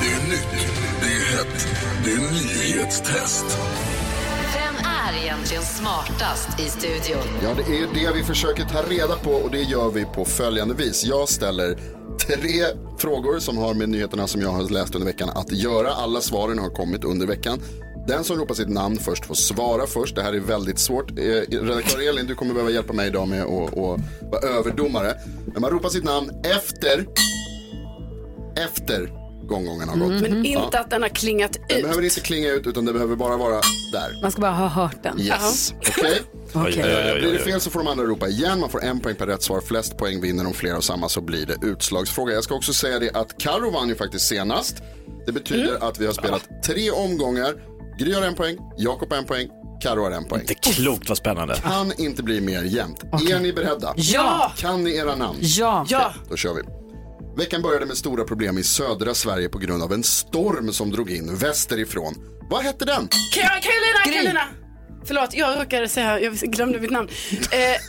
Det 0.00 0.06
är 0.06 0.28
nytt, 0.28 0.68
det 1.00 1.06
är 1.06 1.36
hett, 1.36 1.68
det 2.04 2.10
är 2.10 2.18
nyhetstest. 2.18 3.58
Vem 4.54 4.74
är 4.86 5.22
egentligen 5.24 5.62
smartast 5.62 6.60
i 6.60 6.68
studion? 6.68 7.26
Ja, 7.42 7.48
det 7.54 7.74
är 7.74 7.78
ju 7.78 7.86
det 7.94 8.16
vi 8.16 8.22
försöker 8.24 8.64
ta 8.64 8.82
reda 8.82 9.16
på 9.16 9.30
och 9.30 9.50
det 9.50 9.62
gör 9.62 9.90
vi 9.90 10.04
på 10.04 10.24
följande 10.24 10.74
vis. 10.74 11.04
Jag 11.04 11.28
ställer 11.28 11.78
tre 12.26 12.64
frågor 12.98 13.38
som 13.38 13.58
har 13.58 13.74
med 13.74 13.88
nyheterna 13.88 14.26
som 14.26 14.40
jag 14.40 14.48
har 14.48 14.70
läst 14.70 14.94
under 14.94 15.06
veckan 15.06 15.28
att 15.34 15.52
göra. 15.52 15.90
Alla 15.92 16.20
svaren 16.20 16.58
har 16.58 16.70
kommit 16.70 17.04
under 17.04 17.26
veckan. 17.26 17.60
Den 18.06 18.24
som 18.24 18.36
ropar 18.36 18.54
sitt 18.54 18.68
namn 18.68 18.96
först 18.96 19.26
får 19.26 19.34
svara 19.34 19.86
först. 19.86 20.16
Det 20.16 20.22
här 20.22 20.32
är 20.32 20.40
väldigt 20.40 20.78
svårt. 20.78 21.10
Eh, 21.10 21.14
redaktör 21.48 22.08
Elin, 22.08 22.26
du 22.26 22.34
kommer 22.34 22.54
behöva 22.54 22.70
hjälpa 22.70 22.92
mig 22.92 23.06
idag 23.08 23.28
med 23.28 23.42
att 23.42 23.78
att 23.78 24.00
vara 24.30 24.40
överdomare. 24.58 25.14
Men 25.52 25.60
man 25.60 25.70
ropar 25.70 25.88
sitt 25.88 26.04
namn 26.04 26.30
efter, 26.44 27.06
efter 28.56 29.23
gånggången 29.46 29.88
har 29.88 29.96
gått. 29.96 30.22
Men 30.22 30.44
inte 30.46 30.78
att 30.80 30.90
den 30.90 31.02
har 31.02 31.08
klingat 31.08 31.52
Den 31.68 31.76
ut. 31.76 31.82
behöver 31.82 32.02
inte 32.02 32.20
klinga 32.20 32.48
ut 32.50 32.66
utan 32.66 32.84
det 32.84 32.92
behöver 32.92 33.16
bara 33.16 33.36
vara 33.36 33.60
där. 33.92 34.22
Man 34.22 34.32
ska 34.32 34.40
bara 34.40 34.52
ha 34.52 34.68
hört 34.68 35.02
den. 35.02 35.20
Yes, 35.20 35.74
okej? 35.78 36.20
Blir 37.20 37.32
det 37.32 37.38
fel 37.38 37.60
så 37.60 37.70
får 37.70 37.78
de 37.80 37.88
andra 37.88 38.04
ropa 38.04 38.28
igen. 38.28 38.60
Man 38.60 38.70
får 38.70 38.84
en 38.84 39.00
poäng 39.00 39.14
per 39.16 39.26
rätt 39.26 39.42
svar. 39.42 39.60
Flest 39.60 39.96
poäng 39.98 40.20
vinner. 40.20 40.46
Om 40.46 40.54
flera 40.54 40.76
av 40.76 40.80
samma 40.80 41.08
så 41.08 41.20
blir 41.20 41.46
det 41.46 41.66
utslagsfråga. 41.66 42.34
Jag 42.34 42.44
ska 42.44 42.54
också 42.54 42.72
säga 42.72 42.98
det 42.98 43.10
att 43.16 43.38
Karo 43.38 43.70
vann 43.70 43.88
ju 43.88 43.94
faktiskt 43.94 44.26
senast. 44.26 44.76
Det 45.26 45.32
betyder 45.32 45.88
att 45.88 45.98
vi 46.00 46.06
har 46.06 46.12
spelat 46.12 46.42
tre 46.66 46.90
omgångar. 46.90 47.54
Gry 47.98 48.12
har 48.12 48.22
en 48.22 48.34
poäng, 48.34 48.56
Jakob 48.76 49.10
har 49.10 49.18
en 49.18 49.24
poäng, 49.24 49.48
Karo 49.82 50.02
har 50.02 50.10
en 50.10 50.24
poäng. 50.24 50.42
Det 50.46 50.66
är 50.68 50.72
klokt 50.72 51.08
vad 51.08 51.18
spännande. 51.18 51.54
Kan 51.54 51.92
inte 51.98 52.22
bli 52.22 52.40
mer 52.40 52.62
jämnt. 52.62 53.02
Är 53.30 53.40
ni 53.40 53.52
beredda? 53.52 53.94
Ja! 53.96 54.52
Kan 54.56 54.84
ni 54.84 54.96
era 54.96 55.16
namn? 55.16 55.38
Ja! 55.40 55.86
Ja, 55.88 56.14
Då 56.30 56.36
kör 56.36 56.54
vi. 56.54 56.62
Veckan 57.36 57.62
började 57.62 57.86
med 57.86 57.96
stora 57.96 58.24
problem 58.24 58.58
i 58.58 58.62
södra 58.62 59.14
Sverige 59.14 59.48
på 59.48 59.58
grund 59.58 59.82
av 59.82 59.92
en 59.92 60.02
storm 60.02 60.72
som 60.72 60.90
drog 60.90 61.10
in 61.10 61.36
västerifrån. 61.36 62.14
Vad 62.50 62.62
hette 62.62 62.84
den? 62.84 63.08
Carolina, 63.32 63.98
Carolina. 64.04 64.40
Förlåt, 65.04 65.34
jag 65.34 65.60
råkade 65.60 65.88
säga, 65.88 66.20
jag 66.20 66.34
glömde 66.34 66.80
mitt 66.80 66.90
namn. 66.90 67.08
Eh, 67.50 67.80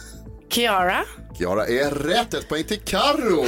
Kiara. 0.50 1.04
Kiara 1.38 1.68
är 1.68 1.92
rätt. 1.92 2.34
Ett 2.34 2.50
poäng 2.50 2.64
till 2.64 2.80
Karo. 2.80 3.44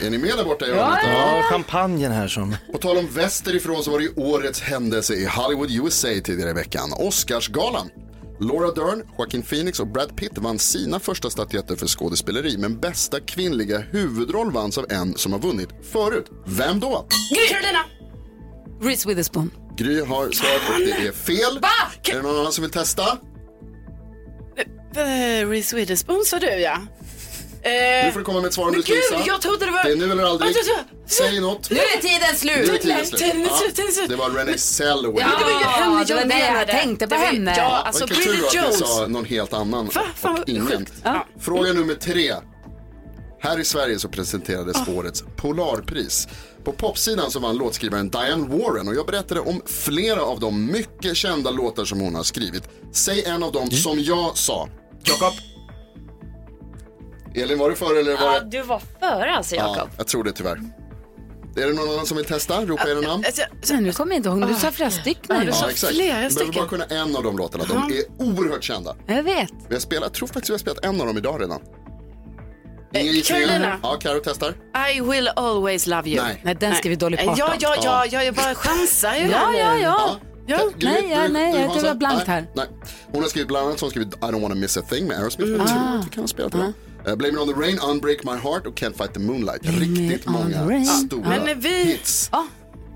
Är, 0.00 0.10
ni 0.10 0.18
med 0.18 0.36
där 0.36 0.44
borta 0.44 0.66
i 0.66 0.70
hörnet? 0.70 0.98
Ja, 1.04 1.42
champagnen 1.50 2.12
här 2.12 2.28
som... 2.28 2.56
På 2.72 2.78
tal 2.78 2.96
om 2.98 3.08
västerifrån 3.08 3.84
så 3.84 3.90
var 3.90 3.98
det 3.98 4.04
ju 4.04 4.12
årets 4.16 4.60
händelse 4.60 5.14
i 5.14 5.26
Hollywood 5.26 5.70
USA 5.70 6.08
tidigare 6.24 6.50
i 6.50 6.52
veckan. 6.52 6.92
Oscarsgalan. 6.98 7.90
Laura 8.42 8.72
Dern, 8.72 9.02
Joaquin 9.18 9.42
Phoenix 9.42 9.80
och 9.80 9.86
Brad 9.86 10.16
Pitt 10.16 10.38
vann 10.38 10.58
sina 10.58 11.00
första 11.00 11.30
statyetter 11.30 11.76
för 11.76 11.86
skådespeleri 11.86 12.56
men 12.58 12.80
bästa 12.80 13.20
kvinnliga 13.20 13.78
huvudroll 13.78 14.52
vanns 14.52 14.78
av 14.78 14.86
en 14.90 15.14
som 15.14 15.32
har 15.32 15.38
vunnit 15.38 15.68
förut. 15.92 16.26
Vem 16.46 16.80
då? 16.80 17.06
Carolina. 17.48 17.84
Reese 18.80 19.06
Witherspoon. 19.06 19.50
Gry 19.76 20.00
har 20.00 20.30
svarat 20.30 20.60
och 20.74 20.78
det 20.78 21.06
är 21.06 21.12
fel. 21.12 21.58
Va? 21.62 21.68
Är 22.12 22.16
det 22.16 22.22
någon 22.22 22.40
annan 22.40 22.52
som 22.52 22.62
vill 22.62 22.70
testa? 22.70 23.02
Eh, 24.96 25.48
Reese 25.48 25.72
Witherspoon 25.72 26.24
sa 26.24 26.38
du 26.38 26.46
ja. 26.46 26.78
Eh, 27.64 28.06
Nu 28.06 28.12
får 28.12 28.18
du 28.18 28.24
komma 28.24 28.40
med 28.40 28.48
ett 28.48 28.54
svar 28.54 28.66
om 28.66 28.72
du 28.72 28.82
ska 28.82 28.94
gissa. 28.94 29.22
jag 29.26 29.42
trodde 29.42 29.64
det 29.66 29.70
var... 29.72 29.84
Det 29.84 29.92
är 29.92 29.96
nu 29.96 30.10
eller 30.12 30.22
aldrig. 30.24 30.54
Säg 31.06 31.40
något. 31.40 31.70
Nu 31.70 31.76
är 31.76 32.00
tiden 32.00 32.28
Nu 32.32 32.36
slut! 32.38 32.68
är 32.70 32.78
tiden 32.78 33.06
slut. 33.06 33.20
Tiden 33.20 33.42
är 33.42 34.02
Ja. 34.02 34.08
Det 34.08 34.16
var 34.16 34.30
Renée 34.30 34.58
Zellweger. 34.58 35.20
Ja, 35.20 35.38
det 35.38 35.44
var 35.44 35.50
ju 35.60 35.66
henne 35.66 35.96
jag 35.98 36.06
det 36.06 36.38
jag 36.38 36.48
menade. 36.50 36.72
tänkte 36.72 37.06
på 37.06 37.14
henne. 37.14 37.54
Ja, 37.56 37.82
alltså 37.86 38.06
Vilken 38.06 38.24
tur 38.24 38.32
Bridget 38.32 38.52
då 38.52 38.58
att 38.58 38.64
du 38.64 38.68
Jones. 38.78 38.78
sa 38.96 39.06
någon 39.06 39.24
helt 39.24 39.52
annan 39.52 39.86
Va? 39.94 40.02
Fan, 40.16 40.38
och 40.40 40.48
ingen. 40.48 40.86
Ja. 41.04 41.26
Fråga 41.40 41.72
nummer 41.72 41.94
tre. 41.94 42.32
Här 43.40 43.58
i 43.60 43.64
Sverige 43.64 43.98
så 43.98 44.08
presenterades 44.08 44.76
årets 44.88 45.24
Polarpris. 45.36 46.28
På 46.64 46.72
popsidan 46.72 47.30
så 47.30 47.38
vann 47.38 47.56
låtskrivaren 47.56 48.10
Diane 48.10 48.48
Warren 48.48 48.88
och 48.88 48.94
jag 48.94 49.06
berättade 49.06 49.40
om 49.40 49.62
flera 49.66 50.22
av 50.22 50.40
de 50.40 50.66
mycket 50.66 51.16
kända 51.16 51.50
låtar 51.50 51.84
som 51.84 52.00
hon 52.00 52.14
har 52.14 52.22
skrivit. 52.22 52.62
Säg 52.92 53.24
en 53.24 53.42
av 53.42 53.52
dem 53.52 53.70
som 53.70 54.00
jag 54.02 54.36
sa. 54.38 54.68
Jakob. 55.04 55.32
Elin, 57.34 57.58
var 57.58 57.70
du 57.70 57.76
före 57.76 57.98
eller 58.00 58.16
var 58.16 58.32
Ja, 58.34 58.40
det? 58.40 58.50
du 58.50 58.62
var 58.62 58.82
före 59.00 59.34
alltså 59.36 59.54
Jakob. 59.56 59.76
Ja, 59.76 59.88
jag 59.96 60.06
tror 60.06 60.24
det 60.24 60.32
tyvärr. 60.32 60.60
Är 61.56 61.66
det 61.66 61.72
någon 61.72 61.88
annan 61.90 62.06
som 62.06 62.16
vill 62.16 62.26
testa? 62.26 62.64
Ropa 62.64 62.88
era 62.90 63.00
namn. 63.00 63.24
Alltså, 63.26 63.42
Men 63.74 63.82
nu 63.84 63.92
kommer 63.92 64.12
jag 64.12 64.18
inte 64.18 64.28
ihåg, 64.28 64.48
du 64.48 64.54
sa 64.54 64.70
flera 64.70 64.90
stycken. 64.90 65.36
Ja, 65.36 65.44
du 65.44 65.52
sa 65.52 65.64
Ja, 65.64 65.70
exakt. 65.70 65.92
flera 65.94 66.06
Du 66.06 66.12
behöver 66.12 66.30
stycken. 66.30 66.52
bara 66.54 66.68
kunna 66.68 66.84
en 66.84 67.16
av 67.16 67.22
de 67.22 67.38
låtarna. 67.38 67.64
De 67.68 67.76
är 67.92 68.02
oerhört 68.18 68.64
kända. 68.64 68.96
Jag 69.06 69.22
vet. 69.22 69.50
Vi 69.68 69.74
har 69.74 69.80
spelat, 69.80 70.02
jag 70.04 70.12
tror 70.12 70.26
faktiskt 70.28 70.50
vi 70.50 70.54
har 70.54 70.58
spelat 70.58 70.84
en 70.84 71.00
av 71.00 71.06
dem 71.06 71.16
idag 71.18 71.40
redan. 71.42 71.60
Eh, 72.94 73.02
Ingen? 73.06 73.22
Carolina. 73.22 73.78
Ja, 73.82 73.96
Karo 74.00 74.20
testar. 74.24 74.54
I 74.96 75.00
will 75.00 75.28
always 75.36 75.86
love 75.86 76.08
you. 76.10 76.22
Nej. 76.22 76.40
Nej, 76.44 76.54
den 76.60 76.74
ska 76.74 76.88
vi 76.88 76.96
Dolly 76.96 77.16
Parton. 77.16 77.34
Ja, 77.38 77.54
ja, 77.60 77.76
ja, 77.82 78.06
ja, 78.10 78.22
jag 78.22 78.34
bara 78.34 78.54
chansar 78.54 79.14
ju 79.14 79.26
Ja, 79.30 79.36
här 79.38 79.58
ja, 79.58 79.74
nu. 79.74 79.80
ja. 79.80 80.16
Ja, 80.46 80.56
Ka- 80.58 80.72
Gry, 80.78 80.88
nej, 80.88 81.06
ja, 81.10 81.22
du- 81.26 81.32
nej, 81.32 81.52
du 81.52 81.58
jag 81.58 81.66
chansar? 81.66 81.72
tror 81.74 81.82
det 81.82 81.88
var 81.88 81.94
blankt 81.94 82.26
Nej, 82.26 82.36
här. 82.36 82.46
Nej. 82.54 82.66
Hon 83.12 83.22
har 83.22 83.28
skrivit 83.28 83.48
bland 83.48 83.66
annat 83.66 83.78
så 83.78 83.84
har 83.84 83.86
hon 83.86 83.90
skrivit 83.90 84.14
I 84.14 84.18
don't 84.18 84.42
wanna 84.42 84.54
miss 84.54 84.76
a 84.76 84.82
thing 84.90 85.06
med 85.06 85.18
Aerosmith. 85.18 85.50
Mm. 85.50 85.60
Jag 85.60 85.68
tror 85.68 85.98
att 85.98 86.06
vi 86.06 86.10
kan 86.10 86.22
ha 86.22 86.28
spelat 86.28 86.52
det. 86.52 86.72
Uh, 87.08 87.14
Blame 87.16 87.34
it 87.34 87.40
on 87.40 87.46
the 87.54 87.60
rain, 87.60 87.78
Unbreak 87.78 88.24
my 88.24 88.36
heart 88.36 88.66
och 88.66 88.74
Can't 88.78 88.96
fight 88.96 89.14
the 89.14 89.20
moonlight. 89.20 89.60
Riktigt 89.62 90.26
många 90.26 90.84
stora 90.84 91.28
Men 91.28 91.60
vi- 91.60 91.84
hits. 91.84 92.28
Ja. 92.32 92.46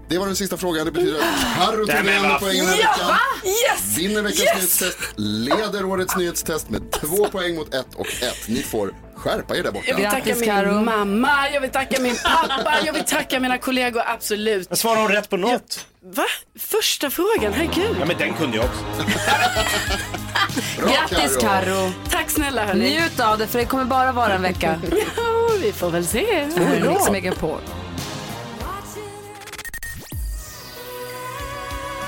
Det 0.08 0.18
var 0.18 0.26
den 0.26 0.36
sista 0.36 0.56
frågan. 0.56 0.86
Det 0.86 0.92
betyder 0.92 1.18
att 1.18 1.56
Carro 1.56 1.86
tog 1.86 2.04
igen 2.06 2.22
vad 2.22 2.40
poängen 2.40 2.66
den 2.66 2.74
här 2.74 2.76
veckan. 2.76 3.16
Yes! 3.44 3.98
Vinner 3.98 4.22
veckans 4.22 4.40
Yes! 4.40 4.54
nyhetstest, 4.54 4.98
leder 5.16 5.84
årets 5.84 6.16
nyhetstest 6.16 6.70
med 6.70 6.90
två 6.92 7.28
poäng 7.28 7.54
mot 7.57 7.74
ett 7.74 7.94
och 7.94 8.07
ett. 8.07 8.48
Ni 8.48 8.62
får 8.62 8.92
Skärpa 9.16 9.56
er 9.56 9.62
där 9.62 9.72
borta. 9.72 9.84
Jag 9.88 9.96
vill 9.96 10.04
tacka 10.04 10.16
Grattis, 10.18 10.40
min 10.40 10.48
Karo. 10.50 10.80
mamma, 10.80 11.50
jag 11.54 11.60
vill 11.60 11.70
tacka 11.70 12.02
min 12.02 12.16
pappa, 12.24 12.74
jag 12.84 12.92
vill 12.92 13.04
tacka 13.04 13.40
mina 13.40 13.58
kollegor, 13.58 14.02
absolut. 14.06 14.70
Men 14.70 14.76
svarar 14.76 15.00
hon 15.00 15.08
rätt 15.10 15.30
på 15.30 15.36
något? 15.36 15.86
Va? 16.02 16.24
Första 16.58 17.10
frågan, 17.10 17.52
herregud. 17.52 17.96
Ja 18.00 18.06
men 18.06 18.16
den 18.18 18.34
kunde 18.34 18.56
jag 18.56 18.66
också. 18.66 18.84
Grattis 20.86 21.36
Karo. 21.36 21.92
Tack 22.10 22.30
snälla 22.30 22.64
hörni. 22.64 22.90
Njut 22.90 23.20
av 23.20 23.38
det 23.38 23.46
för 23.46 23.58
det 23.58 23.64
kommer 23.64 23.84
bara 23.84 24.12
vara 24.12 24.34
en 24.34 24.42
vecka. 24.42 24.80
Ja, 25.16 25.48
vi 25.62 25.72
får 25.72 25.90
väl 25.90 26.06
se. 26.06 26.48
Det 26.56 26.64
här 26.64 26.76
är 26.76 26.88
Mix 26.90 27.10
Megapol. 27.10 27.60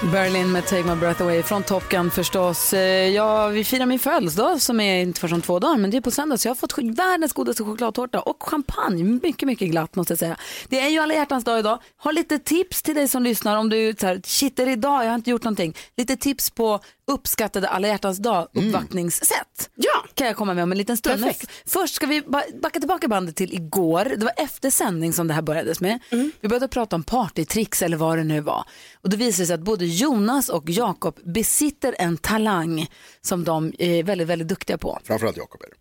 Berlin 0.03 0.53
med 0.53 0.67
Take 0.67 0.83
My 0.83 0.95
Breath 0.95 1.23
Away 1.23 1.43
från 1.43 1.63
Top 1.63 1.89
Gun 1.89 2.11
förstås. 2.11 2.73
Eh, 2.73 3.09
ja, 3.09 3.47
vi 3.49 3.65
firar 3.65 3.87
min 3.87 3.99
födelsedag 3.99 4.61
som 4.61 4.81
är 4.81 5.03
inte 5.03 5.21
förrän 5.21 5.35
om 5.35 5.43
två 5.43 5.59
dagar 5.59 5.77
men 5.77 5.91
det 5.91 5.97
är 5.97 6.01
på 6.01 6.11
söndag 6.11 6.39
så 6.39 6.49
jag 6.49 6.51
har 6.51 6.57
fått 6.57 6.79
världens 6.79 7.33
godaste 7.33 7.65
chokladtårta 7.65 8.21
och 8.21 8.43
champagne. 8.43 9.05
Mycket, 9.05 9.47
mycket 9.47 9.71
glatt 9.71 9.97
måste 9.97 10.13
jag 10.13 10.19
säga. 10.19 10.37
Det 10.69 10.81
är 10.81 10.89
ju 10.89 10.99
alla 10.99 11.15
hjärtans 11.15 11.45
dag 11.45 11.59
idag. 11.59 11.79
Har 11.97 12.13
lite 12.13 12.39
tips 12.39 12.83
till 12.83 12.95
dig 12.95 13.09
som 13.09 13.23
lyssnar 13.23 13.57
om 13.57 13.69
du 13.69 13.95
så 14.01 14.07
här, 14.07 14.21
shit 14.25 14.59
är 14.59 14.67
det 14.67 14.73
idag, 14.73 15.05
jag 15.05 15.09
har 15.09 15.15
inte 15.15 15.31
gjort 15.31 15.45
någonting. 15.45 15.77
Lite 15.97 16.17
tips 16.17 16.51
på 16.51 16.81
uppskattade 17.09 17.69
alla 17.69 17.89
hjärtans 17.89 18.19
dag 18.19 18.49
uppvaktningssätt. 18.55 19.71
Ja. 19.75 20.05
Kan 20.15 20.27
jag 20.27 20.37
komma 20.37 20.55
med 20.55 20.63
om 20.65 20.73
en 20.73 20.79
liten 20.79 20.97
stund. 20.97 21.21
Men 21.21 21.29
f- 21.31 21.63
Först 21.67 21.95
ska 21.95 22.07
vi 22.07 22.23
ba- 22.23 22.43
backa 22.63 22.79
tillbaka 22.81 23.09
bandet 23.09 23.37
till 23.37 23.55
igår. 23.55 24.05
Det 24.05 24.25
var 24.25 24.33
efter 24.37 24.71
sändning 24.71 25.13
som 25.13 25.29
det 25.29 25.35
här 25.35 25.43
börjades 25.43 25.81
med. 25.81 25.99
Vi 26.41 26.49
började 26.49 26.69
prata 26.69 26.97
om 26.97 27.03
partytricks 27.03 27.83
eller 27.83 27.97
vad 27.97 28.19
det 28.19 28.25
nu 28.25 28.41
var. 28.41 28.65
Och 29.03 29.11
det 29.11 29.17
visade 29.17 29.47
sig 29.47 29.55
att 29.55 29.61
både 29.61 29.87
Jonas 29.87 30.49
och 30.49 30.71
Jakob 30.71 31.19
besitter 31.35 31.95
en 31.99 32.17
talang 32.17 32.91
som 33.21 33.45
de 33.45 33.73
är 33.79 34.03
väldigt, 34.03 34.29
väldigt 34.29 34.49
duktiga 34.49 34.79
på. 34.79 34.99
Framförallt 35.05 35.37
Jakob 35.37 35.63
är 35.63 35.67
det. 35.69 35.75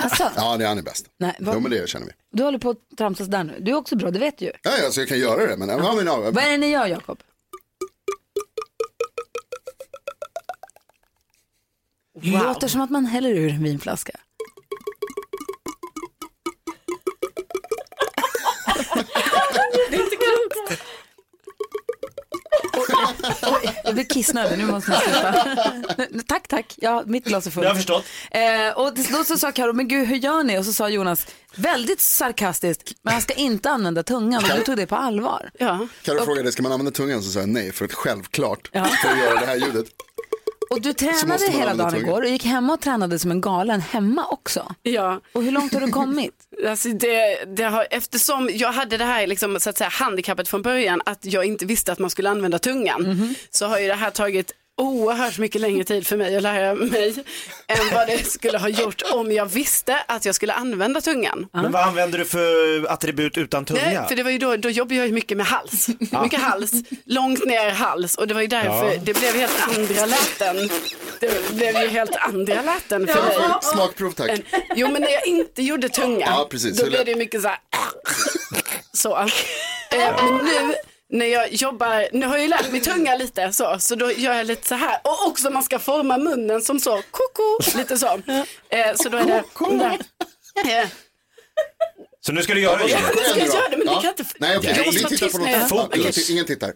Alltså, 0.00 0.30
Ja, 0.36 0.56
det 0.56 0.64
är 0.64 0.68
han 0.68 0.78
är 0.78 0.82
bäst. 0.82 1.06
Nej, 1.18 1.36
vad- 1.40 1.54
Jo, 1.54 1.60
men 1.60 1.70
det 1.70 1.88
känner 1.88 2.06
vi. 2.06 2.12
du 2.32 2.42
håller 2.42 2.58
på 2.58 2.70
att 2.70 2.76
tramsas 2.98 3.26
där 3.26 3.44
nu. 3.44 3.56
Du 3.60 3.70
är 3.70 3.74
också 3.74 3.96
bra, 3.96 4.10
det 4.10 4.18
vet 4.18 4.38
du 4.38 4.44
ju. 4.44 4.52
Ja, 4.62 4.70
ja, 4.84 4.90
så 4.90 5.00
jag 5.00 5.08
kan 5.08 5.18
göra 5.18 5.46
det, 5.46 5.56
men, 5.56 5.68
ja, 5.68 5.92
men 5.96 6.06
ja, 6.06 6.16
Vad 6.30 6.36
är 6.44 6.50
det 6.50 6.56
ni 6.56 6.70
gör 6.70 6.86
Jakob? 6.86 7.18
Låter 12.22 12.68
som 12.68 12.80
att 12.80 12.90
man 12.90 13.06
häller 13.06 13.30
ur 13.30 13.50
en 13.50 13.62
vinflaska. 13.62 14.12
Det 19.90 19.96
är 19.96 20.04
inte 20.04 20.16
klokt. 20.16 20.82
Oj, 23.42 23.80
jag 23.84 23.94
blir 23.94 24.04
kissnödig, 24.04 24.58
nu 24.58 24.66
måste 24.66 24.92
jag 24.92 25.02
sluta. 25.02 26.22
tack, 26.26 26.48
tack. 26.48 26.74
Ja, 26.76 27.02
mitt 27.06 27.24
glas 27.24 27.46
är 27.46 27.50
fullt. 27.50 27.64
Jag 27.64 27.70
har 27.70 27.76
förstått. 27.76 28.04
Eh, 28.30 28.78
och 28.78 28.94
då 29.12 29.24
så 29.24 29.38
sa 29.38 29.52
Karo, 29.52 29.72
men 29.72 29.88
gud 29.88 30.08
hur 30.08 30.16
gör 30.16 30.42
ni? 30.42 30.58
Och 30.58 30.64
så 30.64 30.72
sa 30.72 30.88
Jonas, 30.88 31.26
väldigt 31.54 32.00
sarkastiskt, 32.00 32.92
men 33.02 33.12
han 33.12 33.22
ska 33.22 33.34
inte 33.34 33.70
använda 33.70 34.02
tungan. 34.02 34.44
Och 34.44 34.58
du 34.58 34.64
tog 34.64 34.76
det 34.76 34.86
på 34.86 34.96
allvar. 34.96 35.50
Ja. 35.58 35.86
Carro 36.02 36.24
frågade, 36.24 36.52
ska 36.52 36.62
man 36.62 36.72
använda 36.72 36.90
tungan? 36.92 37.22
Så 37.22 37.30
sa 37.30 37.40
jag 37.40 37.48
nej, 37.48 37.72
för 37.72 37.84
att 37.84 37.92
självklart, 37.92 38.70
Ja. 38.72 38.84
för 38.84 39.08
att 39.08 39.18
göra 39.18 39.40
det 39.40 39.46
här 39.46 39.56
ljudet. 39.56 39.86
Och 40.72 40.80
du 40.80 40.92
tränade 40.92 41.50
hela 41.50 41.74
dagen 41.74 41.96
igår 41.96 42.22
och 42.22 42.28
gick 42.28 42.44
hemma 42.44 42.72
och 42.72 42.80
tränade 42.80 43.18
som 43.18 43.30
en 43.30 43.40
galen 43.40 43.80
hemma 43.80 44.26
också. 44.30 44.74
Ja. 44.82 45.20
Och 45.32 45.42
hur 45.42 45.52
långt 45.52 45.74
har 45.74 45.80
du 45.80 45.88
kommit? 45.92 46.32
Alltså 46.68 46.88
det, 46.88 47.44
det 47.56 47.64
har, 47.64 47.86
eftersom 47.90 48.50
jag 48.52 48.72
hade 48.72 48.96
det 48.96 49.04
här 49.04 49.26
liksom, 49.26 49.60
så 49.60 49.70
att 49.70 49.78
säga, 49.78 49.90
handikappet 49.90 50.48
från 50.48 50.62
början, 50.62 51.02
att 51.06 51.24
jag 51.24 51.44
inte 51.44 51.66
visste 51.66 51.92
att 51.92 51.98
man 51.98 52.10
skulle 52.10 52.30
använda 52.30 52.58
tungan, 52.58 53.34
så 53.50 53.66
har 53.66 53.78
ju 53.78 53.86
det 53.86 53.94
här 53.94 54.10
tagit 54.10 54.52
oerhört 54.76 55.38
mycket 55.38 55.60
längre 55.60 55.84
tid 55.84 56.06
för 56.06 56.16
mig 56.16 56.36
att 56.36 56.42
lära 56.42 56.74
mig 56.74 57.14
än 57.68 57.94
vad 57.94 58.06
det 58.06 58.26
skulle 58.26 58.58
ha 58.58 58.68
gjort 58.68 59.02
om 59.12 59.32
jag 59.32 59.46
visste 59.46 59.98
att 60.08 60.24
jag 60.24 60.34
skulle 60.34 60.52
använda 60.52 61.00
tungan. 61.00 61.46
Men 61.52 61.72
vad 61.72 61.82
använder 61.82 62.18
du 62.18 62.24
för 62.24 62.86
attribut 62.92 63.38
utan 63.38 63.64
tunga? 63.64 63.80
Nej, 63.84 64.08
för 64.08 64.16
det 64.16 64.22
var 64.22 64.30
ju 64.30 64.38
då, 64.38 64.56
då 64.56 64.70
jobbade 64.70 64.94
jag 64.94 65.06
ju 65.06 65.12
mycket 65.12 65.36
med 65.36 65.46
hals. 65.46 65.88
Mycket 66.22 66.40
hals, 66.40 66.72
långt 67.04 67.46
ner 67.46 67.70
hals 67.70 68.14
och 68.14 68.26
det 68.28 68.34
var 68.34 68.40
ju 68.40 68.46
därför 68.46 68.92
Ja. 68.92 69.00
det 69.04 69.18
blev 69.18 69.34
helt 69.34 69.68
andra 69.68 70.06
läten. 70.06 70.70
Det 71.20 71.54
blev 71.54 71.76
ju 71.82 71.88
helt 71.88 72.16
andra 72.16 72.62
läten 72.62 73.06
för 73.06 73.22
mig. 73.22 73.36
Smakprov 73.62 74.12
tack. 74.12 74.40
Jo 74.76 74.88
men 74.92 75.02
när 75.02 75.10
jag 75.10 75.26
inte 75.26 75.62
gjorde 75.62 75.88
tunga, 75.88 76.26
Ja, 76.26 76.46
precis. 76.50 76.78
då 76.78 76.86
blev 76.86 77.04
det 77.04 77.10
ju 77.10 77.16
mycket 77.16 77.42
så 77.42 77.48
här. 77.48 77.58
så. 78.92 79.16
Eh, 79.18 79.28
men 80.16 80.36
nu 80.44 80.74
när 81.12 81.26
jag 81.26 81.52
jobbar, 81.52 82.08
nu 82.12 82.26
har 82.26 82.34
jag 82.36 82.42
ju 82.42 82.48
lärt 82.48 82.70
mig 82.72 82.80
tunga 82.80 83.16
lite 83.16 83.52
så, 83.52 83.76
så 83.78 83.94
då 83.94 84.12
gör 84.12 84.34
jag 84.34 84.46
lite 84.46 84.68
så 84.68 84.74
här. 84.74 85.00
Och 85.04 85.26
också 85.26 85.50
man 85.50 85.62
ska 85.62 85.78
forma 85.78 86.18
munnen 86.18 86.62
som 86.62 86.80
så, 86.80 87.02
koko, 87.10 87.78
lite 87.78 87.98
så. 87.98 88.06
Eh, 88.68 88.94
så 88.94 89.08
då 89.08 89.18
är 89.18 89.24
det, 89.24 89.44
Eh, 90.70 90.88
Så 92.20 92.32
nu 92.32 92.42
ska 92.42 92.54
du 92.54 92.60
göra 92.60 92.76
det. 92.76 92.88
jag 92.90 93.00
ska 93.00 93.34
nu 93.34 93.40
då? 93.40 93.46
göra 93.54 93.68
det 93.68 93.76
men 93.76 93.86
Ja. 93.86 93.94
ni 93.96 94.00
kan 94.02 94.10
inte, 94.10 94.24
Nej, 94.38 94.56
okej, 94.58 94.74
jag 94.76 94.92
vi 94.92 95.04
tittar 95.04 95.28
på 95.38 95.48
jag 95.48 95.60
något. 95.60 95.68
Fokus. 95.68 96.30
Ingen 96.30 96.44
tittar. 96.46 96.72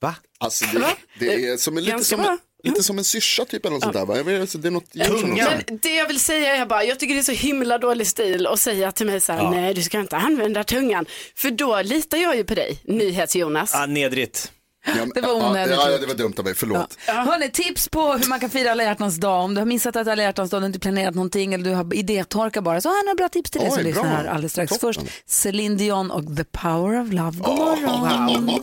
Va? 0.00 0.14
Alltså, 0.38 0.64
det, 0.72 0.78
Va? 0.78 0.90
det 1.18 1.46
är 1.46 1.56
som 1.56 1.76
en, 1.76 1.84
lite, 1.84 1.92
Ganska 1.96 2.16
som, 2.16 2.22
bra. 2.22 2.32
en- 2.32 2.38
lite 2.62 2.82
som 2.82 2.98
en 2.98 3.04
syrsa 3.04 3.44
typ 3.44 3.64
eller 3.66 3.74
något 3.74 3.82
sånt 3.82 3.94
där 3.94 4.06
va? 4.06 4.16
Jag 4.16 4.24
vet, 4.24 4.62
det 4.62 4.68
är 4.68 4.70
något 4.72 4.94
Men 4.94 5.78
det 5.82 5.94
jag 5.94 6.06
vill 6.06 6.20
säga 6.20 6.56
är 6.56 6.66
bara, 6.66 6.84
jag 6.84 6.98
tycker 6.98 7.14
det 7.14 7.20
är 7.20 7.22
så 7.22 7.32
himla 7.32 7.78
dålig 7.78 8.06
stil 8.06 8.46
att 8.46 8.60
säga 8.60 8.92
till 8.92 9.06
mig 9.06 9.20
så 9.20 9.32
här, 9.32 9.50
nej 9.50 9.74
du 9.74 9.82
ska 9.82 10.00
inte 10.00 10.16
använda 10.16 10.64
tungan. 10.64 11.06
För 11.36 11.50
då 11.50 11.82
litar 11.82 12.18
jag 12.18 12.36
ju 12.36 12.44
på 12.44 12.54
dig, 12.54 12.80
NyhetsJonas. 12.84 13.74
Ah, 13.74 13.86
nedrigt. 13.86 14.52
Ja, 14.86 14.94
men- 14.94 15.10
Det 15.14 15.20
var 15.20 15.32
onödigt 15.50 15.76
Ja, 15.76 15.90
ja, 15.90 15.98
det 15.98 16.06
var 16.06 16.14
dumt 16.14 16.34
av 16.38 16.44
mig, 16.44 16.54
förlåt. 16.54 16.96
Hörrni, 17.06 17.50
tips 17.50 17.88
på 17.88 18.12
hur 18.12 18.28
man 18.28 18.40
kan 18.40 18.50
fira 18.50 18.70
alla 18.72 18.82
hjärtans 18.82 19.16
dag. 19.16 19.44
Om 19.44 19.54
du 19.54 19.60
har 19.60 19.66
missat 19.66 19.96
att 19.96 20.08
alla 20.08 20.22
hjärtans 20.22 20.50
dag, 20.50 20.60
du 20.60 20.62
har 20.62 20.66
inte 20.66 20.78
planerat 20.80 21.14
någonting 21.14 21.54
eller 21.54 21.64
du 21.64 21.70
har 21.70 21.94
idétorka 21.94 22.62
bara, 22.62 22.80
så 22.80 22.88
har 22.88 22.96
jag 22.96 23.04
några 23.04 23.14
bra 23.16 23.28
tips 23.28 23.50
till 23.50 23.60
dig 23.60 23.70
Oj, 23.70 23.74
som 23.74 23.82
bra. 23.82 23.88
lyssnar 23.90 24.16
här 24.16 24.24
alldeles 24.26 24.52
strax. 24.52 24.72
Toppen. 24.78 24.94
Först 24.94 25.00
Celine 25.26 25.76
Dion 25.76 26.10
och 26.10 26.36
The 26.36 26.44
Power 26.44 27.00
of 27.00 27.12
Love. 27.12 27.38
God 27.38 27.58
morgon. 27.58 28.60